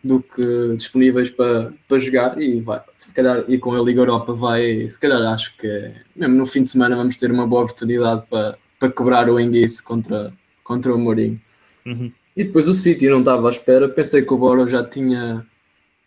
do 0.03 0.21
que 0.21 0.75
disponíveis 0.77 1.31
para, 1.31 1.73
para 1.87 1.99
jogar 1.99 2.39
e 2.39 2.61
vai, 2.61 2.81
se 2.97 3.13
calhar, 3.13 3.43
e 3.47 3.57
com 3.57 3.73
a 3.73 3.81
Liga 3.81 3.99
Europa 3.99 4.31
vai, 4.31 4.89
se 4.89 4.97
calhar 4.97 5.21
acho 5.33 5.57
que 5.57 5.91
mesmo 6.15 6.35
no 6.35 6.45
fim 6.45 6.63
de 6.63 6.69
semana 6.69 6.95
vamos 6.95 7.17
ter 7.17 7.31
uma 7.31 7.47
boa 7.47 7.63
oportunidade 7.63 8.23
para, 8.29 8.57
para 8.79 8.91
quebrar 8.91 9.27
o 9.27 9.39
enguiço 9.39 9.83
contra, 9.83 10.31
contra 10.63 10.93
o 10.93 10.99
Mourinho. 10.99 11.41
Uhum. 11.85 12.11
E 12.37 12.43
depois 12.43 12.67
o 12.67 12.73
City 12.73 13.09
não 13.09 13.19
estava 13.19 13.47
à 13.47 13.51
espera, 13.51 13.89
pensei 13.89 14.21
que 14.21 14.33
o 14.33 14.37
Boro 14.37 14.67
já 14.67 14.83
tinha 14.83 15.45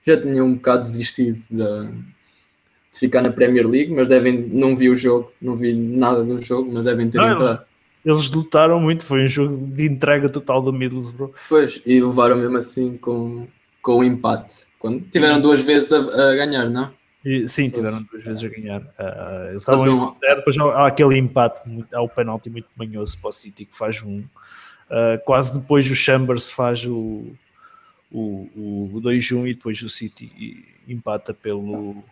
já 0.06 0.18
tinha 0.18 0.42
um 0.42 0.54
bocado 0.54 0.80
desistido 0.80 1.36
da, 1.50 1.90
de 2.90 2.98
ficar 2.98 3.22
na 3.22 3.30
Premier 3.30 3.66
League, 3.66 3.92
mas 3.94 4.08
devem, 4.08 4.36
não 4.36 4.74
vi 4.74 4.90
o 4.90 4.96
jogo, 4.96 5.32
não 5.40 5.54
vi 5.54 5.72
nada 5.72 6.24
do 6.24 6.42
jogo, 6.42 6.70
mas 6.72 6.84
devem 6.84 7.08
ter 7.08 7.18
não, 7.18 7.32
entrado. 7.32 7.64
Eles, 8.04 8.18
eles, 8.18 8.30
lutaram 8.30 8.80
muito, 8.80 9.04
foi 9.04 9.24
um 9.24 9.28
jogo 9.28 9.56
de 9.68 9.86
entrega 9.86 10.28
total 10.28 10.60
do 10.60 10.72
Middlesbrough. 10.72 11.32
Pois, 11.48 11.80
e 11.86 12.00
levaram 12.00 12.36
mesmo 12.36 12.56
assim 12.56 12.96
com, 12.96 13.46
com 13.80 13.98
o 13.98 14.04
empate. 14.04 14.66
Quando 14.78 15.02
tiveram 15.10 15.40
duas 15.40 15.60
vezes 15.60 15.92
a, 15.92 15.98
a 15.98 16.34
ganhar, 16.34 16.68
não? 16.68 16.90
E, 17.24 17.48
sim, 17.48 17.68
tiveram 17.68 18.02
duas 18.02 18.24
vezes 18.24 18.44
a 18.44 18.48
ganhar. 18.48 18.80
Uh, 18.80 19.50
eles 19.50 19.62
estavam 19.62 19.82
então, 19.82 20.12
depois 20.34 20.58
há, 20.58 20.86
aquele 20.86 21.18
empate, 21.18 21.60
há 21.92 22.00
o 22.00 22.08
penalti 22.08 22.48
muito 22.48 22.68
manhoso 22.76 23.18
para 23.18 23.28
o 23.28 23.32
City 23.32 23.66
que 23.66 23.76
faz 23.76 24.02
um. 24.02 24.18
Uh, 24.18 25.22
quase 25.24 25.56
depois 25.56 25.88
o 25.88 25.94
Chambers 25.94 26.50
faz 26.50 26.84
o, 26.86 27.26
o, 28.10 28.90
o 28.94 29.00
2-1 29.02 29.50
e 29.50 29.54
depois 29.54 29.80
o 29.82 29.88
City 29.88 30.64
empata 30.88 31.32
pelo 31.32 32.02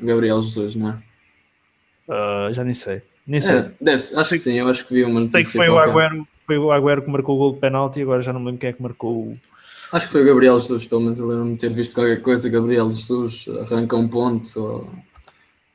Gabriel 0.00 0.42
Jesus, 0.42 0.74
não 0.74 0.90
é? 0.90 1.02
Uh, 2.08 2.52
já 2.52 2.64
nem 2.64 2.74
sei. 2.74 3.02
Nem 3.26 3.40
sei. 3.40 3.56
É, 3.56 3.72
deve 3.80 3.96
acho 3.96 4.30
que 4.30 4.38
sim, 4.38 4.54
eu 4.54 4.68
acho 4.68 4.84
que 4.86 4.94
vi 4.94 5.04
uma 5.04 5.20
notícia. 5.20 5.42
Sei 5.42 5.52
que 5.52 5.56
foi 5.56 5.68
o, 5.68 5.78
Agüero, 5.78 6.26
foi 6.46 6.58
o 6.58 6.72
Agüero 6.72 7.02
que 7.02 7.10
marcou 7.10 7.36
o 7.36 7.38
gol 7.38 7.52
de 7.54 7.60
penalti, 7.60 8.02
agora 8.02 8.22
já 8.22 8.32
não 8.32 8.40
me 8.40 8.46
lembro 8.46 8.60
quem 8.60 8.70
é 8.70 8.72
que 8.72 8.82
marcou 8.82 9.28
o. 9.28 9.38
Acho 9.92 10.06
que 10.06 10.12
foi 10.12 10.22
o 10.22 10.26
Gabriel 10.26 10.58
Jesus, 10.58 10.86
pelo 10.86 11.00
menos 11.00 11.18
eu 11.18 11.26
lembro-me 11.26 11.52
de 11.52 11.58
ter 11.58 11.70
visto 11.70 11.94
qualquer 11.94 12.20
coisa. 12.20 12.48
Gabriel 12.48 12.88
Jesus 12.88 13.46
arranca 13.60 13.96
um 13.96 14.08
ponto. 14.08 14.48
Ou... 14.60 14.90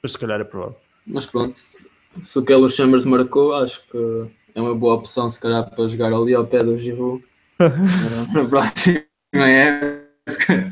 Mas 0.02 0.14
se 0.14 0.18
calhar 0.18 0.40
é 0.40 0.44
provável. 0.44 0.78
Mas 1.06 1.26
pronto, 1.26 1.60
se, 1.60 1.90
se 2.22 2.40
o 2.40 2.44
Kelly 2.44 2.70
Chambers 2.70 3.06
marcou, 3.06 3.54
acho 3.56 3.82
que 3.90 4.28
é 4.54 4.62
uma 4.62 4.74
boa 4.74 4.96
opção, 4.96 5.30
se 5.30 5.40
calhar, 5.40 5.70
para 5.70 5.88
jogar 5.88 6.14
ali 6.14 6.34
ao 6.34 6.46
pé 6.46 6.64
do 6.64 6.78
Giroud 6.78 7.24
na 8.34 8.46
próxima 8.46 9.04
época. 9.34 10.72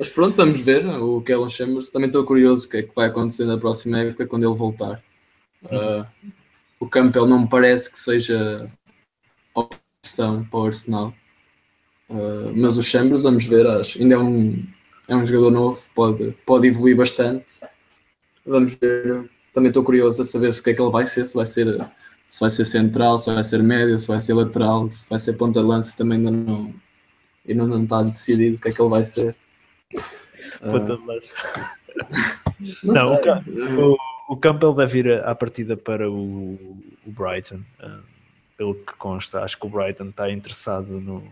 Mas 0.00 0.08
pronto, 0.08 0.34
vamos 0.34 0.62
ver 0.62 0.86
o 0.86 1.20
Kellen 1.20 1.50
Chambers. 1.50 1.90
Também 1.90 2.06
estou 2.06 2.24
curioso 2.24 2.66
o 2.66 2.70
que 2.70 2.78
é 2.78 2.82
que 2.82 2.94
vai 2.96 3.08
acontecer 3.08 3.44
na 3.44 3.58
próxima 3.58 3.98
época 3.98 4.26
quando 4.26 4.48
ele 4.48 4.56
voltar. 4.56 5.04
Uh, 5.62 6.06
o 6.80 6.88
Campbell 6.88 7.26
não 7.26 7.40
me 7.40 7.48
parece 7.50 7.92
que 7.92 7.98
seja 7.98 8.72
opção 9.54 10.42
para 10.44 10.58
o 10.58 10.64
Arsenal. 10.64 11.12
Uh, 12.08 12.50
mas 12.56 12.78
o 12.78 12.82
Chambers, 12.82 13.20
vamos 13.20 13.44
ver, 13.44 13.66
acho. 13.66 14.00
Ainda 14.00 14.14
é 14.14 14.18
um, 14.18 14.66
é 15.06 15.14
um 15.14 15.22
jogador 15.22 15.50
novo, 15.50 15.78
pode, 15.94 16.34
pode 16.46 16.66
evoluir 16.66 16.96
bastante. 16.96 17.60
Vamos 18.46 18.72
ver. 18.80 19.30
Também 19.52 19.68
estou 19.68 19.84
curioso 19.84 20.22
a 20.22 20.24
saber 20.24 20.48
o 20.48 20.62
que 20.62 20.70
é 20.70 20.72
que 20.72 20.80
ele 20.80 20.90
vai 20.90 21.06
ser, 21.06 21.26
se 21.26 21.34
vai 21.34 21.44
ser, 21.44 21.90
se 22.26 22.40
vai 22.40 22.48
ser 22.48 22.64
central, 22.64 23.18
se 23.18 23.30
vai 23.30 23.44
ser 23.44 23.62
médio, 23.62 23.98
se 23.98 24.08
vai 24.08 24.18
ser 24.18 24.32
lateral, 24.32 24.90
se 24.90 25.06
vai 25.10 25.20
ser 25.20 25.34
ponta 25.34 25.60
de 25.60 25.66
lança, 25.66 25.94
também 25.94 26.16
ainda 26.16 26.30
não, 26.30 26.74
ainda 27.46 27.66
não 27.66 27.82
está 27.82 28.02
decidido 28.02 28.56
o 28.56 28.58
que 28.58 28.70
é 28.70 28.72
que 28.72 28.80
ele 28.80 28.88
vai 28.88 29.04
ser. 29.04 29.36
Ponta 30.60 30.96
de 30.96 31.06
lança. 31.06 31.36
Não, 32.82 33.20
Não, 33.46 33.92
o, 33.92 33.96
o 34.28 34.36
Campbell 34.36 34.74
deve 34.74 34.98
ir 34.98 35.24
à 35.24 35.34
partida 35.34 35.76
para 35.76 36.10
o, 36.10 36.78
o 37.06 37.10
Brighton. 37.10 37.60
ah, 37.80 38.00
pelo 38.60 38.74
que 38.74 38.92
consta, 38.98 39.42
acho 39.42 39.58
que 39.58 39.66
o 39.66 39.70
Brighton 39.70 40.10
está 40.10 40.30
interessado 40.30 41.00
no, 41.00 41.24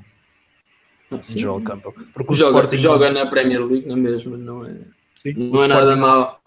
no 1.11 1.23
Sim. 1.23 1.41
Joel 1.41 1.61
Campbell. 1.63 1.93
Porque 2.15 2.33
o 2.33 2.35
Joga, 2.35 2.61
Sporting 2.61 2.77
joga 2.79 3.11
na 3.11 3.27
Premier 3.27 3.63
League 3.63 3.87
na 3.87 3.97
mesma, 3.97 4.39
não 4.39 4.65
é, 4.65 4.75
Sim, 5.15 5.35
o 5.37 5.53
não 5.53 5.65
é 5.65 5.67
nada 5.67 5.95
mau. 5.95 6.41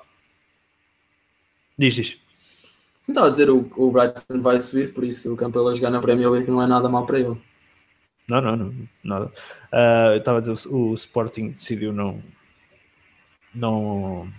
Diz, 1.78 1.93
diz. 1.93 2.18
Sim, 2.99 3.12
estava 3.12 3.28
a 3.28 3.30
dizer, 3.30 3.51
o, 3.51 3.70
o 3.78 3.91
Brighton 3.91 4.41
vai 4.41 4.59
subir, 4.59 4.91
por 4.91 5.03
isso 5.03 5.32
o 5.32 5.36
Campbell 5.36 5.68
a 5.68 5.74
jogar 5.76 5.91
na 5.91 6.01
Premier 6.01 6.32
League 6.32 6.49
não 6.49 6.59
é 6.59 6.66
nada 6.66 6.89
mau 6.89 7.05
para 7.05 7.20
ele. 7.20 7.39
Não, 8.32 8.39
não, 8.41 8.55
não, 8.55 8.73
nada. 9.03 9.32
Ah, 9.71 10.09
eu 10.13 10.17
estava 10.19 10.38
a 10.38 10.41
dizer, 10.41 10.69
o, 10.69 10.91
o 10.91 10.93
Sporting 10.93 11.49
decidiu 11.49 11.91
não, 11.91 12.23
não 13.53 14.32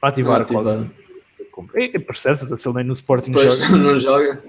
ativar 0.00 0.38
Não 0.38 0.44
a 0.44 0.48
cláusula. 0.48 0.90
E, 1.74 1.84
e 1.94 1.98
percebe 1.98 2.38
se 2.56 2.68
ele 2.68 2.76
nem 2.76 2.84
no 2.84 2.92
Sporting 2.94 3.32
Depois 3.32 3.58
joga, 3.58 3.76
não 3.76 3.98
joga. 4.00 4.42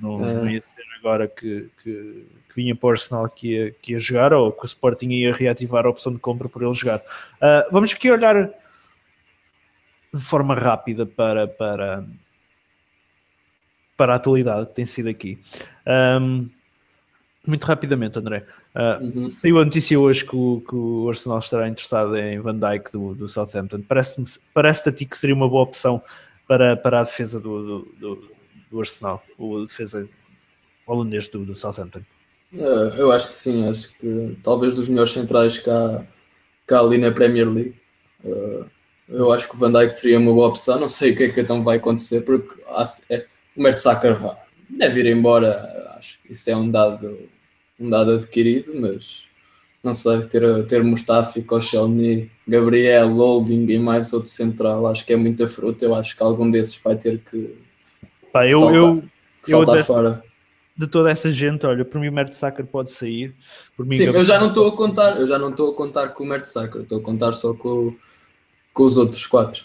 não, 0.00 0.24
É. 0.24 0.34
não 0.34 0.50
ia 0.50 0.62
ser 0.62 0.82
agora 0.98 1.26
que, 1.28 1.68
que, 1.82 2.26
que 2.48 2.54
vinha 2.54 2.74
para 2.74 2.86
o 2.86 2.90
Arsenal 2.92 3.28
que 3.28 3.48
ia, 3.54 3.70
que 3.72 3.92
ia 3.92 3.98
jogar 3.98 4.32
ou 4.32 4.50
que 4.52 4.62
o 4.62 4.66
Sporting 4.66 5.08
ia 5.10 5.34
reativar 5.34 5.84
a 5.84 5.90
opção 5.90 6.12
de 6.12 6.18
compra 6.20 6.48
por 6.48 6.62
ele 6.62 6.72
jogar. 6.72 7.02
Ah, 7.40 7.66
vamos 7.70 7.92
aqui 7.92 8.10
olhar 8.10 8.48
de 10.14 10.20
forma 10.20 10.54
rápida 10.54 11.04
para, 11.04 11.48
para, 11.48 12.04
para 13.96 14.12
a 14.14 14.16
atualidade 14.16 14.68
que 14.68 14.74
tem 14.74 14.86
sido 14.86 15.08
aqui. 15.08 15.38
Ahm, 15.84 16.48
muito 17.46 17.64
rapidamente, 17.64 18.18
André. 18.18 18.44
Ah, 18.74 18.98
Uhum. 19.00 19.28
Saiu 19.30 19.58
a 19.58 19.64
notícia 19.64 19.98
hoje 19.98 20.24
que 20.24 20.34
o, 20.36 20.62
que 20.66 20.74
o 20.74 21.08
Arsenal 21.08 21.38
estará 21.38 21.68
interessado 21.68 22.16
em 22.16 22.38
Van 22.40 22.58
Dijk 22.58 22.92
do, 22.92 23.14
do 23.14 23.28
Southampton. 23.28 23.82
Parece-te 23.82 24.88
a 24.88 24.92
ti 24.92 25.04
que 25.06 25.16
seria 25.16 25.34
uma 25.34 25.48
boa 25.48 25.62
opção 25.62 26.00
para, 26.48 26.76
para 26.76 27.00
a 27.00 27.04
defesa 27.04 27.40
do, 27.40 27.62
do, 27.62 27.78
do- 28.70 28.80
Arsenal, 28.80 29.22
o 29.38 29.60
defesa 29.64 30.08
holandês 30.86 31.28
do, 31.28 31.44
do 31.44 31.54
Southampton. 31.54 32.00
Eh, 32.52 32.92
eu 32.98 33.12
acho 33.12 33.28
que 33.28 33.34
sim, 33.34 33.68
acho 33.68 33.92
que 33.98 34.36
talvez 34.42 34.74
dos 34.74 34.88
melhores 34.88 35.12
centrais 35.12 35.58
cá, 35.60 36.04
cá 36.66 36.80
ali 36.80 36.98
na 36.98 37.12
Premier 37.12 37.48
League. 37.48 37.74
Eh, 38.24 38.64
eu 39.08 39.30
acho 39.32 39.48
que 39.48 39.54
o 39.54 39.58
Van 39.58 39.70
Dijk 39.70 39.90
seria 39.92 40.18
uma 40.18 40.32
boa 40.32 40.48
opção. 40.48 40.78
Não 40.80 40.88
sei 40.88 41.12
o 41.12 41.16
que 41.16 41.24
é 41.24 41.28
que 41.28 41.40
então 41.40 41.62
vai 41.62 41.76
acontecer, 41.76 42.22
porque 42.22 42.60
há- 42.68 42.84
é, 43.10 43.26
o 43.56 43.62
Mertesacker 43.62 44.14
vai- 44.16 44.36
deve 44.68 45.00
ir 45.00 45.06
embora. 45.06 45.94
Acho 45.98 46.18
que 46.22 46.32
isso 46.32 46.50
é 46.50 46.56
um 46.56 46.68
dado, 46.70 47.16
um 47.78 47.90
dado 47.90 48.12
adquirido, 48.12 48.72
mas 48.80 49.24
não 49.82 49.92
sei, 49.92 50.20
ter, 50.22 50.64
ter 50.66 50.82
Mustafi, 50.82 51.42
Koscielny, 51.42 52.30
Gabriel, 52.48 53.12
Holding 53.14 53.66
e 53.70 53.78
mais 53.78 54.12
outro 54.12 54.30
central, 54.30 54.86
acho 54.86 55.04
que 55.04 55.12
é 55.12 55.16
muita 55.16 55.46
fruta. 55.46 55.84
Eu 55.84 55.94
acho 55.94 56.16
que 56.16 56.22
algum 56.22 56.50
desses 56.50 56.80
vai 56.82 56.96
ter 56.96 57.18
que 57.18 57.54
Pá, 58.32 58.46
eu, 58.46 58.58
saltar, 58.60 58.74
eu, 58.80 59.02
saltar 59.44 59.74
dessa- 59.76 59.86
fora. 59.86 60.24
de 60.76 60.86
toda 60.86 61.10
essa 61.10 61.30
gente, 61.30 61.66
olha, 61.66 61.84
por 61.84 62.00
mim 62.00 62.08
o 62.08 62.12
Mertesacker 62.12 62.64
pode 62.66 62.90
sair. 62.90 63.34
Por 63.76 63.84
mim, 63.84 63.92
Sim, 63.96 64.06
Gabriel- 64.06 64.20
eu 64.22 64.24
já 64.24 64.38
não 64.40 64.48
estou 64.48 64.68
a 64.68 64.76
contar, 64.76 65.20
eu 65.20 65.26
já 65.28 65.38
não 65.38 65.50
estou 65.50 65.70
a 65.72 65.76
contar 65.76 66.08
com 66.08 66.24
o 66.24 66.26
Mertesacker, 66.26 66.82
estou 66.82 66.98
a 66.98 67.02
contar 67.02 67.34
só 67.34 67.52
com, 67.54 67.94
com 68.72 68.82
os 68.84 68.96
outros 68.96 69.26
quatro. 69.26 69.64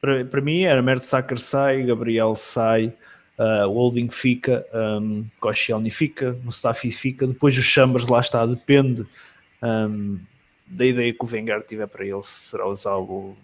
Para, 0.00 0.24
para 0.24 0.40
mim 0.40 0.62
era 0.62 0.82
Mertesacker 0.82 1.38
sai, 1.38 1.82
Gabriel 1.84 2.34
sai, 2.36 2.92
uh, 3.38 3.66
o 3.68 3.72
Holding 3.72 4.10
fica, 4.10 4.66
um, 4.72 5.24
Koscielny 5.40 5.90
fica, 5.90 6.38
Mustafi 6.44 6.90
fica, 6.90 7.26
depois 7.26 7.56
os 7.56 7.64
Chambers 7.64 8.06
lá 8.06 8.20
está, 8.20 8.44
depende 8.46 9.06
um, 9.62 10.18
da 10.66 10.86
ideia 10.86 11.12
que 11.12 11.24
o 11.24 11.28
Wenger 11.30 11.62
tiver 11.62 11.86
para 11.86 12.04
ele, 12.04 12.22
se 12.22 12.50
será 12.50 12.66
usá-lo 12.66 13.36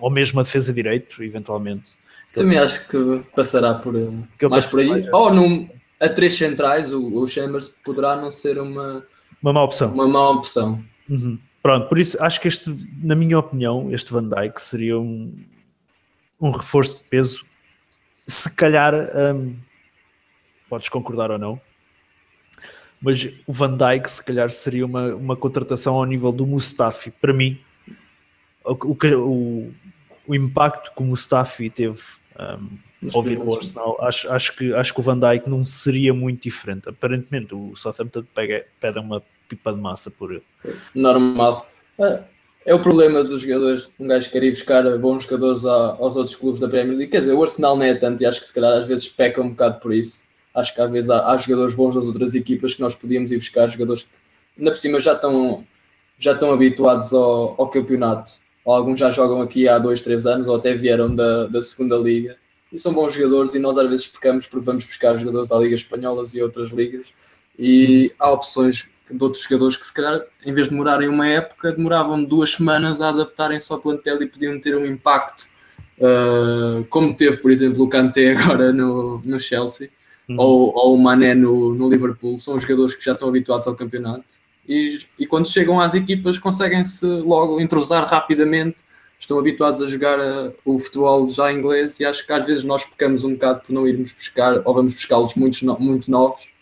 ou 0.00 0.10
mesmo 0.10 0.40
a 0.40 0.42
defesa 0.42 0.72
direito, 0.72 1.22
eventualmente. 1.22 1.92
Também 2.32 2.58
acho 2.58 2.88
que 2.88 3.24
passará 3.34 3.74
por 3.74 3.96
eh, 3.96 4.10
Que 4.38 4.46
mais 4.46 4.66
por 4.66 4.80
aí. 4.80 5.08
Ou 5.10 5.34
num, 5.34 5.68
a 6.00 6.08
três 6.08 6.36
centrais, 6.36 6.92
o, 6.92 7.14
o 7.14 7.26
Chambers 7.26 7.68
poderá 7.84 8.14
não 8.16 8.30
ser 8.30 8.58
uma, 8.58 9.04
Uma 9.42 9.52
má 9.52 9.62
opção. 9.64 9.92
uma 9.92 10.06
má 10.06 10.30
opção. 10.30 10.84
Uhum. 11.08 11.38
Pronto, 11.62 11.88
por 11.88 11.98
isso 11.98 12.22
acho 12.22 12.40
que 12.40 12.46
este, 12.46 12.74
na 13.02 13.16
minha 13.16 13.38
opinião, 13.38 13.92
este 13.92 14.12
Van 14.12 14.28
Dijk 14.28 14.60
seria 14.60 14.98
um, 14.98 15.36
um 16.40 16.50
reforço 16.50 16.96
de 16.96 17.04
peso. 17.04 17.44
Se 18.28 18.54
calhar, 18.54 18.94
hum, 18.94 19.56
podes 20.68 20.90
concordar 20.90 21.30
ou 21.30 21.38
não, 21.38 21.60
mas 23.00 23.26
o 23.46 23.52
Van 23.52 23.74
Dijk 23.74 24.08
se 24.10 24.22
calhar 24.22 24.50
seria 24.50 24.84
uma, 24.84 25.14
uma 25.14 25.36
contratação 25.36 25.96
ao 25.96 26.04
nível 26.04 26.30
do 26.30 26.46
Mustafi. 26.46 27.10
Para 27.10 27.32
mim, 27.32 27.58
o, 28.62 28.92
o, 28.92 29.72
o, 30.26 30.34
impacto 30.34 30.92
que 30.94 31.02
o 31.02 31.06
Mustafi 31.06 31.70
teve 31.70 32.02
Nos 33.00 33.14
ao 33.14 33.22
vir 33.22 33.38
para 33.38 33.48
o. 33.48 33.54
Arsenal, 33.54 33.96
acho, 34.02 34.30
acho, 34.30 34.56
que, 34.56 34.74
acho 34.74 34.92
que 34.92 35.00
o 35.00 35.02
Van 35.02 35.18
Dijk 35.18 35.48
não 35.48 35.64
seria 35.64 36.12
muito 36.12 36.42
diferente. 36.42 36.88
Aparentemente, 36.88 37.54
o 37.54 37.74
Southampton 37.74 38.24
pega, 38.34 38.66
pede 38.78 38.98
uma 38.98 39.22
pipa 39.48 39.72
de 39.72 39.80
massa 39.80 40.10
por 40.10 40.32
ele. 40.32 40.44
Normal. 40.94 41.66
É, 41.98 42.22
é 42.68 42.74
o 42.74 42.80
problema 42.80 43.24
dos 43.24 43.42
jogadores. 43.42 43.90
Um 43.98 44.06
gajo 44.06 44.30
quer 44.30 44.42
ir 44.42 44.50
buscar 44.50 44.82
bons 44.98 45.24
jogadores 45.24 45.64
a- 45.64 45.96
aos 45.98 46.16
outros 46.16 46.36
clubes 46.36 46.60
da 46.60 46.68
Premier 46.68 46.96
League. 46.96 47.10
Quer 47.10 47.20
dizer, 47.20 47.32
o 47.32 47.42
Arsenal 47.42 47.76
não 47.76 47.82
é 47.84 47.94
tanto 47.94 48.22
e 48.22 48.26
acho 48.26 48.40
que 48.40 48.46
se 48.46 48.52
calhar 48.52 48.72
às 48.72 48.84
vezes 48.86 49.08
peca 49.08 49.40
um 49.40 49.50
bocado 49.50 49.80
por 49.80 49.92
isso. 49.92 50.26
Acho 50.54 50.74
que 50.74 50.80
às 50.80 50.90
vezes 50.90 51.08
há, 51.08 51.30
há 51.30 51.36
jogadores 51.36 51.74
bons 51.74 51.94
das 51.94 52.06
outras 52.06 52.34
equipas 52.34 52.74
que 52.74 52.80
nós 52.80 52.94
podíamos 52.94 53.32
ir 53.32 53.36
buscar, 53.36 53.66
jogadores 53.68 54.02
que 54.02 54.10
ainda 54.58 54.70
por 54.70 54.76
cima 54.76 55.00
já 55.00 55.12
estão, 55.14 55.64
já 56.18 56.32
estão 56.32 56.52
habituados 56.52 57.12
ao, 57.14 57.54
ao 57.58 57.68
campeonato. 57.68 58.32
Alguns 58.66 59.00
já 59.00 59.10
jogam 59.10 59.40
aqui 59.40 59.66
há 59.66 59.78
dois, 59.78 60.02
três 60.02 60.26
anos 60.26 60.46
ou 60.46 60.56
até 60.56 60.74
vieram 60.74 61.14
da, 61.14 61.46
da 61.46 61.60
segunda 61.62 61.96
liga. 61.96 62.36
E 62.70 62.78
são 62.78 62.92
bons 62.92 63.14
jogadores 63.14 63.54
e 63.54 63.58
nós 63.58 63.78
às 63.78 63.88
vezes 63.88 64.06
pecamos 64.06 64.46
porque 64.46 64.66
vamos 64.66 64.84
buscar 64.84 65.16
jogadores 65.16 65.48
da 65.48 65.58
Liga 65.58 65.74
Espanholas 65.74 66.34
e 66.34 66.42
outras 66.42 66.68
ligas 66.70 67.06
e 67.58 68.12
há 68.18 68.30
opções 68.30 68.90
de 69.10 69.22
outros 69.22 69.42
jogadores 69.42 69.76
que 69.76 69.86
se 69.86 69.92
calhar 69.92 70.22
em 70.44 70.52
vez 70.52 70.66
de 70.66 70.72
demorarem 70.72 71.08
uma 71.08 71.26
época 71.26 71.72
demoravam 71.72 72.22
duas 72.22 72.50
semanas 72.50 73.00
a 73.00 73.08
adaptarem-se 73.08 73.72
ao 73.72 73.78
plantel 73.78 74.22
e 74.22 74.26
podiam 74.26 74.58
ter 74.60 74.76
um 74.76 74.86
impacto 74.86 75.46
uh, 75.98 76.84
como 76.90 77.14
teve 77.14 77.38
por 77.38 77.50
exemplo 77.50 77.84
o 77.84 77.88
Kanté 77.88 78.32
agora 78.36 78.72
no, 78.72 79.20
no 79.24 79.38
Chelsea 79.38 79.90
Uhum. 80.28 80.36
ou, 80.38 80.74
ou 80.74 80.94
o 80.94 80.98
Mané 80.98 81.34
no, 81.34 81.72
no 81.72 81.88
Liverpool. 81.88 82.38
São 82.38 82.60
jogadores 82.60 82.94
que 82.94 83.04
já 83.04 83.12
estão 83.12 83.28
habituados 83.28 83.66
ao 83.66 83.74
campeonato 83.74 84.36
e, 84.68 84.98
e 85.18 85.26
quando 85.26 85.48
chegam 85.48 85.80
às 85.80 85.94
equipas 85.94 86.38
conseguem-se 86.38 87.06
logo 87.06 87.60
entrosar 87.60 88.06
rapidamente. 88.06 88.86
Estão 89.18 89.38
habituados 89.38 89.80
a 89.80 89.86
jogar 89.86 90.20
uh, 90.20 90.54
o 90.64 90.78
futebol 90.78 91.26
já 91.28 91.50
inglês 91.50 91.98
e 91.98 92.04
acho 92.04 92.24
que 92.24 92.32
às 92.32 92.46
vezes 92.46 92.62
nós 92.62 92.84
pecamos 92.84 93.24
um 93.24 93.32
bocado 93.32 93.62
por 93.66 93.72
não 93.72 93.86
irmos 93.86 94.12
buscar 94.12 94.62
ou 94.64 94.72
vamos 94.72 94.94
buscá-los 94.94 95.34
muito, 95.34 95.64
muito 95.80 96.08
novos 96.08 96.52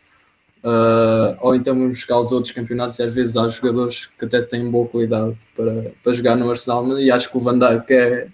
Uh, 0.67 1.39
ou 1.41 1.55
então 1.55 1.75
vamos 1.75 1.91
buscar 1.91 2.19
os 2.19 2.33
outros 2.33 2.53
campeonatos 2.53 2.99
e 2.99 3.03
às 3.05 3.15
vezes 3.15 3.37
há 3.37 3.47
jogadores 3.49 4.07
que 4.07 4.25
até 4.25 4.43
têm 4.43 4.69
boa 4.69 4.89
qualidade 4.89 5.37
para, 5.55 5.93
para 6.03 6.13
jogar 6.13 6.35
no 6.35 6.51
Arsenal 6.51 6.99
e 6.99 7.09
acho 7.09 7.31
que 7.31 7.37
o 7.37 7.41
Van 7.41 7.57
Dijk 7.57 7.93
é, 7.93 8.29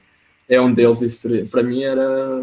é 0.48 0.58
um 0.58 0.72
deles 0.72 1.02
e 1.02 1.10
seria, 1.10 1.44
para 1.44 1.62
mim 1.62 1.82
era 1.82 2.42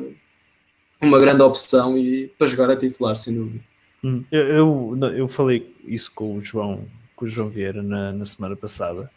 uma 1.01 1.17
grande 1.17 1.41
opção 1.41 1.97
e 1.97 2.27
para 2.37 2.45
jogar 2.45 2.69
a 2.69 2.75
titular 2.75 3.15
sem 3.15 3.33
dúvida 3.33 3.63
Hum, 4.03 4.23
Eu, 4.31 4.47
eu, 4.47 4.97
eu 5.17 5.27
falei 5.27 5.75
isso 5.83 6.11
com 6.13 6.35
o 6.35 6.41
João, 6.41 6.85
com 7.15 7.25
o 7.25 7.27
João 7.27 7.49
Vieira 7.49 7.83
na, 7.83 8.13
na 8.13 8.25
semana 8.25 8.55
passada. 8.55 9.09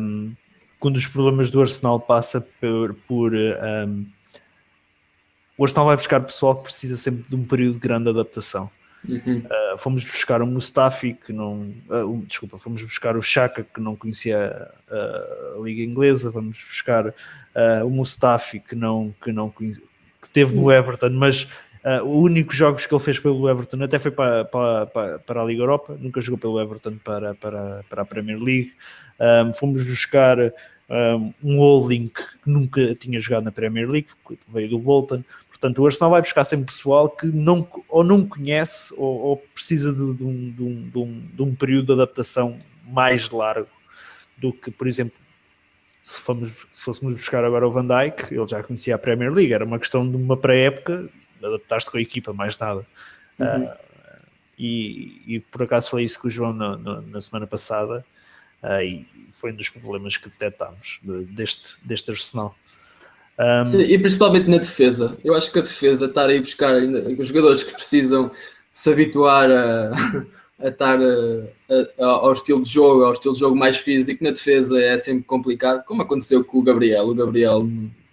Um, 0.00 0.32
que 0.80 0.90
dos 0.90 1.06
problemas 1.06 1.50
do 1.50 1.60
Arsenal 1.60 2.00
passa 2.00 2.40
por, 2.40 2.94
por 3.06 3.32
um, 3.34 4.06
o 5.56 5.64
Arsenal 5.64 5.86
vai 5.86 5.96
buscar 5.96 6.20
pessoal 6.20 6.56
que 6.56 6.64
precisa 6.64 6.96
sempre 6.96 7.24
de 7.28 7.36
um 7.36 7.44
período 7.44 7.74
de 7.74 7.80
grande 7.80 8.08
adaptação. 8.08 8.68
Uhum. 9.08 9.38
Uh, 9.38 9.78
fomos 9.78 10.04
buscar 10.04 10.42
o 10.42 10.46
Mustafi 10.46 11.14
que 11.14 11.32
não, 11.32 11.74
uh, 11.88 12.24
desculpa, 12.26 12.56
fomos 12.56 12.82
buscar 12.82 13.16
o 13.16 13.22
Chaka 13.22 13.64
que 13.64 13.80
não 13.80 13.96
conhecia 13.96 14.70
uh, 14.88 15.60
a 15.60 15.64
liga 15.64 15.82
inglesa, 15.82 16.30
vamos 16.30 16.56
buscar 16.56 17.08
uh, 17.08 17.84
o 17.84 17.90
Mustafi 17.90 18.60
que 18.60 18.76
não 18.76 19.12
que 19.20 19.32
não 19.32 19.50
conhecia, 19.50 19.82
que 20.20 20.30
teve 20.30 20.54
no 20.54 20.70
Everton, 20.70 21.10
mas 21.10 21.48
uh, 21.84 22.04
o 22.04 22.20
único 22.20 22.54
jogos 22.54 22.86
que 22.86 22.94
ele 22.94 23.02
fez 23.02 23.18
pelo 23.18 23.48
Everton 23.48 23.82
até 23.82 23.98
foi 23.98 24.12
para, 24.12 24.44
para, 24.44 25.18
para, 25.18 25.42
a 25.42 25.44
Liga 25.44 25.62
Europa, 25.62 25.96
nunca 25.98 26.20
jogou 26.20 26.38
pelo 26.38 26.60
Everton 26.60 26.96
para, 27.02 27.34
para, 27.34 27.84
para 27.90 28.02
a 28.02 28.04
Premier 28.04 28.38
League. 28.38 28.72
Um, 29.18 29.52
fomos 29.52 29.84
buscar 29.86 30.38
um, 30.88 31.32
um 31.42 31.58
Holding 31.58 32.08
que 32.08 32.22
nunca 32.46 32.94
tinha 32.94 33.18
jogado 33.20 33.44
na 33.44 33.52
Premier 33.52 33.88
League, 33.88 34.08
veio 34.48 34.68
do 34.68 34.78
Bolton. 34.78 35.24
Portanto, 35.62 35.80
o 35.80 35.86
Arsenal 35.86 36.10
vai 36.10 36.20
buscar 36.20 36.42
sempre 36.42 36.66
pessoal 36.66 37.08
que 37.08 37.24
não, 37.24 37.68
ou 37.88 38.02
não 38.02 38.26
conhece 38.26 38.92
ou, 38.96 39.20
ou 39.20 39.36
precisa 39.36 39.92
de, 39.92 40.14
de 40.14 40.24
um, 40.24 40.50
de, 40.50 40.98
um, 40.98 41.28
de, 41.32 41.42
um, 41.42 41.54
período 41.54 41.86
de 41.86 41.92
adaptação 41.92 42.60
mais 42.84 43.30
largo 43.30 43.68
do 44.36 44.52
que, 44.52 44.72
por 44.72 44.88
exemplo, 44.88 45.16
se, 46.02 46.18
fomos, 46.18 46.66
se 46.72 46.82
fôssemos 46.82 47.14
buscar 47.14 47.44
agora 47.44 47.64
o 47.64 47.70
Van 47.70 47.86
Dijk, 47.86 48.34
ele 48.34 48.48
já 48.48 48.60
conhecia 48.60 48.96
a 48.96 48.98
Premier 48.98 49.32
League, 49.32 49.52
era 49.52 49.64
uma 49.64 49.78
questão 49.78 50.04
de 50.10 50.16
uma 50.16 50.36
pré-época, 50.36 51.08
adaptar-se 51.40 51.88
com 51.88 51.96
a 51.96 52.02
equipa, 52.02 52.32
mais 52.32 52.58
nada. 52.58 52.84
Uhum. 53.38 53.64
Uh, 53.64 53.76
e, 54.58 55.22
e 55.28 55.38
por 55.38 55.62
acaso 55.62 55.90
falei 55.90 56.06
isso 56.06 56.20
com 56.20 56.26
o 56.26 56.30
João 56.30 56.52
na, 56.52 56.76
na, 56.76 57.00
na 57.02 57.20
semana 57.20 57.46
passada, 57.46 58.04
uh, 58.64 58.82
e 58.82 59.06
foi 59.30 59.52
um 59.52 59.54
dos 59.54 59.68
problemas 59.68 60.16
que 60.16 60.28
detectámos 60.28 60.98
de, 61.04 61.24
deste, 61.26 61.76
deste 61.84 62.10
Arsenal. 62.10 62.56
Um... 63.38 63.66
Sim, 63.66 63.80
e 63.80 63.98
principalmente 63.98 64.48
na 64.48 64.58
defesa. 64.58 65.16
Eu 65.24 65.34
acho 65.34 65.50
que 65.50 65.58
a 65.58 65.62
defesa 65.62 66.06
estar 66.06 66.28
aí 66.28 66.40
buscar 66.40 66.74
ainda, 66.74 67.08
os 67.18 67.26
jogadores 67.26 67.62
que 67.62 67.72
precisam 67.72 68.30
se 68.72 68.90
habituar 68.90 69.50
a, 69.50 69.92
a 70.60 70.68
estar 70.68 70.98
a, 71.00 72.04
a, 72.04 72.06
ao 72.06 72.32
estilo 72.32 72.62
de 72.62 72.70
jogo, 72.70 73.04
ao 73.04 73.12
estilo 73.12 73.34
de 73.34 73.40
jogo 73.40 73.56
mais 73.56 73.76
físico, 73.76 74.22
na 74.22 74.30
defesa 74.30 74.80
é 74.80 74.96
sempre 74.96 75.24
complicado, 75.24 75.84
como 75.84 76.02
aconteceu 76.02 76.44
com 76.44 76.58
o 76.58 76.62
Gabriel. 76.62 77.08
O 77.08 77.14
Gabriel 77.14 77.62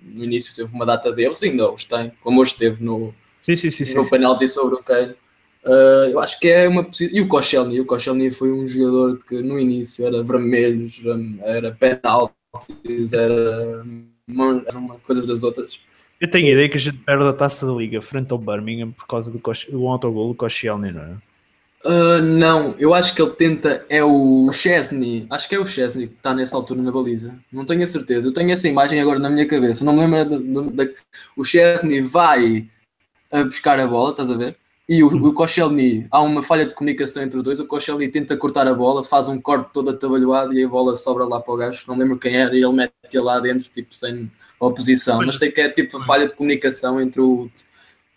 no, 0.02 0.24
início 0.24 0.56
teve 0.56 0.74
uma 0.74 0.86
data 0.86 1.12
de 1.12 1.24
erros, 1.24 1.44
ainda 1.44 1.72
os 1.72 1.84
tem, 1.84 2.12
como 2.24 2.42
hoje 2.42 2.56
teve 2.56 2.84
no, 2.84 3.14
sim, 3.42 3.56
sim, 3.56 3.70
sim, 3.70 3.96
no 3.96 4.04
sim, 4.04 4.10
penalti 4.10 4.48
sobre 4.48 4.76
o 4.76 4.84
Kane. 4.84 5.16
Uh, 5.64 6.10
eu 6.12 6.20
acho 6.22 6.40
que 6.40 6.48
é 6.48 6.70
uma 6.70 6.90
E 7.02 7.20
o 7.20 7.28
Koscielny, 7.28 7.82
o 7.82 7.86
Koscielny 7.86 8.32
foi 8.32 8.50
um 8.50 8.66
jogador 8.66 9.20
que 9.28 9.42
no 9.42 9.60
início 9.60 10.06
era 10.06 10.24
vermelhos, 10.24 11.02
era 11.44 11.72
penaltis, 11.74 13.12
era 13.12 13.84
uma, 14.30 14.62
coisas 15.06 15.28
das 15.28 15.44
outras. 15.44 15.80
Eu 16.20 16.30
tenho 16.30 16.48
a 16.48 16.52
ideia 16.52 16.70
que 16.70 16.78
a 16.78 16.80
gente 16.80 17.04
perde 17.06 17.24
a 17.24 17.34
taça 17.34 17.66
da 17.66 17.72
liga 17.74 18.02
frente 18.02 18.32
ao 18.32 18.38
Birmingham 18.38 18.92
por 18.92 19.08
causa 19.08 19.32
do, 19.32 19.40
do 19.40 19.88
autogol 19.88 20.30
do 20.30 20.36
Koscielny, 20.36 20.92
não 20.92 21.02
é? 21.02 21.16
Uh, 21.86 22.22
não, 22.22 22.76
eu 22.78 22.94
acho 22.94 23.16
que 23.16 23.22
ele 23.22 23.32
tenta. 23.32 23.86
É 23.90 24.04
o 24.04 24.52
Chesney. 24.52 25.26
Acho 25.30 25.48
que 25.48 25.56
é 25.56 25.60
o 25.60 25.66
Chesney 25.66 26.08
que 26.08 26.16
está 26.16 26.34
nessa 26.34 26.58
altura 26.58 26.82
na 26.82 26.92
baliza. 26.92 27.40
Não 27.52 27.66
tenho 27.66 27.84
a 27.84 27.88
certeza. 27.88 28.28
Eu 28.28 28.34
tenho 28.34 28.52
essa 28.52 28.68
imagem 28.68 29.00
agora 29.00 29.18
na 29.18 29.30
minha 29.30 29.48
cabeça. 29.48 29.86
Não 29.86 29.94
me 29.94 30.06
lembro 30.06 30.72
da. 30.72 30.84
O 31.38 31.46
Chesney 31.46 32.02
vai 32.02 32.68
a 33.32 33.44
buscar 33.44 33.80
a 33.80 33.88
bola, 33.88 34.12
estás 34.12 34.30
a 34.30 34.36
ver? 34.36 34.58
E 34.90 35.04
o, 35.04 35.08
o 35.08 35.34
Koscielny, 35.36 36.08
há 36.10 36.20
uma 36.20 36.42
falha 36.42 36.66
de 36.66 36.74
comunicação 36.74 37.22
entre 37.22 37.38
os 37.38 37.44
dois. 37.44 37.60
O 37.60 37.68
Koscielny 37.68 38.08
tenta 38.08 38.36
cortar 38.36 38.68
a 38.68 38.74
bola, 38.74 39.04
faz 39.04 39.30
um 39.30 39.40
corte 39.40 39.70
todo 39.72 39.92
atabalhoado 39.92 40.52
e 40.56 40.64
a 40.64 40.68
bola 40.68 40.96
sobra 40.96 41.26
lá 41.26 41.40
para 41.40 41.54
o 41.54 41.58
gajo. 41.58 41.84
Não 41.88 41.96
lembro 41.96 42.18
quem 42.18 42.36
era 42.36 42.58
e 42.58 42.64
ele 42.64 42.74
mete-a 42.74 43.22
lá 43.22 43.40
dentro, 43.40 43.70
tipo, 43.70 43.94
sem 43.94 44.32
oposição. 44.60 45.20
Mas 45.24 45.38
sei 45.38 45.52
que 45.52 45.62
é 45.62 45.70
tipo 45.70 45.98
a 45.98 46.04
falha 46.04 46.26
de 46.26 46.34
comunicação 46.34 47.00
entre 47.00 47.22
o. 47.22 47.48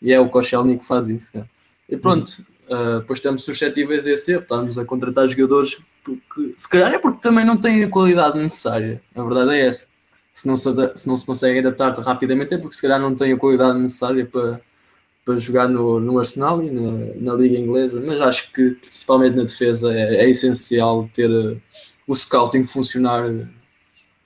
E 0.00 0.10
é 0.14 0.18
o 0.18 0.30
Koscielny 0.30 0.78
que 0.78 0.86
faz 0.86 1.08
isso. 1.08 1.30
Cara. 1.34 1.50
E 1.90 1.94
pronto, 1.98 2.30
uh, 2.70 3.00
depois 3.00 3.18
estamos 3.18 3.44
suscetíveis 3.44 4.06
a 4.06 4.10
esse 4.10 4.32
erro. 4.32 4.40
Estamos 4.40 4.78
a 4.78 4.86
contratar 4.86 5.28
jogadores 5.28 5.78
porque, 6.02 6.54
se 6.56 6.68
calhar 6.70 6.90
é 6.90 6.98
porque 6.98 7.20
também 7.20 7.44
não 7.44 7.58
têm 7.58 7.84
a 7.84 7.88
qualidade 7.90 8.38
necessária. 8.38 9.02
A 9.14 9.22
verdade 9.22 9.50
é 9.50 9.66
essa. 9.66 9.88
Se 10.32 10.48
não 10.48 10.56
se, 10.56 10.70
se, 10.94 11.06
não 11.06 11.18
se 11.18 11.26
consegue 11.26 11.58
adaptar 11.58 11.92
rapidamente 12.00 12.54
é 12.54 12.58
porque 12.58 12.76
se 12.76 12.80
calhar 12.80 12.98
não 12.98 13.14
têm 13.14 13.34
a 13.34 13.36
qualidade 13.36 13.78
necessária 13.78 14.24
para 14.24 14.58
para 15.24 15.38
jogar 15.38 15.68
no, 15.68 16.00
no 16.00 16.18
Arsenal 16.18 16.62
e 16.62 16.70
na, 16.70 17.14
na 17.16 17.34
Liga 17.34 17.56
Inglesa, 17.56 18.02
mas 18.04 18.20
acho 18.20 18.52
que 18.52 18.70
principalmente 18.70 19.36
na 19.36 19.44
defesa 19.44 19.92
é, 19.92 20.16
é 20.16 20.28
essencial 20.28 21.08
ter 21.14 21.30
uh, 21.30 21.60
o 22.06 22.14
scouting 22.14 22.64
funcionar 22.64 23.24
uh, 23.24 23.48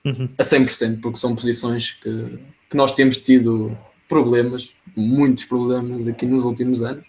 uhum. 0.03 0.29
a 0.37 0.43
100%, 0.43 0.99
porque 1.01 1.19
são 1.19 1.35
posições 1.35 1.91
que, 1.91 2.39
que 2.69 2.75
nós 2.75 2.93
temos 2.93 3.17
tido 3.17 3.77
problemas, 4.09 4.73
muitos 4.95 5.45
problemas 5.45 6.07
aqui 6.07 6.25
nos 6.25 6.45
últimos 6.45 6.81
anos, 6.81 7.05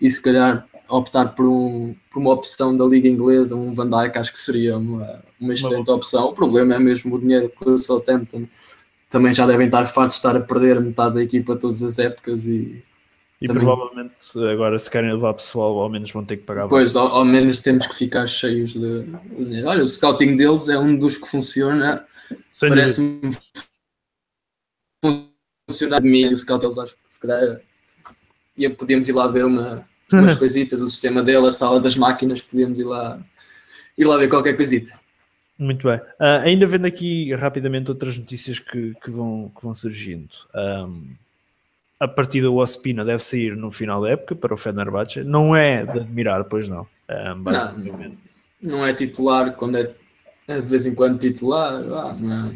e 0.00 0.08
se 0.10 0.22
calhar 0.22 0.66
optar 0.88 1.34
por, 1.34 1.46
um, 1.46 1.94
por 2.12 2.20
uma 2.20 2.32
opção 2.32 2.76
da 2.76 2.84
Liga 2.84 3.08
Inglesa, 3.08 3.56
um 3.56 3.72
Van 3.72 3.88
Dijk, 3.88 4.18
acho 4.18 4.32
que 4.32 4.38
seria 4.38 4.76
uma, 4.76 5.22
uma 5.40 5.54
excelente 5.54 5.88
uma 5.88 5.96
opção. 5.96 6.26
O 6.26 6.32
problema 6.32 6.74
é 6.74 6.78
mesmo 6.78 7.14
o 7.14 7.18
dinheiro 7.18 7.50
que 7.50 7.68
o 7.68 7.78
Southampton 7.78 8.46
também 9.08 9.32
já 9.32 9.46
devem 9.46 9.66
estar 9.66 9.84
fartos 9.86 10.16
de 10.16 10.20
estar 10.20 10.36
a 10.36 10.40
perder 10.40 10.80
metade 10.80 11.14
da 11.14 11.22
equipa 11.22 11.56
todas 11.56 11.82
as 11.82 11.98
épocas 11.98 12.46
e 12.46 12.82
e 13.42 13.46
Também... 13.48 13.64
provavelmente 13.64 14.14
agora, 14.52 14.78
se 14.78 14.88
querem 14.88 15.12
levar 15.12 15.34
pessoal, 15.34 15.76
ao 15.80 15.88
menos 15.88 16.12
vão 16.12 16.24
ter 16.24 16.36
que 16.36 16.44
pagar. 16.44 16.68
Pois, 16.68 16.94
ao, 16.94 17.08
ao, 17.08 17.24
menos 17.24 17.58
temos 17.58 17.88
que 17.88 17.96
ficar 17.96 18.24
cheios 18.28 18.72
de 18.72 19.04
dinheiro. 19.36 19.66
Olha, 19.66 19.82
o 19.82 19.88
scouting 19.88 20.36
deles 20.36 20.68
é 20.68 20.78
um 20.78 20.96
dos 20.96 21.18
que 21.18 21.28
funciona. 21.28 22.06
Parece-me 22.60 23.20
funcionar 25.68 26.00
de 26.00 26.08
mim. 26.08 26.32
O 26.32 26.36
scout 26.36 26.60
deles, 26.60 26.78
acho 26.78 26.94
que 26.94 27.00
se 27.12 27.18
calhar 27.18 27.60
e 28.56 28.68
podíamos 28.68 29.08
ir 29.08 29.12
lá 29.12 29.26
ver 29.26 29.44
uma, 29.44 29.84
umas 30.12 30.34
coisitas, 30.38 30.80
o 30.80 30.88
sistema 30.88 31.20
dele, 31.20 31.48
a 31.48 31.50
sala 31.50 31.80
das 31.80 31.96
máquinas, 31.96 32.40
podíamos 32.40 32.78
ir 32.78 32.84
lá, 32.84 33.20
ir 33.98 34.04
lá 34.04 34.16
ver 34.16 34.28
qualquer 34.28 34.54
coisita. 34.54 34.96
Muito 35.58 35.88
bem. 35.88 35.96
Uh, 35.96 36.44
ainda 36.44 36.64
vendo 36.64 36.86
aqui 36.86 37.34
rapidamente 37.34 37.90
outras 37.90 38.16
notícias 38.16 38.60
que, 38.60 38.94
que, 39.02 39.10
vão, 39.10 39.50
que 39.56 39.64
vão 39.64 39.74
surgindo. 39.74 40.30
Um, 40.54 41.16
a 42.02 42.08
partida 42.08 42.48
do 42.48 42.56
Ospina 42.56 43.04
deve 43.04 43.22
sair 43.22 43.56
no 43.56 43.70
final 43.70 44.02
da 44.02 44.10
época 44.10 44.34
para 44.34 44.52
o 44.52 44.56
Fenerbahçe. 44.56 45.22
Não 45.22 45.54
é 45.54 45.86
de 45.86 46.00
admirar, 46.00 46.42
pois 46.42 46.68
não. 46.68 46.84
É, 47.06 47.32
não, 47.32 48.12
não 48.60 48.84
é 48.84 48.92
titular 48.92 49.52
quando 49.52 49.78
é, 49.78 49.88
é, 50.48 50.60
de 50.60 50.66
vez 50.66 50.84
em 50.84 50.96
quando 50.96 51.20
titular. 51.20 51.74
Ah, 51.74 52.16
não, 52.18 52.52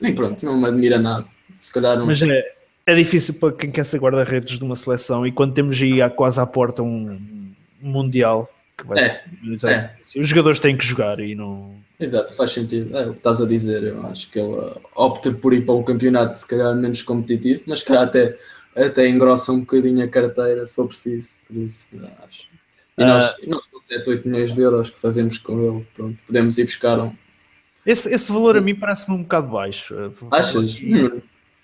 nem 0.00 0.12
pronto, 0.12 0.44
não 0.44 0.60
me 0.60 0.66
admira 0.66 0.98
nada. 0.98 1.24
Se 1.60 1.72
calhar 1.72 1.96
não. 1.96 2.06
Mas 2.06 2.20
é, 2.22 2.42
é 2.84 2.94
difícil 2.96 3.34
para 3.34 3.52
quem 3.52 3.70
quer 3.70 3.84
ser 3.84 4.00
guarda-redes 4.00 4.58
de 4.58 4.64
uma 4.64 4.74
seleção 4.74 5.24
e 5.24 5.30
quando 5.30 5.54
temos 5.54 5.80
aí 5.80 5.98
quase 6.10 6.40
à 6.40 6.46
porta 6.46 6.82
um 6.82 7.20
Mundial 7.80 8.52
que 8.76 8.84
vai 8.84 8.98
é, 8.98 9.22
ser, 9.56 9.68
é. 9.68 9.96
os 10.20 10.28
jogadores 10.28 10.58
têm 10.58 10.76
que 10.76 10.84
jogar 10.84 11.20
e 11.20 11.36
não. 11.36 11.72
Exato, 12.00 12.34
faz 12.34 12.50
sentido. 12.50 12.96
É 12.96 13.06
o 13.06 13.12
que 13.12 13.18
estás 13.18 13.40
a 13.40 13.46
dizer. 13.46 13.84
Eu 13.84 14.04
acho 14.08 14.28
que 14.28 14.40
ele 14.40 14.72
opta 14.96 15.30
por 15.30 15.54
ir 15.54 15.64
para 15.64 15.76
um 15.76 15.84
campeonato 15.84 16.36
se 16.36 16.48
calhar 16.48 16.74
menos 16.74 17.02
competitivo, 17.02 17.62
mas 17.66 17.80
se 17.80 17.84
calhar 17.84 18.02
até 18.02 18.36
até 18.86 19.08
engrossa 19.08 19.52
um 19.52 19.60
bocadinho 19.60 20.04
a 20.04 20.08
carteira 20.08 20.64
se 20.66 20.74
for 20.74 20.86
preciso, 20.88 21.36
por 21.46 21.56
isso 21.56 21.88
acho. 22.24 22.46
E 22.96 23.04
nós, 23.04 23.30
uh, 23.38 23.48
nós 23.48 23.66
com 23.66 23.80
7, 23.80 24.08
8 24.08 24.28
milhões 24.28 24.54
de 24.54 24.60
euros 24.60 24.90
que 24.90 24.98
fazemos 24.98 25.38
com 25.38 25.60
ele, 25.60 25.86
pronto, 25.94 26.18
podemos 26.26 26.58
ir 26.58 26.64
buscar 26.64 26.98
um. 26.98 27.14
Esse, 27.86 28.12
esse 28.12 28.30
valor 28.30 28.56
a 28.56 28.60
mim 28.60 28.74
parece-me 28.74 29.16
um 29.16 29.22
bocado 29.22 29.48
baixo. 29.48 29.94
Achas? 30.30 30.80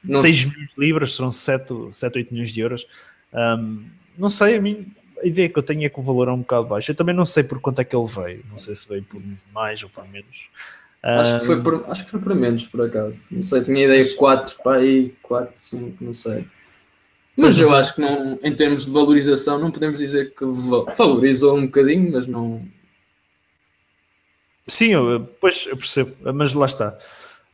Não 0.03 0.21
6 0.21 0.51
milhões 0.51 0.69
de 0.69 0.75
libras 0.77 1.17
serão 1.17 1.31
7, 1.31 1.75
7 1.93 2.19
8 2.19 2.33
milhões 2.33 2.51
de 2.51 2.61
euros. 2.61 2.87
Um, 3.33 3.85
não 4.17 4.29
sei, 4.29 4.57
a 4.57 4.61
mim 4.61 4.93
a 5.23 5.27
ideia 5.27 5.49
que 5.49 5.59
eu 5.59 5.63
tenho 5.63 5.85
é 5.85 5.89
que 5.89 5.99
o 5.99 6.03
valor 6.03 6.29
é 6.29 6.33
um 6.33 6.41
bocado 6.41 6.67
baixo. 6.67 6.91
Eu 6.91 6.95
também 6.95 7.15
não 7.15 7.25
sei 7.25 7.43
por 7.43 7.61
quanto 7.61 7.81
é 7.81 7.85
que 7.85 7.97
ele 7.97 8.07
veio. 8.07 8.45
Não 8.51 8.59
sei 8.59 8.75
se 8.75 8.87
veio 8.87 9.03
por 9.03 9.23
mais 9.53 9.83
ou 9.83 9.89
por 9.89 10.07
menos. 10.09 10.51
Acho 11.03 11.41
que, 11.41 11.47
foi 11.47 11.63
por, 11.63 11.85
acho 11.89 12.05
que 12.05 12.11
foi 12.11 12.21
por 12.21 12.35
menos, 12.35 12.67
por 12.67 12.81
acaso. 12.83 13.29
Não 13.31 13.43
sei, 13.43 13.61
tinha 13.63 13.85
ideia 13.85 14.05
de 14.05 14.15
4 14.15 14.57
para 14.63 14.79
aí, 14.79 15.15
4, 15.23 15.53
5, 15.55 16.05
não 16.05 16.15
sei. 16.15 16.47
Mas 17.37 17.59
eu 17.59 17.75
acho 17.75 17.95
que 17.95 18.01
não, 18.01 18.39
em 18.43 18.55
termos 18.55 18.87
de 18.87 18.93
valorização 18.93 19.59
não 19.59 19.71
podemos 19.71 19.99
dizer 19.99 20.35
que 20.35 20.45
valorizou 20.97 21.57
um 21.59 21.67
bocadinho, 21.67 22.13
mas 22.13 22.27
não. 22.27 22.63
Sim, 24.67 24.91
eu, 24.91 25.29
pois 25.41 25.67
eu 25.67 25.77
percebo, 25.77 26.15
mas 26.33 26.53
lá 26.53 26.67
está. 26.67 26.97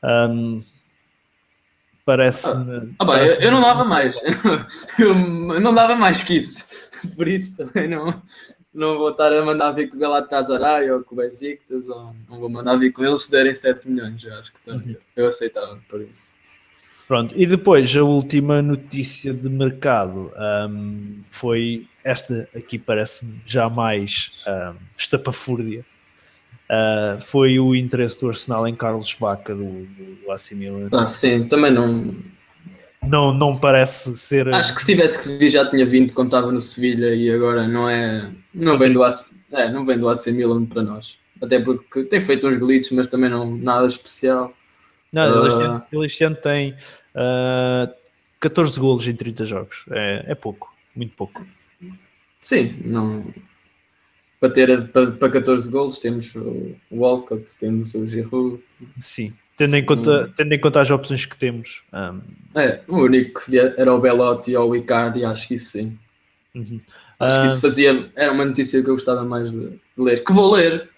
Um, 0.03 0.61
Parece-me. 2.05 2.77
Ah, 2.77 2.95
ah, 2.99 3.07
parece 3.07 3.35
eu, 3.37 3.43
eu, 3.43 3.51
não 3.53 3.61
dava 3.61 3.85
mais. 3.85 4.21
Eu 4.99 5.15
não, 5.15 5.55
eu 5.55 5.61
não 5.61 5.73
dava 5.73 5.95
mais 5.95 6.21
que 6.21 6.39
isso. 6.39 6.65
Por 7.15 7.29
isso 7.29 7.57
também 7.57 7.87
não, 7.87 8.21
não 8.75 8.99
vou 8.99 9.11
estar 9.11 9.33
a 9.33 9.45
mandar 9.45 9.71
vir 9.71 9.89
com 9.89 9.97
o 9.97 10.01
Galatasaray 10.01 10.91
ou 10.91 11.05
com 11.05 11.15
o 11.15 11.19
Besiktas, 11.19 11.89
ou 11.89 12.15
não 12.29 12.41
vou 12.41 12.49
mandar 12.49 12.77
vir 12.77 12.93
com 12.93 13.05
eles 13.05 13.23
se 13.23 13.31
derem 13.31 13.55
7 13.55 13.89
milhões. 13.89 14.25
Eu 14.25 14.35
acho 14.35 14.53
que 14.53 14.61
tá, 14.61 14.73
uhum. 14.73 14.97
eu 15.15 15.27
aceitava 15.27 15.79
por 15.89 16.01
isso. 16.01 16.40
Pronto, 17.11 17.35
e 17.37 17.45
depois 17.45 17.97
a 17.97 18.05
última 18.05 18.63
notícia 18.63 19.35
de 19.35 19.49
mercado 19.49 20.31
um, 20.71 21.17
foi 21.29 21.89
esta 22.05 22.49
aqui, 22.55 22.79
parece-me 22.79 23.33
já 23.45 23.69
mais 23.69 24.45
um, 24.47 24.77
estapafúrdia. 24.97 25.85
Uh, 26.71 27.21
foi 27.21 27.59
o 27.59 27.75
interesse 27.75 28.21
do 28.21 28.29
Arsenal 28.29 28.69
em 28.69 28.77
Carlos 28.77 29.13
Baca 29.15 29.53
do, 29.53 29.87
do, 29.87 30.31
AC 30.31 30.53
Milan. 30.53 30.89
Ah, 30.93 31.09
sim, 31.09 31.49
também 31.49 31.73
não. 31.73 32.15
Não, 33.03 33.35
não 33.35 33.59
parece 33.59 34.17
ser. 34.17 34.47
Acho 34.55 34.73
que 34.73 34.81
se 34.81 34.87
tivesse 34.87 35.21
que 35.21 35.37
vir 35.37 35.51
já 35.51 35.69
tinha 35.69 35.85
vindo 35.85 36.13
quando 36.13 36.29
estava 36.29 36.53
no 36.53 36.61
Sevilha 36.61 37.13
e 37.13 37.29
agora 37.29 37.67
não 37.67 37.91
é. 37.91 38.31
Não 38.55 38.79
vem 38.79 38.93
do 38.93 39.03
AC, 39.03 39.33
é, 39.51 39.69
não 39.69 39.85
vem 39.85 39.99
do 39.99 40.09
AC 40.09 40.29
Milan 40.29 40.65
para 40.65 40.85
nós. 40.85 41.19
Até 41.43 41.59
porque 41.59 42.05
tem 42.05 42.21
feito 42.21 42.47
uns 42.47 42.57
glitches, 42.57 42.93
mas 42.93 43.09
também 43.09 43.29
não 43.29 43.57
nada 43.57 43.89
especial. 43.89 44.55
Não, 45.13 45.43
uh... 45.43 45.83
ele 45.93 46.07
este 46.07 46.25
ano 46.25 46.37
tem 46.37 46.77
Uh, 47.15 47.91
ah, 47.91 47.95
14 48.39 48.79
golos 48.81 49.07
em 49.07 49.15
30 49.15 49.45
jogos. 49.45 49.85
É, 49.91 50.25
é 50.29 50.35
pouco, 50.35 50.75
muito 50.95 51.15
pouco. 51.15 51.45
Sim, 52.39 52.81
não. 52.85 53.27
Para, 54.39 54.51
ter, 54.51 54.89
para, 54.89 55.13
para 55.13 55.29
14 55.29 55.71
golos 55.71 55.99
temos 55.99 56.35
o 56.35 56.75
Walcott, 56.91 57.59
temos 57.59 57.95
o 57.95 58.07
Giroud. 58.07 58.63
Sim, 58.99 59.31
tendo 59.57 59.77
em 59.77 59.85
conta, 59.85 60.25
um, 60.25 60.33
tendo 60.33 60.55
em 60.55 60.61
conta 60.61 60.81
as 60.81 60.91
opções 60.91 61.27
que 61.27 61.37
temos. 61.37 61.83
Um... 61.93 62.21
É, 62.59 62.81
o 62.89 63.03
único 63.03 63.45
que 63.45 63.59
era 63.59 63.93
o 63.93 64.01
Belotti 64.01 64.57
ou 64.57 64.71
o 64.71 64.77
Icardi, 64.77 65.25
acho 65.25 65.47
que 65.47 65.55
isso 65.55 65.73
sim. 65.73 65.99
Uhum. 66.55 66.81
Acho 67.19 67.37
uh... 67.37 67.41
que 67.41 67.47
isso 67.47 67.59
ah, 67.59 67.61
fazia. 67.61 68.11
Era 68.17 68.33
uma 68.33 68.47
notícia 68.47 68.83
que 68.83 68.89
eu 68.89 68.95
gostava 68.95 69.23
mais 69.25 69.51
de, 69.51 69.69
de 69.69 69.79
ler. 69.99 70.25
Que 70.25 70.33
vou 70.33 70.55
ler, 70.55 70.89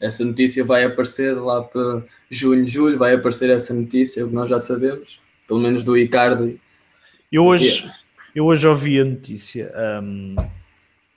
essa 0.00 0.24
notícia 0.24 0.64
vai 0.64 0.84
aparecer 0.84 1.34
lá 1.34 1.62
para 1.62 2.02
junho, 2.30 2.66
julho, 2.66 2.98
vai 2.98 3.14
aparecer 3.14 3.50
essa 3.50 3.74
notícia, 3.74 4.24
o 4.24 4.28
que 4.28 4.34
nós 4.34 4.48
já 4.48 4.58
sabemos 4.58 5.20
pelo 5.50 5.58
menos 5.58 5.82
do 5.82 5.98
Icardi. 5.98 6.60
Eu 7.30 7.44
hoje, 7.44 7.84
eu 8.32 8.46
hoje 8.46 8.68
ouvi 8.68 9.00
a 9.00 9.04
notícia 9.04 9.68
um, 10.00 10.36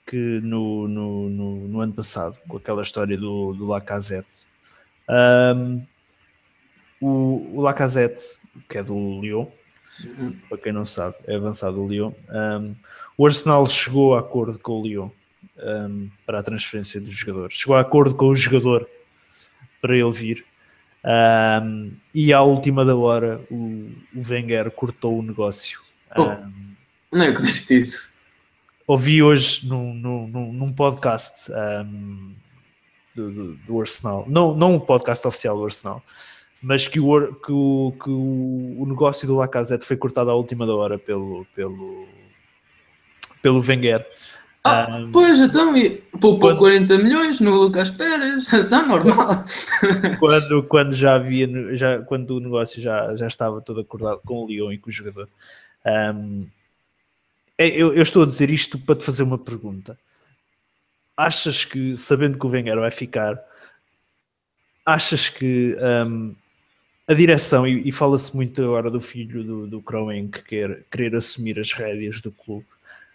que 0.04 0.40
no, 0.42 0.88
no, 0.88 1.30
no, 1.30 1.68
no, 1.68 1.80
ano 1.80 1.92
passado, 1.92 2.36
com 2.48 2.56
aquela 2.56 2.82
história 2.82 3.16
do, 3.16 3.52
do 3.52 3.64
Lacazette, 3.64 4.48
um, 5.08 5.80
o, 7.00 7.58
o 7.58 7.60
Lacazette, 7.60 8.24
que 8.68 8.78
é 8.78 8.82
do 8.82 9.20
Lyon, 9.20 9.46
para 10.48 10.58
quem 10.58 10.72
não 10.72 10.84
sabe, 10.84 11.14
é 11.28 11.36
avançado 11.36 11.76
do 11.76 11.86
Lyon. 11.86 12.10
Um, 12.28 12.74
o 13.16 13.24
Arsenal 13.24 13.64
chegou 13.68 14.16
a 14.16 14.20
acordo 14.20 14.58
com 14.58 14.80
o 14.80 14.84
Lyon 14.84 15.10
um, 15.58 16.08
para 16.26 16.40
a 16.40 16.42
transferência 16.42 17.00
dos 17.00 17.14
jogadores. 17.14 17.56
Chegou 17.56 17.76
a 17.76 17.80
acordo 17.80 18.14
com 18.14 18.26
o 18.26 18.36
jogador 18.36 18.88
para 19.80 19.96
ele 19.96 20.12
vir. 20.12 20.44
Um, 21.04 21.92
e 22.14 22.32
à 22.32 22.40
última 22.40 22.84
da 22.84 22.96
hora 22.96 23.40
o, 23.50 23.90
o 24.14 24.22
Wenger 24.26 24.70
cortou 24.70 25.18
o 25.18 25.22
negócio. 25.22 25.80
Oh, 26.16 26.36
não 27.12 27.26
acredito 27.26 27.72
nisso. 27.72 28.12
Ouvi 28.86 29.22
hoje 29.22 29.66
num, 29.66 29.94
num, 29.94 30.52
num 30.52 30.72
podcast 30.72 31.50
do, 33.14 33.30
do, 33.30 33.54
do, 33.54 33.80
Arsenal, 33.80 34.24
não, 34.28 34.54
não 34.54 34.74
um 34.74 34.80
podcast 34.80 35.26
oficial 35.26 35.56
do 35.56 35.64
Arsenal, 35.64 36.02
mas 36.60 36.88
que 36.88 37.00
o, 37.00 37.34
que 37.34 37.52
o, 37.52 37.94
que 38.02 38.10
o 38.10 38.84
negócio 38.86 39.26
do 39.26 39.36
Lacazette 39.36 39.84
foi 39.84 39.96
cortado 39.96 40.30
à 40.30 40.34
última 40.34 40.66
da 40.66 40.74
hora 40.74 40.98
pelo, 40.98 41.46
pelo, 41.54 42.06
pelo 43.40 43.60
Wenger. 43.60 44.06
Ah, 44.66 44.96
um, 44.96 45.12
pois, 45.12 45.38
então, 45.40 45.74
poupou 46.18 46.38
quando, 46.38 46.58
40 46.58 46.96
milhões 46.96 47.38
no 47.38 47.50
Lucas 47.50 47.90
Pérez, 47.90 48.50
está 48.50 48.80
normal. 48.86 49.44
Quando, 50.18 50.62
quando 50.62 50.94
já 50.94 51.16
havia, 51.16 51.76
já, 51.76 51.98
quando 52.00 52.30
o 52.30 52.40
negócio 52.40 52.80
já, 52.80 53.14
já 53.14 53.26
estava 53.26 53.60
todo 53.60 53.80
acordado 53.80 54.22
com 54.24 54.42
o 54.42 54.46
Lyon 54.46 54.72
e 54.72 54.78
com 54.78 54.88
o 54.88 54.92
jogador. 54.92 55.28
Um, 55.84 56.46
eu, 57.58 57.92
eu, 57.92 58.02
estou 58.02 58.22
a 58.22 58.26
dizer 58.26 58.48
isto 58.48 58.78
para 58.78 58.96
te 58.96 59.04
fazer 59.04 59.22
uma 59.22 59.36
pergunta. 59.36 59.98
Achas 61.14 61.66
que, 61.66 61.98
sabendo 61.98 62.38
que 62.38 62.46
o 62.46 62.48
Wenger 62.48 62.80
vai 62.80 62.90
ficar, 62.90 63.38
achas 64.84 65.28
que 65.28 65.76
um, 66.08 66.34
a 67.06 67.12
direção, 67.12 67.66
e, 67.66 67.86
e 67.86 67.92
fala-se 67.92 68.34
muito 68.34 68.62
agora 68.62 68.90
do 68.90 69.00
filho 69.00 69.44
do, 69.44 69.66
do 69.66 69.82
Crowen 69.82 70.26
que 70.26 70.42
quer 70.42 70.84
querer 70.90 71.14
assumir 71.14 71.60
as 71.60 71.72
rédeas 71.74 72.22
do 72.22 72.32
clube, 72.32 72.66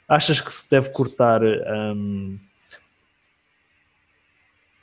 achas 0.09 0.41
que 0.41 0.51
se 0.51 0.67
deve 0.69 0.89
cortar 0.89 1.41
um, 1.43 2.37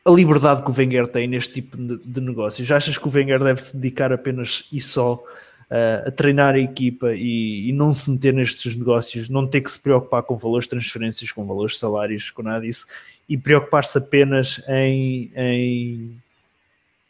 a 0.04 0.10
liberdade 0.12 0.62
que 0.62 0.70
o 0.70 0.74
Wenger 0.74 1.08
tem 1.08 1.26
neste 1.26 1.54
tipo 1.54 1.76
de, 1.76 2.20
negócios? 2.20 2.70
Achas 2.70 2.96
que 2.96 3.08
o 3.08 3.10
Wenger 3.10 3.42
deve 3.42 3.60
se 3.60 3.76
dedicar 3.76 4.12
apenas 4.12 4.68
e 4.72 4.80
só 4.80 5.14
uh, 5.14 6.08
a 6.08 6.10
treinar 6.12 6.54
a 6.54 6.60
equipa 6.60 7.12
e, 7.12 7.68
e, 7.68 7.72
não 7.72 7.92
se 7.92 8.08
meter 8.08 8.32
nestes 8.32 8.76
negócios, 8.76 9.28
não 9.28 9.48
ter 9.48 9.60
que 9.62 9.70
se 9.70 9.80
preocupar 9.80 10.22
com 10.22 10.36
valores 10.36 10.64
de 10.66 10.70
transferências, 10.70 11.32
com 11.32 11.44
valores 11.44 11.72
de 11.72 11.80
salários, 11.80 12.30
com 12.30 12.44
nada 12.44 12.60
disso, 12.60 12.86
e 13.28 13.36
preocupar-se 13.36 13.98
apenas 13.98 14.62
em, 14.68 15.32
em, 15.34 16.22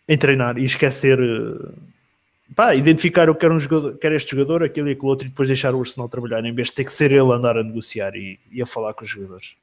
em, 0.08 0.16
treinar 0.16 0.56
e 0.56 0.64
esquecer. 0.64 1.20
Uh, 1.20 1.95
pá, 2.56 2.74
identificar 2.74 3.28
eu 3.28 3.34
quero 3.34 3.54
um 3.54 3.60
jogador, 3.60 3.98
este 4.02 4.34
jogador, 4.34 4.64
aquele 4.64 4.88
e 4.88 4.92
aquele 4.94 5.08
outro, 5.08 5.26
e 5.26 5.28
depois 5.28 5.46
deixar 5.46 5.74
o 5.74 5.80
Arsenal 5.80 6.08
trabalhar, 6.08 6.42
em 6.44 6.54
vez 6.54 6.68
de 6.68 6.74
ter 6.74 6.84
que 6.84 6.92
ser 6.92 7.12
ele 7.12 7.30
a 7.30 7.34
andar 7.34 7.58
a 7.58 7.62
negociar 7.62 8.16
e, 8.16 8.40
e 8.50 8.62
a 8.62 8.66
falar 8.66 8.94
com 8.94 9.04
os 9.04 9.10
jogadores. 9.10 9.54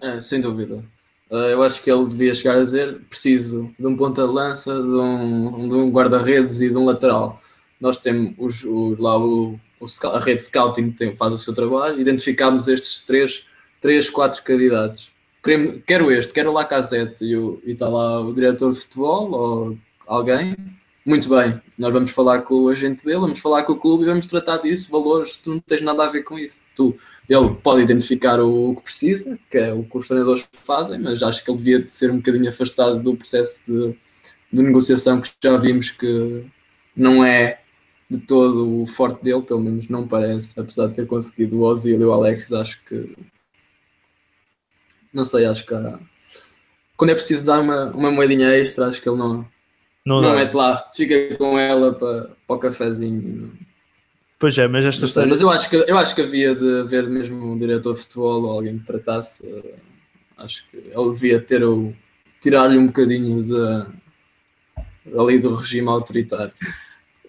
É, 0.00 0.20
sem 0.20 0.42
dúvida. 0.42 0.84
Uh, 1.30 1.34
eu 1.34 1.62
acho 1.62 1.82
que 1.82 1.90
ele 1.90 2.06
devia 2.06 2.34
chegar 2.34 2.56
a 2.56 2.62
dizer: 2.62 3.00
preciso 3.08 3.74
de 3.76 3.86
um 3.86 3.96
ponta 3.96 4.26
de 4.26 4.30
um, 4.30 5.68
de 5.68 5.74
um 5.74 5.90
guarda-redes 5.90 6.60
e 6.60 6.68
de 6.68 6.76
um 6.76 6.84
lateral. 6.84 7.40
Nós 7.80 7.96
temos 7.96 8.34
os, 8.38 8.62
o, 8.64 8.94
lá 9.00 9.18
o, 9.18 9.58
o, 9.80 9.86
a 10.08 10.20
rede 10.20 10.44
scouting 10.44 10.92
tem, 10.92 11.16
faz 11.16 11.32
o 11.32 11.38
seu 11.38 11.54
trabalho, 11.54 12.00
identificámos 12.00 12.68
estes 12.68 13.00
três, 13.04 13.46
três 13.80 14.08
quatro 14.08 14.42
candidatos. 14.44 15.10
Quero, 15.86 16.10
este, 16.10 16.32
quero 16.32 16.50
o 16.50 16.52
Lacazette 16.52 17.24
e 17.24 17.70
está 17.70 17.88
lá 17.88 18.20
o 18.20 18.34
diretor 18.34 18.70
de 18.70 18.80
futebol 18.80 19.30
ou 19.30 19.78
alguém 20.06 20.56
muito 21.06 21.28
bem, 21.28 21.60
nós 21.78 21.92
vamos 21.92 22.10
falar 22.10 22.42
com 22.42 22.64
o 22.64 22.68
agente 22.68 23.04
dele, 23.04 23.20
vamos 23.20 23.38
falar 23.38 23.62
com 23.62 23.74
o 23.74 23.78
clube 23.78 24.02
e 24.02 24.06
vamos 24.06 24.26
tratar 24.26 24.56
disso, 24.56 24.90
valores, 24.90 25.36
tu 25.36 25.50
não 25.50 25.60
tens 25.60 25.80
nada 25.80 26.04
a 26.04 26.10
ver 26.10 26.24
com 26.24 26.36
isso. 26.36 26.60
Tu, 26.74 26.98
ele 27.28 27.54
pode 27.62 27.82
identificar 27.82 28.40
o 28.40 28.74
que 28.74 28.82
precisa, 28.82 29.38
que 29.48 29.56
é 29.56 29.72
o 29.72 29.84
que 29.84 29.96
os 29.96 30.08
treinadores 30.08 30.48
fazem, 30.52 30.98
mas 30.98 31.22
acho 31.22 31.44
que 31.44 31.50
ele 31.50 31.58
devia 31.58 31.80
de 31.80 31.92
ser 31.92 32.10
um 32.10 32.16
bocadinho 32.16 32.48
afastado 32.48 33.00
do 33.00 33.16
processo 33.16 33.72
de, 33.72 33.96
de 34.52 34.62
negociação 34.64 35.20
que 35.20 35.30
já 35.40 35.56
vimos 35.56 35.92
que 35.92 36.44
não 36.96 37.24
é 37.24 37.60
de 38.10 38.18
todo 38.18 38.82
o 38.82 38.86
forte 38.86 39.22
dele, 39.22 39.42
pelo 39.42 39.60
menos 39.60 39.88
não 39.88 40.08
parece, 40.08 40.58
apesar 40.58 40.88
de 40.88 40.94
ter 40.94 41.06
conseguido 41.06 41.58
o 41.58 41.62
Ozil 41.62 42.00
e 42.00 42.04
o 42.04 42.12
Alexis, 42.12 42.52
acho 42.52 42.84
que 42.84 43.16
não 45.12 45.24
sei, 45.24 45.46
acho 45.46 45.64
que 45.64 45.72
há... 45.72 46.00
quando 46.96 47.10
é 47.10 47.14
preciso 47.14 47.46
dar 47.46 47.60
uma, 47.60 47.92
uma 47.92 48.10
moedinha 48.10 48.48
extra, 48.56 48.86
acho 48.86 49.00
que 49.00 49.08
ele 49.08 49.18
não, 49.18 49.46
não, 50.06 50.22
não 50.22 50.34
mete 50.34 50.54
lá, 50.54 50.88
fica 50.94 51.36
com 51.36 51.58
ela 51.58 51.92
para, 51.92 52.30
para 52.46 52.56
o 52.56 52.58
cafezinho. 52.58 53.52
Pois 54.38 54.56
é, 54.56 54.68
mas 54.68 54.84
esta 54.84 55.06
história... 55.06 55.28
Mas 55.28 55.40
eu 55.40 55.50
acho, 55.50 55.68
que, 55.68 55.76
eu 55.76 55.98
acho 55.98 56.14
que 56.14 56.22
havia 56.22 56.54
de 56.54 56.80
haver 56.80 57.08
mesmo 57.08 57.52
um 57.52 57.58
diretor 57.58 57.94
de 57.94 58.00
futebol 58.00 58.44
ou 58.44 58.52
alguém 58.52 58.78
que 58.78 58.86
tratasse. 58.86 59.46
Uh, 59.46 59.74
acho 60.36 60.64
que 60.70 60.76
ele 60.76 61.10
devia 61.12 61.40
ter 61.40 61.64
o. 61.64 61.94
tirar-lhe 62.40 62.78
um 62.78 62.86
bocadinho 62.86 63.42
de, 63.42 63.86
ali 65.18 65.38
do 65.38 65.54
regime 65.54 65.88
autoritário. 65.88 66.52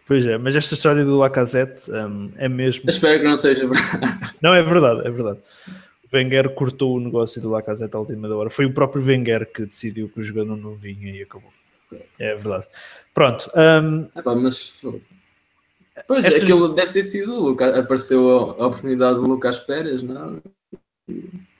Pois 0.06 0.26
é, 0.26 0.38
mas 0.38 0.56
esta 0.56 0.74
história 0.74 1.04
do 1.04 1.18
Lacazette 1.18 1.90
um, 1.92 2.32
é 2.38 2.48
mesmo. 2.48 2.84
Eu 2.86 2.90
espero 2.90 3.20
que 3.20 3.26
não 3.26 3.38
seja 3.38 3.68
verdade. 3.68 4.36
Não, 4.42 4.54
é 4.54 4.62
verdade, 4.62 5.08
é 5.08 5.10
verdade. 5.10 5.40
O 6.12 6.16
Wenger 6.16 6.50
cortou 6.54 6.96
o 6.96 7.00
negócio 7.00 7.42
do 7.42 7.50
Lacazette 7.50 7.96
à 7.96 8.00
última 8.00 8.34
hora. 8.34 8.50
Foi 8.50 8.66
o 8.66 8.74
próprio 8.74 9.04
Wenger 9.04 9.52
que 9.52 9.66
decidiu 9.66 10.08
que 10.08 10.20
o 10.20 10.24
jogador 10.24 10.56
não 10.56 10.76
vinha 10.76 11.12
e 11.12 11.22
acabou. 11.22 11.52
É 12.20 12.36
verdade. 12.36 12.66
Pronto. 13.14 13.50
Um... 13.56 14.10
É 14.16 14.22
pá, 14.22 14.36
mas. 14.36 14.82
Pois, 16.08 16.26
aquilo 16.26 16.70
deve 16.70 16.92
ter 16.92 17.04
sido. 17.04 17.56
Apareceu 17.76 18.56
a 18.60 18.68
oportunidade 18.68 19.16
do 19.16 19.28
Lucas 19.28 19.60
Pérez, 19.60 20.04
não? 20.04 20.42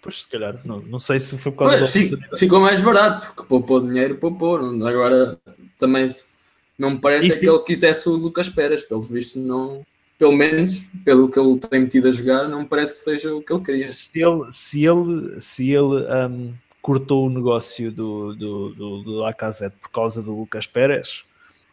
Pois, 0.02 0.22
se 0.22 0.28
calhar, 0.28 0.56
não, 0.66 0.82
não 0.82 1.00
sei 1.00 1.20
se 1.20 1.38
foi 1.38 1.52
por 1.52 1.60
causa 1.60 1.80
pois, 1.80 1.92
fico, 1.92 2.18
Ficou 2.38 2.60
mais 2.60 2.82
barato, 2.82 3.34
que 3.36 3.44
poupou 3.46 3.82
dinheiro, 3.82 4.18
poupou. 4.18 4.58
Agora, 4.86 5.40
também 5.78 6.08
se, 6.08 6.38
não 6.78 6.92
me 6.92 7.00
parece 7.00 7.28
Isso... 7.28 7.40
que 7.40 7.50
ele 7.50 7.60
quisesse 7.60 8.08
o 8.08 8.14
Lucas 8.14 8.50
Pérez, 8.50 8.84
pelo 8.84 9.02
visto, 9.02 9.40
não. 9.40 9.86
Pelo 10.20 10.32
menos, 10.32 10.82
pelo 11.06 11.30
que 11.30 11.40
ele 11.40 11.60
tem 11.60 11.82
metido 11.82 12.08
a 12.08 12.12
jogar, 12.12 12.48
não 12.50 12.62
me 12.62 12.68
parece 12.68 12.94
que 12.94 13.00
seja 13.00 13.36
o 13.36 13.42
que 13.42 13.54
ele 13.54 13.64
queria. 13.64 13.88
Se 13.88 14.10
ele, 14.16 14.52
se 14.52 14.86
ele, 14.86 15.42
se 15.42 15.72
ele 15.72 15.96
um 16.28 16.54
cortou 16.88 17.28
o 17.28 17.30
negócio 17.30 17.92
do, 17.92 18.34
do, 18.34 18.70
do, 18.70 19.04
do 19.04 19.12
Lacazette 19.18 19.76
por 19.76 19.90
causa 19.90 20.24
do 20.24 20.34
Lucas 20.34 20.66
Pérez? 20.66 21.26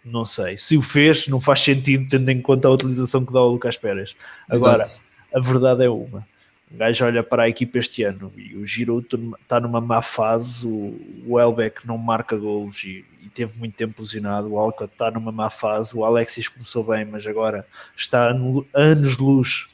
Não 0.05 0.25
sei. 0.25 0.59
Se 0.59 0.77
o 0.77 0.83
fez, 0.83 1.29
não 1.29 1.41
faz 1.41 1.61
sentido 1.61 2.09
tendo 2.11 2.29
em 2.31 2.43
conta 2.43 2.67
a 2.67 2.73
utilização 2.73 3.25
que 3.25 3.33
dá 3.33 3.41
o 3.41 3.53
Lucas 3.53 3.77
Pérez. 3.77 4.17
Agora, 4.49 4.83
Exato. 4.83 5.07
a 5.33 5.39
verdade 5.39 5.85
é 5.85 5.89
uma. 5.89 6.27
O 6.69 6.77
gajo 6.77 7.05
olha 7.05 7.23
para 7.23 7.45
a 7.45 7.49
equipa 7.49 7.79
este 7.79 8.03
ano 8.03 8.33
e 8.37 8.57
o 8.57 8.67
Giroud 8.67 9.07
está 9.41 9.61
numa 9.61 9.81
má 9.81 10.03
fase, 10.03 10.67
o, 10.67 11.39
Elbeck 11.39 11.87
não 11.87 11.97
marca 11.97 12.37
golos 12.37 12.83
e, 12.83 13.05
e, 13.23 13.29
teve 13.29 13.57
muito 13.57 13.77
tempo 13.77 14.03
lesionado, 14.03 14.51
o 14.51 14.59
Alcott 14.59 14.93
está 14.93 15.13
numa 15.13 15.31
má 15.31 15.49
fase, 15.49 15.97
o 15.97 16.05
Alexis 16.05 16.49
começou 16.49 16.83
bem, 16.83 17.05
mas 17.05 17.25
agora 17.25 17.65
está 17.97 18.35
no, 18.35 18.67
anos 18.75 19.17
de 19.17 19.23
luz 19.23 19.69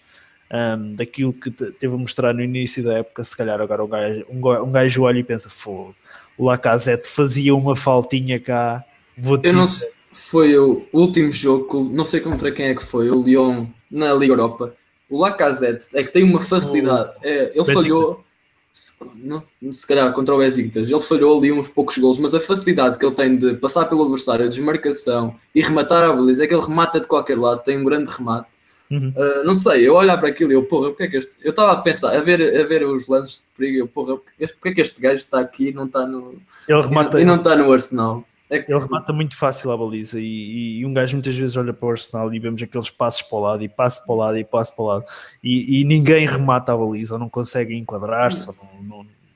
um, 0.53 0.95
daquilo 0.95 1.33
que 1.33 1.51
teve 1.51 1.95
a 1.95 1.99
mostrar 1.99 2.35
no 2.35 2.43
início 2.43 2.83
da 2.83 2.99
época, 2.99 3.23
se 3.23 3.37
calhar 3.37 3.61
agora 3.61 3.85
um 3.85 3.89
gajo, 3.89 4.25
um, 4.29 4.49
um 4.65 4.73
gajo 4.73 5.03
olha 5.03 5.19
e 5.19 5.25
pensa, 5.25 5.49
fogo, 5.49 5.95
o 6.37 6.47
Lacazette 6.47 7.09
fazia 7.09 7.55
uma 7.55 7.77
faltinha 7.77 8.41
cá, 8.41 8.85
vou 9.17 9.39
Eu 9.43 9.53
não 9.53 9.69
sei, 9.69 9.91
foi 10.13 10.59
o 10.59 10.85
último 10.93 11.31
jogo, 11.31 11.85
não 11.85 12.05
sei 12.05 12.21
contra 12.21 12.51
quem 12.51 12.67
é 12.67 12.75
que 12.75 12.83
foi, 12.83 13.11
o 13.11 13.23
Lyon 13.23 13.67
na 13.91 14.13
Liga 14.13 14.33
Europa. 14.33 14.75
O 15.09 15.19
Lacazette 15.19 15.89
é 15.93 16.03
que 16.03 16.13
tem 16.13 16.23
uma 16.23 16.41
facilidade, 16.41 17.13
é, 17.23 17.53
ele 17.55 17.73
falhou, 17.73 18.25
se, 18.73 18.93
não, 19.17 19.43
se 19.73 19.87
calhar 19.87 20.13
contra 20.13 20.35
o 20.35 20.39
Besiktas, 20.39 20.89
ele 20.89 21.01
falhou 21.01 21.37
ali 21.39 21.53
uns 21.53 21.69
poucos 21.69 21.99
gols, 21.99 22.19
mas 22.19 22.35
a 22.35 22.41
facilidade 22.41 22.97
que 22.97 23.05
ele 23.05 23.15
tem 23.15 23.37
de 23.37 23.55
passar 23.55 23.87
pelo 23.87 24.03
adversário, 24.03 24.47
a 24.47 24.49
desmarcação 24.49 25.35
e 25.53 25.61
rematar 25.61 26.05
a 26.05 26.13
baliza, 26.13 26.45
é 26.45 26.47
que 26.47 26.55
ele 26.55 26.65
remata 26.65 27.01
de 27.01 27.09
qualquer 27.09 27.39
lado, 27.39 27.63
tem 27.63 27.77
um 27.77 27.85
grande 27.85 28.11
remate 28.11 28.49
Uhum. 28.91 29.13
Uh, 29.17 29.45
não 29.45 29.55
sei, 29.55 29.87
eu 29.87 29.95
olhar 29.95 30.19
para 30.19 30.31
aquilo 30.31 30.51
e 30.51 30.55
eu, 30.55 30.65
porra, 30.65 30.89
porque 30.89 31.05
é 31.05 31.09
que 31.09 31.17
este. 31.19 31.37
Eu 31.43 31.51
estava 31.51 31.73
a 31.73 31.77
pensar, 31.77 32.17
a 32.17 32.21
ver, 32.21 32.61
a 32.61 32.67
ver 32.67 32.85
os 32.85 33.07
lances 33.07 33.39
de 33.39 33.45
perigo, 33.57 33.79
eu, 33.79 33.87
porra, 33.87 34.17
porque 34.17 34.69
é 34.69 34.73
que 34.73 34.81
este 34.81 35.01
gajo 35.01 35.17
está 35.17 35.39
aqui 35.39 35.69
e 35.69 35.73
não 35.73 35.85
está 35.85 36.05
no. 36.05 36.35
Ele 36.69 36.83
remata, 36.83 37.21
e 37.21 37.25
não, 37.25 37.37
está 37.37 37.55
no 37.55 37.73
Arsenal? 37.73 38.25
É 38.51 38.59
que... 38.59 38.73
Ele 38.73 38.81
remata 38.81 39.13
muito 39.13 39.37
fácil 39.37 39.71
a 39.71 39.77
baliza 39.77 40.19
e, 40.19 40.81
e, 40.81 40.85
um 40.85 40.93
gajo 40.93 41.15
muitas 41.15 41.37
vezes 41.37 41.57
olha 41.57 41.73
para 41.73 41.87
o 41.87 41.91
Arsenal 41.93 42.35
e 42.35 42.39
vemos 42.41 42.61
aqueles 42.61 42.91
passos 42.91 43.23
para 43.23 43.39
o 43.39 43.41
lado 43.41 43.63
e 43.63 43.69
passo 43.69 44.05
para 44.05 44.13
o 44.13 44.17
lado 44.17 44.39
e 44.39 44.45
passo 44.45 44.75
para 44.75 44.83
o 44.83 44.87
lado 44.89 45.05
e, 45.43 45.81
e 45.81 45.85
ninguém 45.85 46.27
remata 46.27 46.73
a 46.73 46.77
baliza, 46.77 47.15
ou 47.15 47.21
não 47.21 47.29
consegue 47.29 47.77
enquadrar-se, 47.77 48.49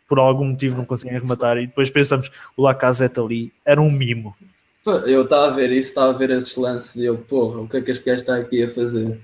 por 0.08 0.18
algum 0.18 0.46
motivo 0.46 0.78
não 0.78 0.84
conseguem 0.84 1.16
rematar 1.16 1.58
e 1.58 1.68
depois 1.68 1.88
pensamos, 1.90 2.28
o 2.56 2.62
Lacazette 2.62 3.20
ali 3.20 3.52
era 3.64 3.80
um 3.80 3.90
mimo. 3.90 4.34
Eu 5.06 5.22
estava 5.22 5.46
a 5.46 5.50
ver 5.50 5.70
isso, 5.70 5.90
estava 5.90 6.10
a 6.12 6.18
ver 6.18 6.30
esses 6.30 6.56
lances 6.56 6.96
e 6.96 7.04
eu, 7.04 7.16
porra, 7.16 7.60
o 7.60 7.68
que 7.68 7.76
é 7.76 7.82
que 7.82 7.92
este 7.92 8.04
gajo 8.04 8.20
está 8.20 8.36
aqui 8.36 8.64
a 8.64 8.70
fazer? 8.70 9.20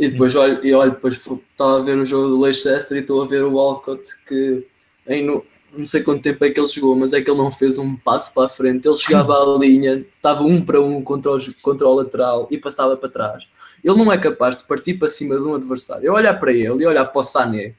E 0.00 0.08
depois 0.08 0.34
olho, 0.34 0.64
e 0.64 0.72
olho, 0.72 0.92
depois 0.92 1.14
estava 1.14 1.78
a 1.78 1.82
ver 1.82 1.98
o 1.98 2.06
jogo 2.06 2.28
do 2.28 2.40
Leicester 2.40 2.96
e 2.96 3.00
estou 3.00 3.22
a 3.22 3.26
ver 3.26 3.44
o 3.44 3.54
Walcott 3.54 4.02
que 4.26 4.66
em, 5.06 5.22
no, 5.22 5.44
não 5.76 5.84
sei 5.84 6.02
quanto 6.02 6.22
tempo 6.22 6.42
é 6.42 6.50
que 6.50 6.58
ele 6.58 6.66
jogou, 6.66 6.96
mas 6.96 7.12
é 7.12 7.20
que 7.20 7.30
ele 7.30 7.36
não 7.36 7.50
fez 7.50 7.78
um 7.78 7.94
passo 7.96 8.32
para 8.32 8.46
a 8.46 8.48
frente. 8.48 8.88
Ele 8.88 8.96
chegava 8.96 9.34
à 9.34 9.58
linha, 9.58 10.04
estava 10.16 10.42
um 10.42 10.64
para 10.64 10.80
um 10.80 11.02
contra 11.02 11.32
o, 11.32 11.38
contra 11.60 11.86
o 11.86 11.94
lateral 11.94 12.48
e 12.50 12.56
passava 12.56 12.96
para 12.96 13.10
trás. 13.10 13.46
Ele 13.84 13.96
não 13.96 14.10
é 14.10 14.16
capaz 14.16 14.56
de 14.56 14.64
partir 14.64 14.94
para 14.94 15.08
cima 15.08 15.36
de 15.36 15.42
um 15.42 15.54
adversário. 15.54 16.06
Eu 16.06 16.14
olhar 16.14 16.34
para 16.40 16.50
ele 16.50 16.82
e 16.82 16.86
olhar 16.86 17.04
para 17.04 17.20
o 17.20 17.24
Sané 17.24 17.74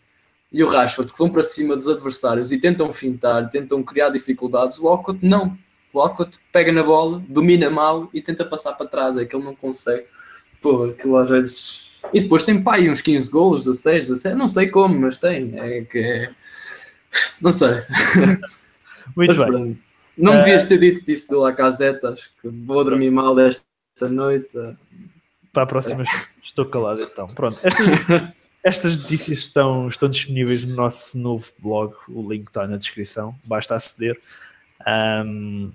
e 0.51 0.63
o 0.63 0.67
Rashford 0.67 1.11
que 1.11 1.17
vão 1.17 1.29
para 1.29 1.41
cima 1.41 1.75
dos 1.75 1.87
adversários 1.87 2.51
e 2.51 2.59
tentam 2.59 2.93
fintar, 2.93 3.49
tentam 3.49 3.81
criar 3.81 4.09
dificuldades. 4.09 4.77
O 4.77 4.85
Walcott 4.85 5.19
não. 5.25 5.57
O 5.91 5.99
Walcott 5.99 6.39
pega 6.51 6.71
na 6.71 6.83
bola, 6.83 7.23
domina 7.27 7.69
mal 7.69 8.09
e 8.13 8.21
tenta 8.21 8.45
passar 8.45 8.73
para 8.73 8.85
trás. 8.85 9.17
É 9.17 9.25
que 9.25 9.35
ele 9.35 9.43
não 9.43 9.55
consegue. 9.55 10.05
Pô, 10.61 10.83
aquilo 10.83 11.17
às 11.17 11.29
vezes. 11.29 11.90
E 12.13 12.21
depois 12.21 12.43
tem 12.43 12.61
pai 12.61 12.89
uns 12.89 13.01
15 13.01 13.31
gols, 13.31 13.65
16, 13.65 14.09
17, 14.09 14.35
não 14.35 14.47
sei 14.47 14.67
como, 14.67 14.99
mas 14.99 15.17
tem. 15.17 15.59
É 15.59 15.81
que 15.83 15.97
é 15.99 16.31
não 17.41 17.51
sei. 17.51 17.69
Muito 19.15 19.35
Mas, 19.35 19.49
bem. 19.49 19.79
Não 20.17 20.33
uh... 20.33 20.37
devias 20.37 20.65
ter 20.65 20.77
dito 20.77 21.09
isso 21.11 21.29
do 21.29 21.39
Lacazette, 21.39 22.05
acho 22.05 22.31
que 22.41 22.47
vou 22.47 22.83
dormir 22.83 23.11
mal 23.11 23.37
esta 23.39 24.07
noite. 24.09 24.57
Para 25.51 25.63
a 25.63 25.67
próxima 25.67 26.03
estou 26.41 26.65
calado 26.65 27.01
então. 27.01 27.27
Pronto, 27.33 27.59
estas, 27.63 27.87
estas 28.63 28.97
notícias 28.97 29.39
estão, 29.39 29.87
estão 29.87 30.09
disponíveis 30.09 30.65
no 30.65 30.75
nosso 30.75 31.17
novo 31.17 31.51
blog, 31.59 31.93
o 32.07 32.29
link 32.29 32.47
está 32.47 32.67
na 32.67 32.77
descrição, 32.77 33.35
basta 33.43 33.75
aceder. 33.75 34.19
Um, 35.25 35.71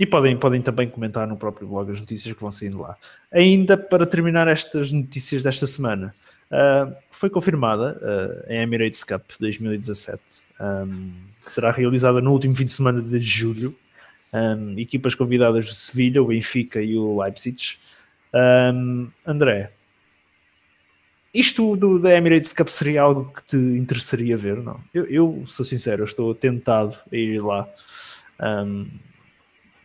e 0.00 0.06
podem, 0.06 0.36
podem 0.36 0.62
também 0.62 0.88
comentar 0.88 1.28
no 1.28 1.36
próprio 1.36 1.68
blog 1.68 1.90
as 1.90 2.00
notícias 2.00 2.34
que 2.34 2.40
vão 2.40 2.50
saindo 2.50 2.80
lá. 2.80 2.96
Ainda 3.30 3.76
para 3.76 4.06
terminar 4.06 4.48
estas 4.48 4.90
notícias 4.90 5.42
desta 5.42 5.66
semana, 5.66 6.14
Uh, 6.50 6.92
foi 7.12 7.30
confirmada 7.30 7.96
uh, 8.02 8.52
em 8.52 8.60
Emirates 8.60 9.04
Cup 9.04 9.22
2017, 9.38 10.20
um, 10.60 11.12
que 11.44 11.52
será 11.52 11.70
realizada 11.70 12.20
no 12.20 12.32
último 12.32 12.56
fim 12.56 12.64
de 12.64 12.72
semana 12.72 13.00
de 13.00 13.20
julho. 13.20 13.72
Um, 14.32 14.76
equipas 14.76 15.14
convidadas 15.14 15.66
do 15.66 15.72
Sevilha, 15.72 16.20
o 16.20 16.26
Benfica 16.26 16.82
e 16.82 16.96
o 16.96 17.22
Leipzig. 17.22 17.78
Um, 18.34 19.08
André, 19.24 19.70
isto 21.32 21.76
do, 21.76 22.00
da 22.00 22.12
Emirates 22.16 22.52
Cup 22.52 22.66
seria 22.66 23.02
algo 23.02 23.32
que 23.32 23.44
te 23.44 23.56
interessaria 23.56 24.36
ver? 24.36 24.56
Não? 24.56 24.80
Eu, 24.92 25.04
eu 25.06 25.42
sou 25.46 25.64
sincero, 25.64 26.02
eu 26.02 26.06
estou 26.06 26.34
tentado 26.34 26.98
a 27.12 27.16
ir 27.16 27.40
lá. 27.40 27.68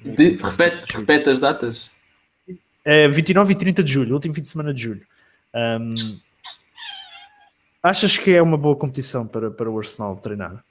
De, 0.05 0.35
repete, 0.35 0.97
repete 0.97 1.29
as 1.29 1.39
datas. 1.39 1.91
É 2.83 3.07
29 3.07 3.53
e 3.53 3.55
30 3.55 3.83
de 3.83 3.91
julho, 3.91 4.13
último 4.13 4.33
fim 4.33 4.41
de 4.41 4.49
semana 4.49 4.73
de 4.73 4.83
julho. 4.83 5.01
Um, 5.53 5.95
Achas 7.85 8.17
que 8.17 8.31
é 8.31 8.41
uma 8.41 8.57
boa 8.57 8.75
competição 8.75 9.27
para, 9.27 9.51
para 9.51 9.69
o 9.69 9.77
Arsenal 9.77 10.15
treinar? 10.15 10.63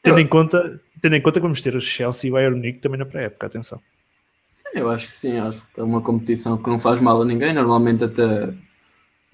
Tendo, 0.00 0.20
em 0.20 0.26
conta, 0.28 0.80
tendo 1.02 1.16
em 1.16 1.20
conta 1.20 1.40
que 1.40 1.42
vamos 1.42 1.60
ter 1.60 1.74
o 1.74 1.80
Chelsea 1.80 2.28
e 2.28 2.30
o 2.30 2.34
Bayern 2.34 2.56
Munique 2.56 2.78
também 2.78 3.00
na 3.00 3.04
pré-época, 3.04 3.48
atenção. 3.48 3.80
Eu 4.72 4.88
acho 4.88 5.08
que 5.08 5.12
sim, 5.12 5.36
acho 5.38 5.66
que 5.74 5.80
é 5.80 5.82
uma 5.82 6.00
competição 6.00 6.56
que 6.56 6.70
não 6.70 6.78
faz 6.78 7.00
mal 7.00 7.20
a 7.20 7.24
ninguém. 7.24 7.52
Normalmente 7.52 8.04
até 8.04 8.54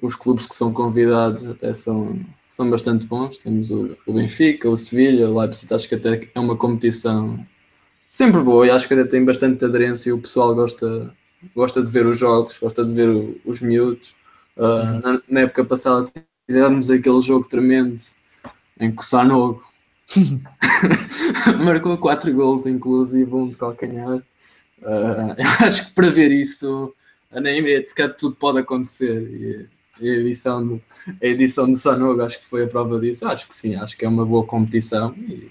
os 0.00 0.14
clubes 0.14 0.46
que 0.46 0.54
são 0.54 0.72
convidados 0.72 1.46
até 1.46 1.74
são, 1.74 2.18
são 2.48 2.70
bastante 2.70 3.06
bons. 3.06 3.36
Temos 3.36 3.70
o, 3.70 3.94
o 4.06 4.14
Benfica, 4.14 4.70
o 4.70 4.76
Sevilha, 4.76 5.28
o 5.28 5.38
Leipzig, 5.38 5.74
acho 5.74 5.86
que 5.86 5.96
até 5.96 6.26
é 6.34 6.40
uma 6.40 6.56
competição 6.56 7.46
sempre 8.16 8.40
boa 8.40 8.66
e 8.66 8.70
acho 8.70 8.88
que 8.88 8.94
até 8.94 9.04
tem 9.04 9.22
bastante 9.22 9.62
aderência 9.62 10.08
e 10.08 10.12
o 10.12 10.18
pessoal 10.18 10.54
gosta, 10.54 11.14
gosta 11.54 11.82
de 11.82 11.90
ver 11.90 12.06
os 12.06 12.18
jogos, 12.18 12.58
gosta 12.58 12.82
de 12.82 12.94
ver 12.94 13.10
o, 13.10 13.38
os 13.44 13.60
miúdos. 13.60 14.16
Uh, 14.56 14.62
uhum. 14.62 15.00
na, 15.00 15.22
na, 15.28 15.40
época 15.40 15.62
passada 15.66 16.10
tivemos 16.48 16.88
aquele 16.88 17.20
jogo 17.20 17.46
tremendo 17.46 17.94
em 18.80 18.90
que 18.90 19.02
o 19.02 19.04
Sanogo 19.04 19.62
marcou 21.62 21.98
4 21.98 22.32
gols, 22.32 22.64
inclusive 22.64 23.30
um 23.34 23.50
de 23.50 23.56
calcanhar. 23.56 24.16
Uh, 24.80 25.34
eu 25.36 25.48
acho 25.66 25.88
que 25.88 25.94
para 25.94 26.08
ver 26.08 26.32
isso 26.32 26.94
na 27.30 27.50
Emirates 27.50 27.92
Cup 27.92 28.16
tudo 28.16 28.34
pode 28.36 28.60
acontecer. 28.60 29.68
E 30.00 30.08
a 30.08 30.14
edição 30.14 30.66
do, 30.66 30.82
a 31.22 31.26
edição 31.26 31.70
do 31.70 31.76
Sanogo 31.76 32.22
acho 32.22 32.40
que 32.40 32.46
foi 32.46 32.64
a 32.64 32.66
prova 32.66 32.98
disso. 32.98 33.28
Acho 33.28 33.46
que 33.46 33.54
sim, 33.54 33.74
acho 33.74 33.94
que 33.94 34.06
é 34.06 34.08
uma 34.08 34.24
boa 34.24 34.46
competição. 34.46 35.14
E 35.18 35.50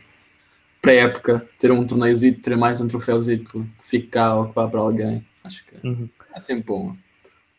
para 0.86 0.92
a 0.92 0.96
época, 0.98 1.50
ter 1.58 1.72
um 1.72 1.84
torneiozinho, 1.84 2.36
ter 2.36 2.56
mais 2.56 2.80
um 2.80 2.88
troféuzinho 2.88 3.44
que 3.44 3.66
fique 3.82 4.06
cá 4.06 4.36
ou 4.36 4.50
que 4.50 4.54
vá 4.54 4.68
para 4.68 4.80
alguém, 4.80 5.26
acho 5.44 5.66
que 5.66 5.88
uhum. 5.88 6.08
é 6.32 6.40
sempre 6.40 6.66
bom. 6.66 6.96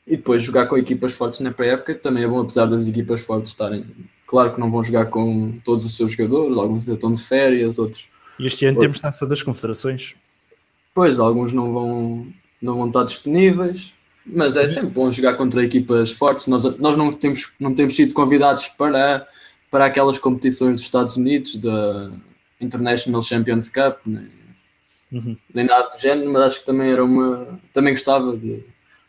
E 0.07 0.17
depois 0.17 0.45
jogar 0.45 0.67
com 0.67 0.79
equipas 0.79 1.11
fortes 1.11 1.41
na 1.41 1.51
pré-época 1.51 1.97
também 1.97 2.23
é 2.23 2.29
bom, 2.29 2.41
apesar 2.41 2.67
das 2.67 2.87
equipas 2.87 3.21
fortes 3.21 3.51
estarem. 3.51 3.85
Claro 4.29 4.55
que 4.55 4.61
não 4.61 4.71
vão 4.71 4.81
jogar 4.81 5.07
com 5.07 5.59
todos 5.65 5.85
os 5.85 5.97
seus 5.97 6.13
jogadores, 6.13 6.57
alguns 6.57 6.85
ainda 6.85 6.95
estão 6.95 7.13
de 7.13 7.21
férias, 7.21 7.81
outros. 7.81 8.09
E 8.39 8.47
este 8.47 8.65
ano 8.65 8.77
outros... 8.77 8.93
temos 8.93 9.01
taça 9.01 9.27
das 9.27 9.43
confederações. 9.43 10.15
Pois, 10.95 11.19
alguns 11.19 11.53
não 11.53 11.73
vão, 11.73 12.29
não 12.63 12.77
vão 12.77 12.87
estar 12.87 13.03
disponíveis, 13.03 13.93
mas 14.25 14.55
é 14.57 14.63
uhum. 14.63 14.69
sempre 14.69 14.91
bom 14.91 15.11
jogar 15.11 15.35
contra 15.35 15.65
equipas 15.65 16.13
fortes. 16.13 16.47
Nós, 16.47 16.63
nós 16.79 16.97
não, 16.97 17.13
temos, 17.13 17.51
não 17.59 17.75
temos 17.75 17.97
sido 17.97 18.15
convidados 18.15 18.69
para, 18.69 19.27
para 19.69 19.87
aquelas 19.87 20.17
competições 20.17 20.77
dos 20.77 20.85
Estados 20.85 21.17
Unidos, 21.17 21.57
da 21.57 22.13
International 22.61 23.23
Champions 23.23 23.69
Cup, 23.69 23.99
nem, 24.07 24.29
uhum. 25.13 25.37
nem 25.53 25.65
nada 25.65 25.89
do 25.89 26.01
género, 26.01 26.33
mas 26.33 26.43
acho 26.43 26.61
que 26.61 26.67
também 26.67 26.91
era 26.91 27.05
uma. 27.05 27.61
Também 27.73 27.93
gostava 27.93 28.37
de 28.37 28.65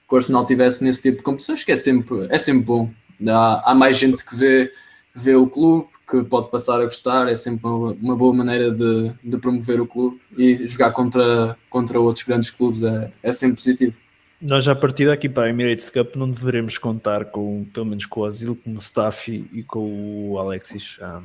que 0.07 0.13
o 0.13 0.15
Arsenal 0.15 0.45
tivesse 0.45 0.83
nesse 0.83 1.01
tipo 1.01 1.17
de 1.17 1.23
competições, 1.23 1.63
que 1.63 1.71
é 1.71 1.75
sempre, 1.75 2.27
é 2.29 2.39
sempre 2.39 2.63
bom. 2.63 2.89
Há, 3.27 3.71
há 3.71 3.75
mais 3.75 3.97
gente 3.97 4.23
que 4.23 4.35
vê, 4.35 4.71
vê 5.13 5.35
o 5.35 5.47
clube, 5.47 5.87
que 6.09 6.23
pode 6.23 6.49
passar 6.49 6.79
a 6.79 6.85
gostar, 6.85 7.27
é 7.27 7.35
sempre 7.35 7.67
uma, 7.67 7.91
uma 7.91 8.15
boa 8.15 8.33
maneira 8.33 8.71
de, 8.71 9.11
de, 9.23 9.37
promover 9.37 9.81
o 9.81 9.87
clube 9.87 10.19
e 10.37 10.65
jogar 10.65 10.91
contra, 10.91 11.57
contra 11.69 11.99
outros 11.99 12.25
grandes 12.25 12.49
clubes 12.49 12.81
é, 12.83 13.11
é 13.21 13.33
sempre 13.33 13.57
positivo. 13.57 13.97
Nós 14.39 14.63
já 14.63 14.73
a 14.73 14.75
partir 14.75 15.07
daqui 15.07 15.27
para 15.27 15.45
a 15.45 15.49
Emirates 15.49 15.89
Cup 15.89 16.15
não 16.15 16.29
deveremos 16.29 16.77
contar 16.77 17.25
com, 17.25 17.65
pelo 17.73 17.87
menos 17.87 18.05
com 18.05 18.21
o 18.21 18.25
Asilo, 18.25 18.55
com 18.55 18.69
o 18.69 18.73
Mustafi 18.73 19.49
e 19.51 19.63
com 19.63 20.29
o 20.31 20.37
Alexis. 20.37 20.97
Ah, 21.01 21.21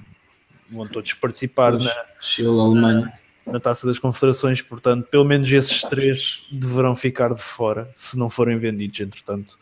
vão 0.72 0.86
todos 0.86 1.12
participar 1.14 1.72
na 1.72 2.04
Chile, 2.20 2.48
Alemanha 2.48 3.12
na 3.46 3.58
Taça 3.58 3.86
das 3.86 3.98
Confederações, 3.98 4.62
portanto, 4.62 5.06
pelo 5.10 5.24
menos 5.24 5.52
esses 5.52 5.82
três 5.82 6.46
deverão 6.50 6.94
ficar 6.94 7.34
de 7.34 7.42
fora 7.42 7.90
se 7.94 8.16
não 8.18 8.30
forem 8.30 8.58
vendidos, 8.58 9.00
entretanto. 9.00 9.58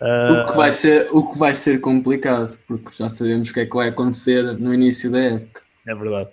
Uh... 0.00 0.42
O, 0.42 0.46
que 0.46 0.56
vai 0.56 0.72
ser, 0.72 1.08
o 1.10 1.32
que 1.32 1.38
vai 1.38 1.54
ser 1.54 1.80
complicado, 1.80 2.56
porque 2.66 2.90
já 2.92 3.08
sabemos 3.08 3.50
o 3.50 3.54
que 3.54 3.60
é 3.60 3.66
que 3.66 3.74
vai 3.74 3.88
acontecer 3.88 4.42
no 4.58 4.74
início 4.74 5.10
da 5.10 5.18
época. 5.18 5.62
É 5.84 5.94
verdade. 5.96 6.28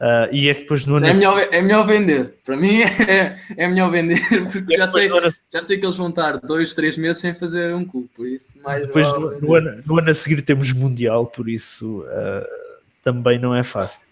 Uh, 0.00 0.32
e 0.32 0.48
é 0.48 0.54
que 0.54 0.60
depois 0.60 0.86
no 0.86 0.94
ano. 0.96 1.06
É 1.06 1.14
melhor, 1.14 1.38
é 1.38 1.62
melhor 1.62 1.84
vender. 1.84 2.34
Para 2.44 2.56
mim 2.56 2.82
é, 3.08 3.36
é 3.56 3.68
melhor 3.68 3.90
vender, 3.90 4.20
porque 4.52 4.74
é 4.74 4.78
já, 4.78 4.86
sei, 4.86 5.08
ano... 5.08 5.28
já 5.52 5.62
sei 5.64 5.78
que 5.78 5.84
eles 5.84 5.96
vão 5.96 6.10
estar 6.10 6.38
dois, 6.38 6.74
três 6.74 6.96
meses 6.96 7.18
sem 7.18 7.34
fazer 7.34 7.74
um 7.74 7.84
cu, 7.84 8.08
por 8.14 8.24
isso 8.24 8.62
mais 8.62 8.86
depois 8.86 9.12
no, 9.14 9.40
no, 9.40 9.54
ano, 9.54 9.82
no, 9.84 9.98
ano, 9.98 10.10
a 10.10 10.14
seguir 10.14 10.42
temos 10.42 10.72
Mundial, 10.72 11.26
por 11.26 11.48
isso 11.48 12.02
uh, 12.02 12.63
também 13.04 13.38
não 13.38 13.54
é 13.54 13.62
fácil. 13.62 14.06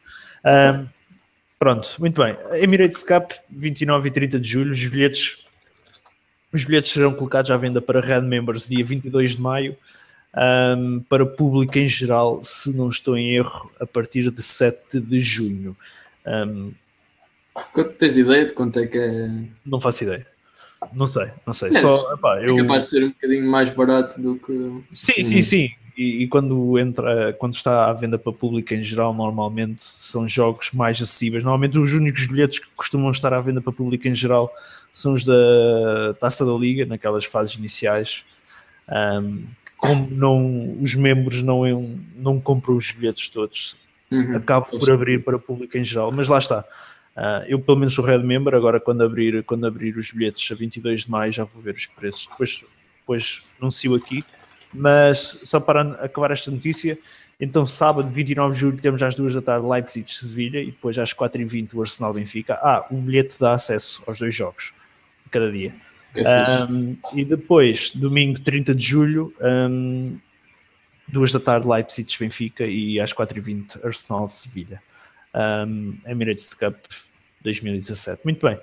Uh, 0.45 0.87
Pronto, 1.63 1.95
muito 2.01 2.21
bem. 2.21 2.37
Emirates 2.61 3.05
Cup, 3.05 3.31
29 3.49 4.09
e 4.09 4.11
30 4.11 4.41
de 4.41 4.49
julho. 4.49 4.73
Os 4.73 4.85
bilhetes, 4.85 5.47
os 6.53 6.65
bilhetes 6.65 6.91
serão 6.91 7.15
colocados 7.15 7.53
à 7.53 7.57
venda 7.57 7.81
para 7.81 8.01
Red 8.01 8.23
Members 8.23 8.69
dia 8.69 8.85
22 8.85 9.37
de 9.37 9.41
maio. 9.41 9.77
Um, 10.77 10.99
para 11.09 11.25
público 11.25 11.79
em 11.79 11.87
geral, 11.87 12.43
se 12.43 12.77
não 12.77 12.89
estou 12.89 13.17
em 13.17 13.37
erro, 13.37 13.71
a 13.79 13.87
partir 13.87 14.29
de 14.33 14.43
7 14.43 14.99
de 14.99 15.21
junho. 15.21 15.77
Um, 16.27 16.73
tens 17.97 18.17
ideia 18.17 18.45
de 18.45 18.55
quanto 18.55 18.81
é 18.81 18.87
que 18.89 18.99
é? 18.99 19.31
Não 19.65 19.81
faço 19.81 20.03
ideia. 20.03 20.27
Não 20.93 21.07
sei, 21.07 21.31
não 21.47 21.53
sei. 21.53 21.73
Só, 21.75 22.13
epá, 22.13 22.41
é 22.41 22.51
eu... 22.51 22.57
capaz 22.57 22.87
de 22.87 22.91
ser 22.91 23.05
um 23.05 23.11
bocadinho 23.11 23.49
mais 23.49 23.71
barato 23.71 24.21
do 24.21 24.35
que. 24.35 24.53
Sim, 24.91 25.13
sim, 25.13 25.25
sim. 25.25 25.43
sim. 25.43 25.71
E, 25.97 26.23
e, 26.23 26.29
quando 26.29 26.79
entra, 26.79 27.35
quando 27.35 27.55
está 27.55 27.91
à 27.91 27.93
venda 27.93 28.19
para 28.19 28.33
público 28.33 28.73
em 28.73 28.83
geral, 28.83 29.13
normalmente 29.13 29.83
são 29.83 30.27
jogos 30.27 30.71
mais 30.73 31.01
acessíveis. 31.03 31.45
Normalmente 31.45 31.79
os 31.79 31.93
únicos 31.93 32.27
bilhetes 32.27 32.61
que 32.61 32.69
costumam 32.75 33.11
estar 33.11 33.33
à 33.35 33.41
venda 33.41 33.61
para 33.61 33.73
público 33.73 34.09
em 34.09 34.15
geral 34.15 34.51
são 34.93 35.13
os 35.13 35.25
da 35.25 36.15
Taça 36.19 36.47
da 36.47 36.53
Liga, 36.53 36.87
naquelas 36.87 37.27
fases 37.27 37.57
iniciais. 37.57 38.25
Um, 38.89 39.45
como 39.77 40.09
não, 40.11 40.79
os 40.81 40.95
membros 40.95 41.43
não, 41.43 41.99
não 42.17 42.41
compram 42.41 42.77
os 42.77 42.91
bilhetes 42.91 43.29
todos, 43.29 43.77
uhum, 44.11 44.37
acabo 44.37 44.67
por 44.79 44.91
abrir 44.91 45.23
para 45.23 45.39
público 45.39 45.77
em 45.77 45.85
geral, 45.85 46.11
mas 46.13 46.29
lá 46.29 46.39
está. 46.39 46.65
Uh, 47.17 47.45
eu 47.47 47.61
pelo 47.61 47.79
menos 47.79 47.93
sou 47.93 48.05
Red 48.05 48.21
Member, 48.21 48.55
agora 48.55 48.81
quando 48.81 49.03
abrir, 49.03 49.43
quando 49.43 49.67
abrir 49.67 49.99
os 49.99 50.11
bilhetes 50.11 50.51
a 50.51 50.55
22 50.55 51.05
de 51.05 51.11
maio 51.11 51.33
já 51.33 51.45
vou 51.45 51.61
ver 51.61 51.75
os 51.75 51.85
preços, 51.85 52.29
depois, 52.31 52.65
depois 53.01 53.43
anuncio 53.61 53.95
aqui 53.95 54.25
mas 54.73 55.43
só 55.45 55.61
para 55.61 55.83
acabar 56.05 56.31
esta 56.31 56.51
notícia, 56.51 56.99
então 57.41 57.67
sábado 57.67 58.09
29 58.11 58.55
de 58.55 58.61
julho 58.61 58.77
temos 58.81 59.03
às 59.03 59.15
2 59.15 59.35
da 59.35 59.43
tarde 59.43 59.67
Leipzig 59.67 60.07
de 60.07 60.15
Sevilha 60.15 60.61
e 60.61 60.67
depois 60.67 60.99
às 60.99 61.13
4h20 61.13 61.75
o 61.75 61.81
Arsenal 61.81 62.15
Benfica. 62.15 62.55
Ah, 62.55 62.87
o 62.91 62.97
bilhete 62.97 63.39
dá 63.39 63.55
acesso 63.55 64.03
aos 64.07 64.19
dois 64.19 64.35
jogos 64.35 64.73
de 65.25 65.31
cada 65.31 65.51
dia. 65.51 65.75
Um, 66.71 66.97
e 67.15 67.25
depois, 67.25 67.91
domingo 67.95 68.39
30 68.41 68.75
de 68.75 68.85
julho, 68.85 69.35
um, 69.41 70.19
2 71.09 71.33
da 71.33 71.41
tarde 71.41 71.67
Leipzig 71.67 72.09
de 72.09 72.19
Benfica 72.19 72.65
e 72.65 73.01
às 73.01 73.13
4h20 73.13 73.85
Arsenal 73.85 74.27
de 74.27 74.35
Sevilha. 74.35 74.83
um, 75.67 75.97
Emirates 76.07 76.53
Cup 76.55 76.77
2017. 77.43 78.23
Muito 78.25 78.47
bem. 78.47 78.59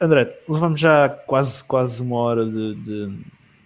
André, 0.00 0.36
levamos 0.48 0.80
já 0.80 1.08
quase, 1.08 1.62
quase 1.64 2.02
uma 2.02 2.16
hora 2.16 2.44
de, 2.44 2.74
de, 2.74 3.18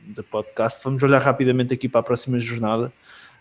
de 0.05 0.23
podcast. 0.23 0.83
Vamos 0.85 1.03
olhar 1.03 1.21
rapidamente 1.21 1.75
aqui 1.75 1.89
para 1.89 2.01
a 2.01 2.05
próxima 2.05 2.39
jornada, 2.39 2.93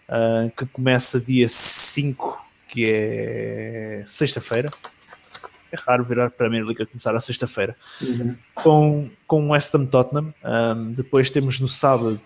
uh, 0.07 0.51
que 0.55 0.65
começa 0.67 1.19
dia 1.19 1.47
5, 1.47 2.37
que 2.67 2.85
é 2.89 4.03
sexta-feira. 4.07 4.69
É 5.71 5.75
raro 5.75 6.03
virar 6.03 6.29
para 6.29 6.45
a 6.45 6.49
Premier 6.49 6.63
League 6.63 6.83
a 6.83 6.85
começar 6.85 7.15
a 7.15 7.19
sexta-feira. 7.19 7.75
Uhum. 8.01 8.35
Com, 8.53 9.09
com 9.25 9.49
West 9.49 9.73
Ham 9.73 9.87
Tottenham. 9.87 10.33
Um, 10.43 10.93
depois 10.93 11.29
temos 11.29 11.59
no 11.59 11.67
sábado 11.67 12.21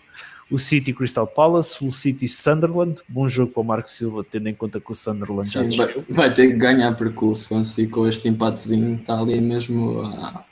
o 0.49 0.57
City 0.57 0.93
Crystal 0.93 1.27
Palace, 1.27 1.83
o 1.85 1.91
City 1.91 2.27
Sunderland. 2.27 3.01
Bom 3.07 3.27
jogo 3.27 3.53
para 3.53 3.61
o 3.61 3.65
Marco 3.65 3.89
Silva, 3.89 4.25
tendo 4.29 4.49
em 4.49 4.53
conta 4.53 4.79
que 4.79 4.91
o 4.91 4.95
Sunderland 4.95 5.49
já 5.49 5.61
Sim, 5.63 5.77
vai, 5.77 6.05
vai, 6.09 6.33
ter 6.33 6.47
que 6.47 6.53
ganhar 6.53 6.95
percurso, 6.95 7.45
Swansea 7.45 7.87
com 7.89 8.07
este 8.07 8.27
empatezinho 8.27 8.95
está 8.95 9.19
ali 9.19 9.39
mesmo 9.41 10.01
à, 10.01 10.45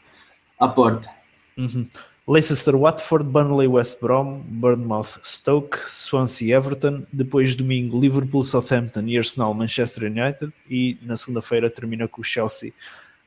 à 0.60 0.68
porta. 0.68 1.10
Uhum. 1.58 1.88
Leicester 2.28 2.76
Watford, 2.76 3.30
Burnley 3.30 3.68
West 3.68 4.02
Brom, 4.02 4.42
Bournemouth 4.48 5.20
Stoke, 5.24 5.78
Swansea 5.88 6.58
Everton, 6.58 7.06
depois 7.14 7.56
domingo 7.56 8.00
Liverpool 8.00 8.44
Southampton 8.44 9.04
e 9.06 9.18
Arsenal 9.18 9.54
Manchester 9.54 10.10
United 10.10 10.52
e 10.68 10.98
na 11.04 11.16
segunda-feira 11.16 11.70
termina 11.70 12.08
com 12.08 12.22
o 12.22 12.24
Chelsea 12.24 12.74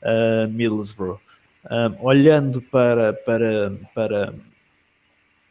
uh, 0.03 0.49
Middlesbrough. 0.49 1.21
Um, 1.71 2.07
olhando 2.07 2.61
para, 2.61 3.13
para, 3.13 3.73
para 3.95 4.35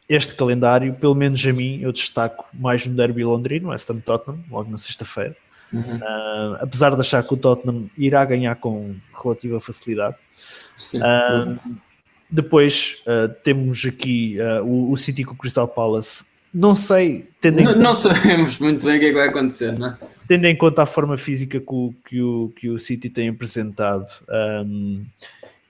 este 0.08 0.34
calendário, 0.34 0.92
pelo 0.94 1.14
menos 1.14 1.44
a 1.46 1.52
mim, 1.52 1.80
eu 1.80 1.92
destaco 1.92 2.46
mais 2.52 2.86
um 2.86 2.94
derby 2.94 3.24
londrino, 3.24 3.70
West 3.70 3.88
Ham 3.90 4.00
Tottenham, 4.00 4.44
logo 4.50 4.70
na 4.70 4.76
sexta-feira. 4.76 5.34
Uhum. 5.72 5.96
Uh, 5.96 6.56
apesar 6.60 6.94
de 6.94 7.00
achar 7.00 7.22
que 7.22 7.32
o 7.32 7.36
Tottenham 7.36 7.88
irá 7.96 8.24
ganhar 8.26 8.56
com 8.56 8.94
relativa 9.22 9.58
facilidade. 9.58 10.16
Sim, 10.76 10.98
uh, 10.98 11.58
depois 12.30 13.02
uh, 13.06 13.28
temos 13.42 13.84
aqui 13.86 14.36
o, 14.64 14.92
o, 14.92 14.96
City 14.96 15.24
com 15.24 15.34
o 15.34 15.36
Crystal 15.36 15.66
Palace. 15.66 16.24
Não 16.52 16.74
sei. 16.74 17.28
Tendo 17.40 17.62
não, 17.62 17.76
não 17.76 17.94
sabemos 17.94 18.58
muito 18.58 18.86
bem 18.86 18.96
o 18.96 19.00
que 19.00 19.06
é 19.06 19.08
que 19.10 19.14
vai 19.14 19.28
acontecer, 19.28 19.78
não 19.78 19.88
é? 19.88 19.98
Tendo 20.26 20.44
em 20.46 20.56
conta 20.56 20.82
a 20.82 20.86
forma 20.86 21.16
física 21.16 21.58
que 21.58 21.72
o, 21.72 21.94
que 22.06 22.20
o, 22.20 22.52
que 22.56 22.68
o 22.68 22.78
City 22.78 23.08
tem 23.08 23.28
apresentado. 23.28 24.06
Um, 24.28 25.04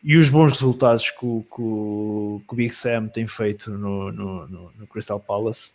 e 0.02 0.16
os 0.16 0.30
bons 0.30 0.52
resultados 0.52 1.10
que 1.10 1.24
o, 1.24 1.44
que 1.54 1.60
o, 1.60 2.42
que 2.46 2.54
o 2.54 2.56
Big 2.56 2.74
Sam 2.74 3.08
tem 3.08 3.26
feito 3.26 3.70
no, 3.70 4.12
no, 4.12 4.48
no, 4.48 4.72
no 4.78 4.86
Crystal 4.86 5.18
Palace, 5.18 5.72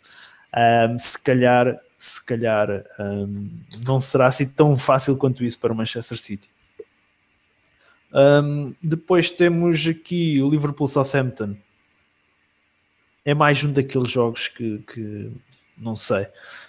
um, 0.90 0.98
se 0.98 1.22
calhar, 1.22 1.78
se 1.98 2.24
calhar 2.24 2.68
um, 2.98 3.50
não 3.86 4.00
será 4.00 4.26
assim 4.26 4.46
tão 4.46 4.76
fácil 4.76 5.16
quanto 5.16 5.44
isso 5.44 5.58
para 5.58 5.72
o 5.72 5.76
Manchester 5.76 6.18
City. 6.18 6.48
Um, 8.14 8.74
depois 8.80 9.28
temos 9.28 9.86
aqui 9.88 10.40
o 10.40 10.48
Liverpool 10.48 10.86
Southampton. 10.86 11.56
É 13.24 13.34
mais 13.34 13.64
um 13.64 13.72
daqueles 13.72 14.10
jogos 14.10 14.46
que, 14.46 14.78
que 14.92 15.32
não 15.76 15.96
sei. 15.96 16.26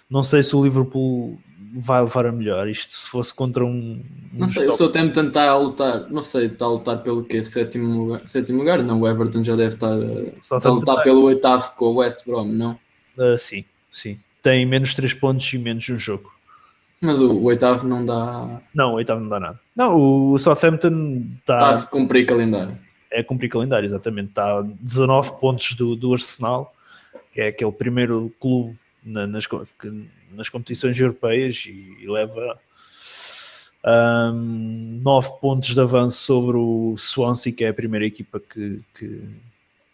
Não 0.10 0.24
sei 0.24 0.42
se 0.42 0.56
o 0.56 0.64
Liverpool 0.64 1.38
vai 1.76 2.02
levar 2.02 2.26
a 2.26 2.32
melhor. 2.32 2.68
Isto 2.68 2.94
se 2.94 3.10
fosse 3.10 3.34
contra 3.34 3.64
um. 3.64 3.70
um 3.70 4.40
não 4.40 4.48
sei, 4.48 4.68
o 4.68 4.74
Southampton 4.74 5.28
está 5.28 5.50
a 5.50 5.58
lutar, 5.58 6.10
não 6.10 6.24
sei, 6.24 6.48
está 6.48 6.66
a 6.66 6.70
lutar 6.70 7.04
pelo 7.04 7.24
quê? 7.24 7.44
Sétimo 7.44 8.06
lugar? 8.06 8.28
Sétimo 8.28 8.60
lugar? 8.60 8.82
Não, 8.82 9.02
o 9.02 9.08
Everton 9.08 9.44
já 9.44 9.56
deve 9.56 9.76
estar, 9.76 9.98
está 10.42 10.70
a 10.70 10.72
lutar 10.72 11.04
pelo 11.04 11.24
oitavo 11.24 11.72
com 11.76 11.86
o 11.86 11.96
West 11.98 12.26
Brom, 12.26 12.46
não? 12.46 12.80
Uh, 13.18 13.38
sim, 13.38 13.66
sim. 13.92 14.18
Tem 14.42 14.66
menos 14.66 14.94
3 14.94 15.14
pontos 15.14 15.52
e 15.54 15.58
menos 15.58 15.88
um 15.90 15.98
jogo. 15.98 16.35
Mas 17.06 17.22
o, 17.22 17.32
o, 17.32 17.44
oitavo 17.44 17.88
não 17.88 18.06
dá. 18.06 18.62
Não, 18.74 18.92
o 18.92 18.96
oitavo 18.96 19.22
não 19.22 19.30
dá 19.30 19.40
nada. 19.40 19.60
Não, 19.76 19.96
o 19.96 20.38
Southampton 20.40 21.24
está. 21.40 21.58
Está 21.58 21.80
a 21.80 21.84
cumprir 21.84 22.26
calendário. 22.26 22.78
É 23.12 23.24
cumprir 23.24 23.50
calendário, 23.50 23.86
exatamente. 23.86 24.30
Está 24.30 24.60
a 24.60 24.62
19 24.62 25.40
pontos 25.40 25.74
do, 25.74 25.96
do 25.96 26.14
Arsenal, 26.14 26.74
que 27.34 27.42
é 27.42 27.48
aquele 27.48 27.72
primeiro 27.72 28.34
clube 28.40 28.78
na, 29.04 29.28
nas, 29.28 29.46
nas 30.32 30.50
competições 30.50 31.00
europeias 31.00 31.66
e, 31.68 31.98
e 32.02 32.08
leva 32.08 32.60
um, 34.34 35.00
9 35.04 35.40
pontos 35.40 35.74
de 35.74 35.80
avanço 35.80 36.18
sobre 36.18 36.58
o 36.58 36.96
Swansea, 36.98 37.54
que 37.54 37.64
é 37.64 37.70
a 37.70 37.74
primeira 37.74 38.06
equipa 38.06 38.40
que, 38.40 38.82
que, 38.98 39.22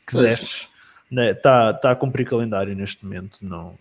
que 0.07 0.17
desce. 0.17 0.67
Está 1.11 1.73
né, 1.73 1.73
tá 1.73 1.91
a 1.91 1.95
cumprir 1.95 2.25
calendário 2.25 2.73
neste 2.73 3.05
momento. 3.05 3.37
Não, 3.41 3.77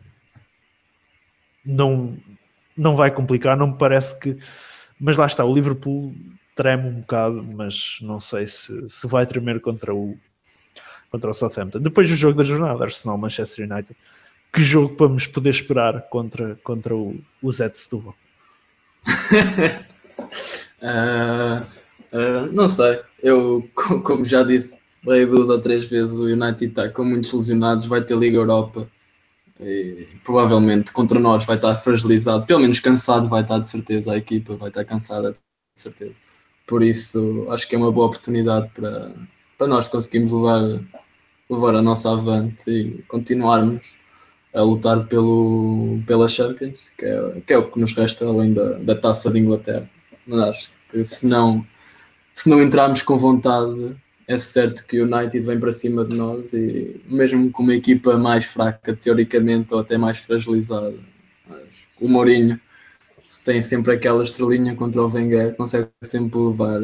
não, 1.64 2.16
não 2.80 2.96
vai 2.96 3.10
complicar, 3.10 3.56
não 3.56 3.68
me 3.68 3.78
parece 3.78 4.18
que. 4.18 4.36
Mas 4.98 5.16
lá 5.16 5.26
está, 5.26 5.44
o 5.44 5.54
Liverpool 5.54 6.14
treme 6.54 6.88
um 6.88 7.00
bocado, 7.00 7.42
mas 7.54 7.98
não 8.02 8.18
sei 8.18 8.46
se, 8.46 8.88
se 8.88 9.06
vai 9.06 9.26
tremer 9.26 9.60
contra 9.60 9.94
o, 9.94 10.16
contra 11.10 11.30
o 11.30 11.34
Southampton. 11.34 11.80
Depois 11.80 12.08
do 12.08 12.16
jogo 12.16 12.36
da 12.36 12.44
jornada, 12.44 12.84
Arsenal-Manchester 12.84 13.70
United 13.70 13.96
que 14.52 14.62
jogo 14.62 14.96
vamos 14.98 15.26
poder 15.26 15.50
esperar 15.50 16.08
contra, 16.08 16.58
contra 16.62 16.94
o, 16.94 17.20
o 17.42 17.52
Zé 17.52 17.68
de 17.68 17.78
Setúbal? 17.78 18.14
uh, 20.82 21.62
uh, 22.12 22.52
não 22.52 22.68
sei, 22.68 23.00
eu 23.22 23.68
como 23.74 24.24
já 24.24 24.42
disse 24.42 24.82
duas 25.02 25.48
ou 25.48 25.58
três 25.58 25.84
vezes 25.84 26.18
o 26.18 26.24
United 26.24 26.66
está 26.66 26.88
com 26.88 27.04
muitos 27.04 27.32
lesionados, 27.32 27.86
vai 27.86 28.02
ter 28.02 28.16
Liga 28.16 28.36
Europa 28.36 28.90
e 29.62 30.08
provavelmente 30.24 30.92
contra 30.92 31.18
nós 31.18 31.44
vai 31.44 31.56
estar 31.56 31.76
fragilizado, 31.76 32.46
pelo 32.46 32.60
menos 32.60 32.80
cansado 32.80 33.28
vai 33.28 33.42
estar 33.42 33.58
de 33.58 33.68
certeza, 33.68 34.12
a 34.12 34.16
equipa 34.16 34.56
vai 34.56 34.68
estar 34.68 34.84
cansada 34.84 35.32
de 35.32 35.38
certeza. 35.74 36.20
Por 36.66 36.82
isso 36.82 37.46
acho 37.50 37.68
que 37.68 37.74
é 37.74 37.78
uma 37.78 37.92
boa 37.92 38.06
oportunidade 38.06 38.70
para, 38.74 39.14
para 39.58 39.66
nós 39.66 39.88
conseguirmos 39.88 40.32
levar, 40.32 40.80
levar 41.50 41.74
a 41.74 41.82
nossa 41.82 42.12
avante 42.12 42.70
e 42.70 43.02
continuarmos 43.02 43.98
a 44.54 44.62
lutar 44.62 45.06
pelo, 45.06 46.00
pela 46.06 46.28
Champions, 46.28 46.90
que 46.96 47.04
é, 47.04 47.40
que 47.46 47.52
é 47.52 47.58
o 47.58 47.70
que 47.70 47.78
nos 47.78 47.92
resta 47.92 48.26
além 48.26 48.52
da, 48.52 48.74
da 48.78 48.94
taça 48.94 49.30
de 49.30 49.38
Inglaterra. 49.38 49.88
Mas 50.26 50.40
acho 50.40 50.70
que 50.90 51.04
se 51.04 51.26
não, 51.26 51.64
se 52.34 52.48
não 52.48 52.60
entrarmos 52.62 53.02
com 53.02 53.16
vontade, 53.16 53.96
é 54.30 54.38
certo 54.38 54.86
que 54.86 55.00
o 55.00 55.04
United 55.04 55.44
vem 55.44 55.58
para 55.58 55.72
cima 55.72 56.04
de 56.04 56.14
nós 56.14 56.52
e 56.52 57.00
mesmo 57.08 57.50
com 57.50 57.64
uma 57.64 57.74
equipa 57.74 58.16
mais 58.16 58.44
fraca, 58.44 58.94
teoricamente, 58.94 59.74
ou 59.74 59.80
até 59.80 59.98
mais 59.98 60.18
fragilizada, 60.18 60.94
o 62.00 62.08
Mourinho 62.08 62.60
se 63.26 63.44
tem 63.44 63.60
sempre 63.60 63.92
aquela 63.92 64.22
estrelinha 64.22 64.76
contra 64.76 65.02
o 65.02 65.12
Wenger, 65.12 65.56
consegue 65.56 65.88
sempre 66.02 66.38
levar, 66.38 66.80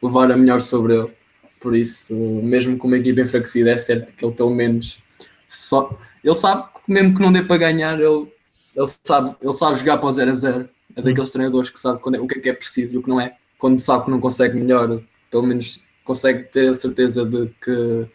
levar 0.00 0.30
a 0.30 0.36
melhor 0.36 0.60
sobre 0.60 0.96
ele. 0.96 1.12
Por 1.60 1.74
isso, 1.74 2.14
mesmo 2.14 2.78
com 2.78 2.86
uma 2.86 2.98
equipa 2.98 3.20
enfraquecida, 3.20 3.70
é 3.70 3.78
certo 3.78 4.14
que 4.14 4.24
ele 4.24 4.34
pelo 4.34 4.50
menos 4.50 5.02
só, 5.48 5.96
ele 6.22 6.34
sabe 6.36 6.68
que 6.72 6.92
mesmo 6.92 7.16
que 7.16 7.20
não 7.20 7.32
dê 7.32 7.42
para 7.42 7.56
ganhar, 7.56 7.98
ele, 7.98 8.28
ele, 8.76 8.86
sabe, 9.02 9.34
ele 9.42 9.52
sabe 9.52 9.78
jogar 9.78 9.98
para 9.98 10.08
o 10.08 10.12
0 10.12 10.30
a 10.30 10.34
0. 10.34 10.68
É 10.94 11.02
daqueles 11.02 11.30
treinadores 11.30 11.68
que 11.68 11.80
sabe 11.80 12.00
quando 12.00 12.14
é, 12.14 12.20
o 12.20 12.28
que 12.28 12.38
é 12.38 12.40
que 12.42 12.48
é 12.48 12.52
preciso 12.52 12.94
e 12.94 12.98
o 12.98 13.02
que 13.02 13.08
não 13.08 13.20
é. 13.20 13.36
Quando 13.58 13.80
sabe 13.80 14.04
que 14.04 14.10
não 14.10 14.20
consegue 14.20 14.54
melhor, 14.54 15.02
pelo 15.30 15.42
menos 15.42 15.85
consegue 16.06 16.44
ter 16.44 16.70
a 16.70 16.74
certeza 16.74 17.24
de 17.24 17.50
que 17.62 18.06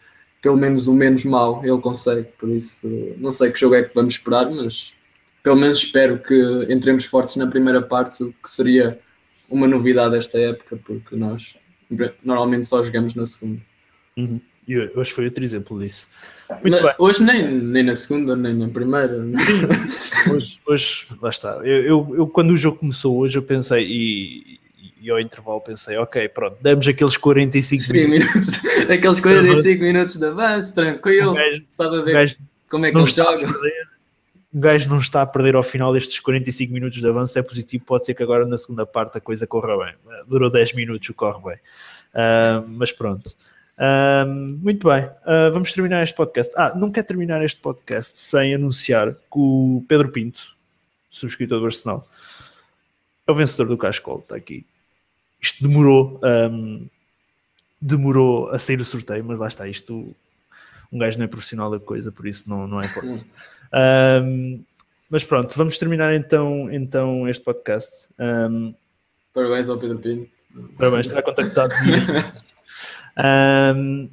pelo 0.42 0.58
menos 0.58 0.88
o 0.88 0.94
menos 0.94 1.24
mal 1.24 1.64
ele 1.64 1.80
consegue. 1.80 2.28
Por 2.38 2.50
isso, 2.50 2.88
não 3.18 3.32
sei 3.32 3.52
que 3.52 3.60
jogo 3.60 3.76
é 3.76 3.84
que 3.84 3.94
vamos 3.94 4.16
esperar, 4.16 4.50
mas 4.50 4.94
pelo 5.44 5.56
menos 5.56 5.80
espero 5.80 6.18
que 6.18 6.68
entremos 6.70 7.06
fortes 7.06 7.36
na 7.36 7.48
primeira 7.48 7.82
parte, 7.82 8.24
o 8.24 8.34
que 8.34 8.50
seria 8.50 9.00
uma 9.50 9.68
novidade 9.68 10.18
esta 10.18 10.40
época, 10.40 10.78
porque 10.84 11.16
nós 11.16 11.56
normalmente 12.24 12.66
só 12.66 12.84
jogamos 12.84 13.14
na 13.14 13.26
segunda. 13.26 13.62
Uhum. 14.18 14.40
E 14.68 14.78
hoje 14.96 15.12
foi 15.12 15.26
outro 15.26 15.44
exemplo 15.44 15.80
disso. 15.80 16.08
hoje 16.98 17.24
nem, 17.24 17.52
nem 17.52 17.84
na 17.84 17.96
segunda, 17.96 18.36
nem 18.36 18.54
na 18.54 18.70
primeira. 18.70 19.18
hoje, 20.32 20.60
hoje, 20.66 21.08
lá 21.22 21.30
está. 21.30 21.60
Eu, 21.64 21.84
eu, 21.84 22.16
eu, 22.16 22.28
quando 22.28 22.52
o 22.52 22.58
jogo 22.58 22.78
começou 22.78 23.18
hoje, 23.18 23.38
eu 23.38 23.44
pensei, 23.44 23.86
e, 23.86 24.60
e 25.02 25.10
ao 25.10 25.20
intervalo 25.20 25.60
pensei, 25.60 25.98
ok, 25.98 26.30
pronto, 26.30 26.58
damos 26.62 26.88
aqueles 26.88 27.18
45 27.18 27.84
Sim, 27.84 28.08
minutos. 28.08 28.50
aqueles 28.84 29.20
45 29.20 29.82
minutos 29.84 30.16
de 30.18 30.26
avanço, 30.26 30.76
tranquilo, 30.76 31.34
gajo, 31.34 31.64
sabe 31.72 31.98
a 31.98 32.02
ver 32.02 32.14
gajo, 32.14 32.38
como 32.70 32.86
é 32.86 32.92
que 32.92 32.98
ele 32.98 33.08
joga. 33.08 33.48
O 34.54 34.60
gajo 34.60 34.90
não 34.90 34.98
está 35.00 35.22
a 35.22 35.26
perder 35.26 35.56
ao 35.56 35.64
final 35.64 35.92
destes 35.92 36.20
45 36.20 36.74
minutos 36.74 37.00
de 37.00 37.08
avanço, 37.08 37.40
é 37.40 37.42
positivo, 37.42 37.84
pode 37.86 38.06
ser 38.06 38.14
que 38.14 38.22
agora 38.22 38.46
na 38.46 38.58
segunda 38.58 38.86
parte 38.86 39.18
a 39.18 39.22
coisa 39.22 39.48
corra 39.48 39.78
bem. 39.78 39.96
Durou 40.28 40.50
10 40.50 40.74
minutos, 40.74 41.10
o 41.10 41.14
corre 41.14 41.42
bem. 41.42 41.58
Uh, 42.14 42.68
mas 42.68 42.92
pronto. 42.92 43.32
Um, 43.80 44.60
muito 44.62 44.88
bem, 44.88 45.06
uh, 45.06 45.52
vamos 45.52 45.74
terminar 45.74 46.04
este 46.04 46.16
podcast. 46.16 46.54
Ah, 46.56 46.74
não 46.76 46.92
quero 46.92 47.08
terminar 47.08 47.44
este 47.44 47.60
podcast 47.60 48.20
sem 48.20 48.54
anunciar 48.54 49.12
que 49.12 49.18
o 49.32 49.84
Pedro 49.88 50.10
Pinto, 50.10 50.56
subscritor 51.10 51.60
do 51.60 51.66
Arsenal, 51.66 52.04
é 53.26 53.32
o 53.32 53.34
vencedor 53.34 53.68
do 53.68 53.78
Cascol, 53.78 54.20
está 54.20 54.36
aqui. 54.36 54.66
Isto 55.42 55.68
demorou, 55.68 56.20
um, 56.24 56.88
demorou 57.82 58.50
a 58.50 58.60
sair 58.60 58.80
o 58.80 58.86
sorteio, 58.86 59.24
mas 59.24 59.40
lá 59.40 59.48
está, 59.48 59.68
isto 59.68 60.16
um 60.92 61.00
gajo 61.00 61.18
não 61.18 61.26
é 61.26 61.28
profissional 61.28 61.72
da 61.72 61.80
coisa, 61.80 62.12
por 62.12 62.28
isso 62.28 62.50
não, 62.50 62.68
não 62.68 62.80
é 62.80 62.86
hipótese. 62.86 63.26
Um, 63.74 64.62
mas 65.10 65.24
pronto, 65.24 65.56
vamos 65.58 65.78
terminar 65.78 66.14
então, 66.14 66.70
então 66.72 67.28
este 67.28 67.44
podcast. 67.44 68.10
Um, 68.20 68.74
Parabéns 69.34 69.70
ao 69.70 69.78
Pedro 69.78 70.00
Pinto. 70.00 70.30
Parabéns, 70.78 71.08
será 71.08 71.24
contactado 71.24 71.74
um, 73.76 74.10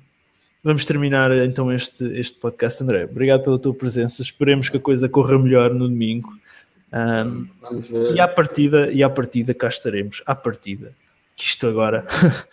vamos 0.62 0.84
terminar 0.84 1.32
então 1.32 1.72
este, 1.72 2.04
este 2.16 2.38
podcast, 2.38 2.82
André. 2.82 3.04
Obrigado 3.04 3.42
pela 3.42 3.58
tua 3.58 3.74
presença. 3.74 4.22
Esperemos 4.22 4.68
que 4.68 4.76
a 4.76 4.80
coisa 4.80 5.08
corra 5.08 5.36
melhor 5.36 5.74
no 5.74 5.88
domingo. 5.88 6.32
Um, 6.92 7.48
e 8.14 8.20
à 8.20 8.28
partida, 8.28 8.90
e 8.92 9.02
à 9.02 9.10
partida 9.10 9.52
cá 9.52 9.68
estaremos. 9.68 10.22
À 10.24 10.34
partida. 10.34 10.92
Que 11.38 11.44
isto 11.44 11.66
agora. 11.68 12.04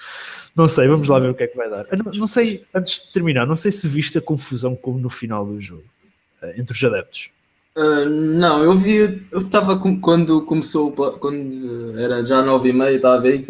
não 0.56 0.68
sei, 0.70 0.88
vamos 0.88 1.08
lá 1.08 1.18
ver 1.20 1.32
o 1.32 1.34
que 1.36 1.44
é 1.44 1.48
que 1.48 1.58
vai 1.58 1.70
dar. 1.70 1.86
Ah, 1.92 1.96
Não, 1.98 2.12
não 2.14 2.28
sei, 2.28 2.64
antes 2.74 3.08
de 3.08 3.12
terminar, 3.12 3.48
não 3.48 3.56
sei 3.56 3.72
se 3.72 3.88
viste 3.88 4.18
a 4.18 4.22
confusão 4.22 4.76
como 4.76 5.00
no 5.00 5.10
final 5.10 5.46
do 5.46 5.60
jogo 5.60 5.84
eh, 6.42 6.54
entre 6.58 6.72
os 6.74 6.84
adeptos. 6.84 7.32
Uh, 7.76 8.06
não, 8.08 8.64
eu 8.64 8.78
vi, 8.78 9.28
eu 9.32 9.40
estava 9.40 9.76
com- 9.78 10.00
quando 10.00 10.42
começou, 10.46 10.92
quando 10.94 12.00
era 12.00 12.26
já 12.26 12.42
nove 12.42 12.70
e 12.70 12.74
meia, 12.74 12.96
estava 12.96 13.16
a 13.16 13.20
ver, 13.20 13.44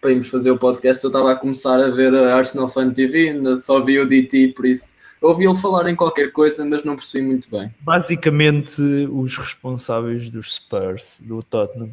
para 0.00 0.10
irmos 0.12 0.28
fazer 0.28 0.50
o 0.50 0.56
podcast, 0.56 1.04
eu 1.04 1.08
estava 1.08 1.32
a 1.32 1.36
começar 1.36 1.78
a 1.78 1.90
ver 1.90 2.14
a 2.14 2.36
Arsenal 2.36 2.68
Fan 2.68 2.94
TV, 2.94 3.30
ainda 3.30 3.58
só 3.58 3.84
vi 3.84 3.98
o 3.98 4.08
DT, 4.08 4.54
por 4.56 4.64
isso 4.64 4.94
ouvi 5.20 5.44
ele 5.44 5.56
falar 5.56 5.90
em 5.90 5.96
qualquer 5.96 6.30
coisa, 6.32 6.64
mas 6.64 6.84
não 6.84 6.94
percebi 6.94 7.26
muito 7.26 7.50
bem. 7.50 7.74
Basicamente, 7.80 8.80
os 9.10 9.36
responsáveis 9.36 10.30
dos 10.30 10.54
Spurs, 10.54 11.20
do 11.26 11.42
Tottenham, 11.42 11.90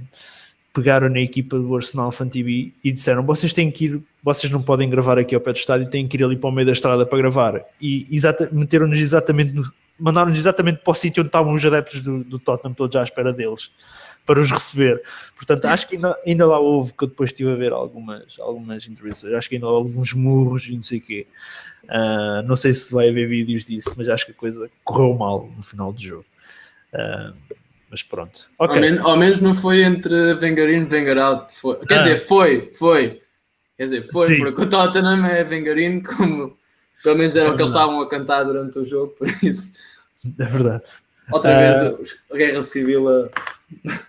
pegaram 0.75 1.09
na 1.09 1.19
equipa 1.19 1.57
do 1.57 1.73
Arsenal 1.75 2.11
Fan 2.11 2.27
TV 2.27 2.73
e 2.83 2.91
disseram: 2.91 3.25
vocês 3.25 3.53
têm 3.53 3.71
que 3.71 3.85
ir, 3.85 4.01
vocês 4.21 4.51
não 4.51 4.61
podem 4.61 4.89
gravar 4.89 5.17
aqui 5.17 5.33
ao 5.33 5.41
pé 5.41 5.53
do 5.53 5.57
estádio, 5.57 5.89
têm 5.89 6.05
que 6.07 6.17
ir 6.17 6.23
ali 6.23 6.35
para 6.35 6.49
o 6.49 6.51
meio 6.51 6.65
da 6.67 6.73
estrada 6.73 7.05
para 7.05 7.17
gravar. 7.17 7.61
E 7.81 8.05
meteram-nos 8.51 8.99
exatamente, 8.99 9.53
no- 9.53 9.71
mandaram-nos 9.97 10.37
exatamente 10.37 10.81
para 10.83 10.91
o 10.91 10.95
sítio 10.95 11.21
onde 11.21 11.29
estavam 11.29 11.53
os 11.53 11.65
adeptos 11.65 12.03
do, 12.03 12.23
do 12.23 12.37
Tottenham, 12.37 12.73
todos 12.73 12.95
à 12.97 13.03
espera 13.03 13.31
deles, 13.31 13.71
para 14.25 14.41
os 14.41 14.51
receber. 14.51 15.01
Portanto, 15.35 15.65
acho 15.65 15.87
que 15.87 15.95
ainda, 15.95 16.17
ainda 16.27 16.45
lá 16.45 16.59
houve, 16.59 16.93
que 16.93 17.05
eu 17.05 17.07
depois 17.07 17.29
estive 17.29 17.51
a 17.51 17.55
ver 17.55 17.71
algumas, 17.71 18.37
algumas 18.39 18.87
entrevistas, 18.87 19.33
acho 19.33 19.47
que 19.47 19.55
ainda 19.55 19.67
houve 19.67 19.97
uns 19.97 20.13
murros 20.13 20.67
e 20.67 20.75
não 20.75 20.83
sei 20.83 20.97
o 20.97 21.01
quê. 21.01 21.25
Ah, 21.87 22.43
não 22.45 22.55
sei 22.55 22.73
se 22.73 22.91
vai 22.93 23.09
haver 23.09 23.27
vídeos 23.29 23.65
disso, 23.65 23.93
mas 23.95 24.09
acho 24.09 24.25
que 24.25 24.31
a 24.31 24.35
coisa 24.35 24.69
correu 24.83 25.13
mal 25.15 25.49
no 25.55 25.63
final 25.63 25.93
do 25.93 26.01
jogo. 26.01 26.25
Ah, 26.93 27.31
mas 27.95 28.03
pronto. 28.03 28.49
Ao, 28.59 28.67
Ok. 28.67 28.81
men- 28.81 28.99
ao 28.99 29.15
menos 29.15 29.39
não 29.39 29.53
foi 29.53 29.81
entre 29.81 30.13
Wenger 30.33 30.69
in 30.69 30.83
e 30.83 30.93
Wenger 30.93 31.17
out. 31.17 31.55
Foi. 31.55 31.77
Quer 31.85 31.93
Ah. 31.95 31.97
dizer, 31.99 32.17
foi, 32.19 32.69
foi. 32.73 33.21
Quer 33.77 33.85
dizer, 33.85 34.03
foi, 34.03 34.27
Sim. 34.27 34.37
porque 34.39 34.61
o 34.63 34.65
Tottenham 34.69 35.25
é 35.25 35.43
Wenger 35.43 35.77
in, 35.77 36.01
como 36.01 36.57
pelo 37.01 37.17
menos 37.17 37.35
era 37.37 37.47
É 37.47 37.51
o 37.51 37.55
que 37.55 37.61
eles 37.61 37.71
estavam 37.71 38.01
a 38.01 38.09
cantar 38.09 38.43
durante 38.43 38.77
o 38.79 38.83
jogo, 38.83 39.13
por 39.13 39.27
isso. 39.41 39.71
É 40.37 40.43
verdade. 40.43 40.83
Outra 41.31 41.55
Ah. 41.55 41.89
vez 41.89 42.15
a 42.31 42.35
guerra 42.37 42.63
civil 42.63 43.07
a, 43.07 43.29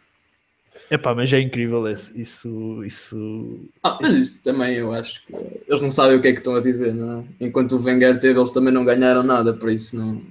Epá, 0.91 1.15
mas 1.15 1.33
é 1.33 1.41
incrível 1.41 1.87
esse- 1.89 2.21
isso. 2.21 2.83
isso... 2.85 3.61
Ah, 3.83 3.99
mas 4.01 4.15
isso 4.15 4.43
também 4.45 4.75
eu 4.77 4.93
acho 4.93 5.25
que 5.27 5.35
eles 5.69 5.83
não 5.83 5.91
sabem 5.91 6.17
o 6.17 6.23
que 6.23 6.29
é 6.29 6.33
que 6.33 6.39
estão 6.39 6.55
a 6.55 6.61
dizer, 6.61 6.93
não 6.95 7.21
é? 7.41 7.47
Enquanto 7.47 7.73
o 7.77 7.83
Wenger 7.83 8.19
teve, 8.21 8.39
eles 8.39 8.51
também 8.53 8.73
não 8.73 8.85
ganharam 8.85 9.23
nada, 9.23 9.53
por 9.53 9.71
isso 9.71 9.97
não. 9.97 10.23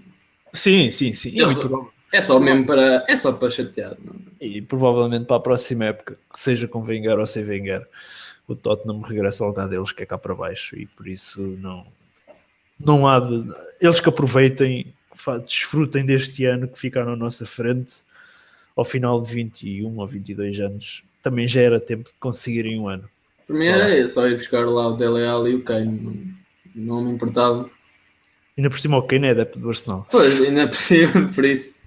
Sim, 0.53 0.89
sim, 0.91 1.13
sim. 1.13 1.29
E, 1.29 1.41
Eles- 1.41 1.57
prova- 1.59 1.89
É 2.15 2.21
só 2.21 2.39
mesmo 2.39 2.65
para. 2.65 3.05
É 3.07 3.17
só 3.17 3.33
para 3.33 3.49
chatear, 3.49 3.95
não 4.03 4.13
é? 4.13 4.25
e 4.45 4.61
provavelmente 4.61 5.25
para 5.25 5.37
a 5.37 5.39
próxima 5.39 5.85
época, 5.85 6.17
seja 6.35 6.67
com 6.67 6.81
Wenger 6.81 7.17
ou 7.17 7.25
sem 7.25 7.43
Wenger, 7.43 7.87
o 8.47 8.55
Tottenham 8.55 9.01
regressa 9.01 9.43
ao 9.43 9.49
lugar 9.49 9.67
deles, 9.67 9.91
que 9.91 10.03
é 10.03 10.05
cá 10.05 10.17
para 10.17 10.35
baixo, 10.35 10.77
e 10.77 10.85
por 10.85 11.07
isso 11.07 11.41
não, 11.59 11.85
não 12.79 13.07
há 13.07 13.19
de. 13.19 13.53
Eles 13.81 13.99
que 13.99 14.09
aproveitem, 14.09 14.93
desfrutem 15.43 16.05
deste 16.05 16.45
ano 16.45 16.67
que 16.67 16.79
ficaram 16.79 17.13
à 17.13 17.15
nossa 17.15 17.45
frente 17.45 18.03
ao 18.75 18.85
final 18.85 19.21
de 19.21 19.33
21 19.33 19.97
ou 19.97 20.07
22 20.07 20.59
anos. 20.59 21.03
Também 21.21 21.47
já 21.47 21.61
era 21.61 21.79
tempo 21.79 22.09
de 22.09 22.15
conseguirem 22.19 22.79
um 22.79 22.87
ano. 22.87 23.09
Para 23.47 23.55
mim 23.55 23.65
era 23.65 23.97
isso, 23.97 24.15
só 24.15 24.27
ir 24.27 24.35
buscar 24.35 24.65
lá 24.65 24.87
o 24.87 24.95
Dele 24.95 25.25
Alli 25.25 25.51
e 25.51 25.55
o 25.55 25.63
Kane, 25.63 26.35
não, 26.75 26.95
não 26.97 27.05
me 27.05 27.11
importava. 27.11 27.69
Ainda 28.57 28.69
por 28.69 28.79
cima 28.79 28.97
o 28.97 29.03
Kane 29.03 29.27
é 29.27 29.31
adepto 29.31 29.59
do 29.59 29.69
Arsenal. 29.69 30.07
Pois, 30.09 30.41
ainda 30.41 30.61
é 30.61 30.67
possível, 30.67 31.29
por 31.33 31.45
isso. 31.45 31.85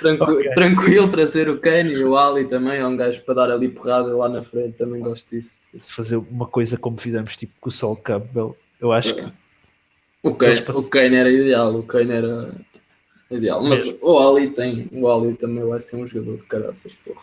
Tranqui- 0.00 0.22
Ok. 0.22 0.50
Tranquilo 0.52 1.08
trazer 1.10 1.48
o 1.48 1.58
Kane 1.58 1.92
e 1.92 2.04
o 2.04 2.16
Ali 2.16 2.46
também, 2.46 2.78
é 2.78 2.86
um 2.86 2.96
gajo 2.96 3.22
para 3.24 3.34
dar 3.34 3.50
ali 3.50 3.68
porrada 3.68 4.16
lá 4.16 4.28
na 4.28 4.42
frente, 4.42 4.76
também 4.76 5.00
gosto 5.00 5.30
disso. 5.30 5.56
Se 5.76 5.92
fazer 5.92 6.16
uma 6.16 6.46
coisa 6.46 6.76
como 6.76 6.98
fizemos 6.98 7.36
tipo 7.36 7.52
com 7.60 7.68
o 7.68 7.72
Sol 7.72 7.96
Campbell, 7.96 8.56
eu 8.80 8.92
acho 8.92 9.14
que 9.14 9.22
O 10.22 10.34
Kane, 10.34 10.60
pass- 10.62 10.76
o 10.86 10.90
Kane 10.90 11.16
era 11.16 11.30
ideal, 11.30 11.74
o 11.74 11.82
Kane 11.82 12.12
era 12.12 12.54
ideal, 13.30 13.62
mas 13.62 13.86
o 14.02 14.18
Ali 14.18 14.50
tem, 14.50 14.88
o 14.92 15.08
Ali 15.08 15.34
também 15.34 15.64
vai 15.64 15.80
ser 15.80 15.96
um 15.96 16.06
jogador 16.06 16.36
de 16.36 16.44
caraças, 16.44 16.92
porra. 17.04 17.22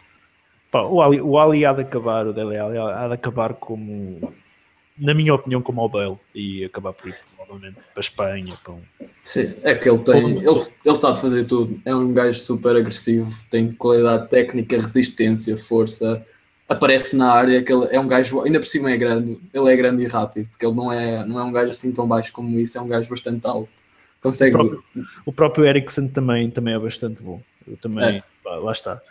Pá, 0.72 0.82
o, 0.84 1.02
Ali, 1.02 1.22
o 1.22 1.38
Ali 1.40 1.66
há 1.66 1.74
de 1.74 1.82
acabar, 1.82 2.28
o 2.28 2.34
Dele 2.34 2.58
Alli 2.58 2.78
há 2.78 3.08
de 3.08 3.14
acabar 3.14 3.54
como, 3.54 4.34
na 4.98 5.14
minha 5.14 5.34
opinião, 5.34 5.62
como 5.62 5.82
o 5.82 5.88
Bale 5.90 6.18
e 6.36 6.66
acabar 6.66 6.92
por 6.94 7.08
ir 7.10 7.16
provavelmente 7.48 7.76
para 7.76 7.84
a 7.96 8.00
Espanha. 8.02 8.58
Para 8.64 8.74
um... 8.74 8.82
Sim, 9.24 9.54
é 9.64 9.74
que 9.76 9.90
ele 9.90 10.00
tem, 10.00 10.38
ele, 10.38 10.60
ele 10.86 10.96
sabe 10.96 11.20
fazer 11.20 11.46
tudo. 11.46 11.80
É 11.86 11.96
um 11.96 12.14
gajo 12.14 12.40
super 12.40 12.76
agressivo, 12.76 13.34
tem 13.50 13.72
qualidade 13.72 14.30
técnica, 14.30 14.78
resistência, 14.80 15.58
força. 15.58 16.26
Aparece 16.70 17.16
na 17.16 17.32
área, 17.32 17.64
que 17.64 17.72
ele 17.72 17.88
é 17.92 18.00
um 18.00 18.08
gajo, 18.08 18.42
ainda 18.42 18.60
por 18.60 18.66
cima 18.66 18.92
é 18.92 18.98
grande, 18.98 19.40
ele 19.54 19.72
é 19.72 19.76
grande 19.78 20.04
e 20.04 20.08
rápido, 20.08 20.50
porque 20.50 20.66
ele 20.66 20.76
não 20.76 20.92
é, 20.92 21.26
não 21.26 21.40
é 21.40 21.44
um 21.44 21.52
gajo 21.52 21.72
assim 21.72 21.94
tão 21.94 22.06
baixo 22.06 22.34
como 22.34 22.60
isso, 22.60 22.78
é 22.78 22.82
um 22.82 22.88
gajo 22.88 23.10
bastante 23.10 23.48
alto. 23.48 23.70
Consegue. 24.22 24.54
O 24.54 24.58
próprio- 24.60 24.84
O 25.26 25.32
próprio 25.32 25.66
Eriksen 25.66 26.10
também, 26.10 26.52
também 26.52 26.74
é 26.74 26.80
bastante 26.80 27.22
bom. 27.24 27.42
Eu 27.68 27.78
também, 27.78 28.18
É. 28.18 28.24
pá, 28.44 28.56
lá 28.56 28.72
está. 28.72 29.02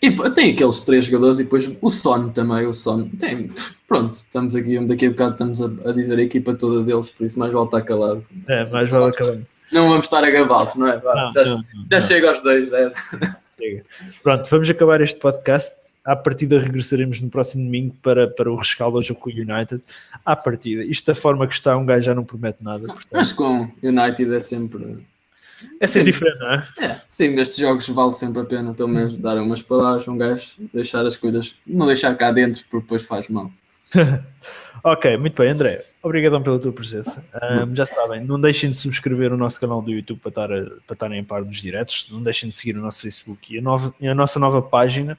E 0.00 0.10
tem 0.34 0.52
aqueles 0.52 0.80
três 0.80 1.06
jogadores 1.06 1.38
e 1.38 1.44
depois 1.44 1.70
o 1.80 1.90
Son 1.90 2.28
também, 2.28 2.66
o 2.66 2.74
Son. 2.74 3.08
Tem, 3.18 3.50
pronto, 3.88 4.14
estamos 4.16 4.54
aqui, 4.54 4.78
daqui 4.86 5.06
a 5.06 5.10
bocado 5.10 5.32
estamos 5.32 5.60
a, 5.62 5.66
a 5.88 5.92
dizer 5.92 6.18
a 6.18 6.22
equipa 6.22 6.54
toda 6.54 6.82
deles, 6.84 7.10
por 7.10 7.24
isso 7.24 7.38
mais 7.38 7.52
vale 7.52 7.64
estar 7.66 7.80
calado. 7.82 8.24
É, 8.48 8.64
mais 8.66 8.90
vale 8.90 9.06
acabar. 9.06 9.38
Não 9.72 9.88
vamos 9.88 10.04
estar 10.06 10.22
a 10.22 10.30
gabá-los, 10.30 10.74
não 10.74 10.86
é? 10.88 10.96
Não, 11.02 11.32
já 11.32 11.44
não, 11.44 11.44
já 11.44 11.64
não. 11.90 12.00
chega 12.02 12.28
aos 12.30 12.42
dois, 12.42 12.70
é. 12.72 12.92
Pronto, 14.22 14.48
vamos 14.50 14.68
acabar 14.70 15.00
este 15.00 15.18
podcast. 15.20 15.92
À 16.04 16.16
partida 16.16 16.58
regressaremos 16.58 17.20
no 17.22 17.30
próximo 17.30 17.64
domingo 17.64 17.94
para, 18.02 18.26
para 18.26 18.50
o 18.50 18.56
rescaldo 18.56 18.96
ao 18.96 19.02
jogo 19.02 19.20
com 19.20 19.30
o 19.30 19.32
United. 19.32 19.80
À 20.24 20.34
partida, 20.34 20.82
isto 20.82 21.06
da 21.06 21.14
forma 21.14 21.46
que 21.46 21.54
está, 21.54 21.76
um 21.76 21.86
gajo 21.86 22.02
já 22.04 22.12
não 22.14 22.24
promete 22.24 22.58
nada. 22.60 22.86
Portanto, 22.88 23.08
Mas 23.12 23.32
com 23.32 23.70
United 23.80 24.34
é 24.34 24.40
sempre. 24.40 25.06
É 25.80 25.86
sempre 25.86 26.12
diferente, 26.12 26.38
não 26.38 26.52
é? 26.54 26.68
É, 26.80 27.00
sim, 27.08 27.34
estes 27.40 27.58
jogos 27.58 27.88
vale 27.88 28.12
sempre 28.14 28.42
a 28.42 28.44
pena, 28.44 28.74
pelo 28.74 28.88
menos 28.88 29.16
dar 29.16 29.36
umas 29.38 29.62
palavras, 29.62 30.06
um 30.08 30.16
gajo 30.16 30.52
deixar 30.72 31.04
as 31.06 31.16
coisas, 31.16 31.56
não 31.66 31.86
deixar 31.86 32.14
cá 32.16 32.30
dentro, 32.30 32.62
porque 32.70 32.82
depois 32.82 33.02
faz 33.02 33.28
mal. 33.28 33.50
Ok, 34.84 35.16
muito 35.16 35.40
bem, 35.40 35.48
André. 35.50 35.80
Obrigadão 36.02 36.42
pela 36.42 36.58
tua 36.58 36.72
presença. 36.72 37.24
Ahm, 37.40 37.72
já 37.72 37.86
sabem, 37.86 38.20
não 38.24 38.40
deixem 38.40 38.68
de 38.68 38.76
subscrever 38.76 39.32
o 39.32 39.36
nosso 39.36 39.60
canal 39.60 39.80
do 39.80 39.92
YouTube 39.92 40.18
para, 40.18 40.28
estar 40.30 40.52
a- 40.52 40.70
para 40.84 40.94
estarem 40.94 41.20
a 41.20 41.24
par 41.24 41.44
dos 41.44 41.58
diretos. 41.62 42.08
Não 42.10 42.20
deixem 42.20 42.48
de 42.48 42.54
seguir 42.56 42.76
o 42.76 42.80
nosso 42.80 43.00
Facebook 43.02 43.54
e 43.54 43.58
a, 43.58 43.62
nova- 43.62 43.94
a 44.02 44.12
nossa 44.14 44.40
nova 44.40 44.60
página. 44.60 45.16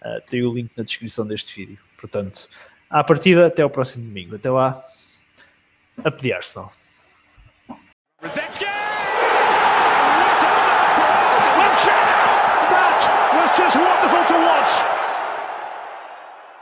ah, 0.00 0.22
tem 0.26 0.42
o 0.42 0.54
link 0.54 0.70
na 0.74 0.82
descrição 0.82 1.26
deste 1.26 1.54
vídeo. 1.54 1.78
Portanto, 2.00 2.48
à 2.88 3.04
partida, 3.04 3.46
até 3.48 3.60
ao 3.60 3.68
próximo 3.68 4.06
domingo. 4.06 4.36
Até 4.36 4.50
lá, 4.50 4.82
a 6.02 6.10
pedir 6.10 6.32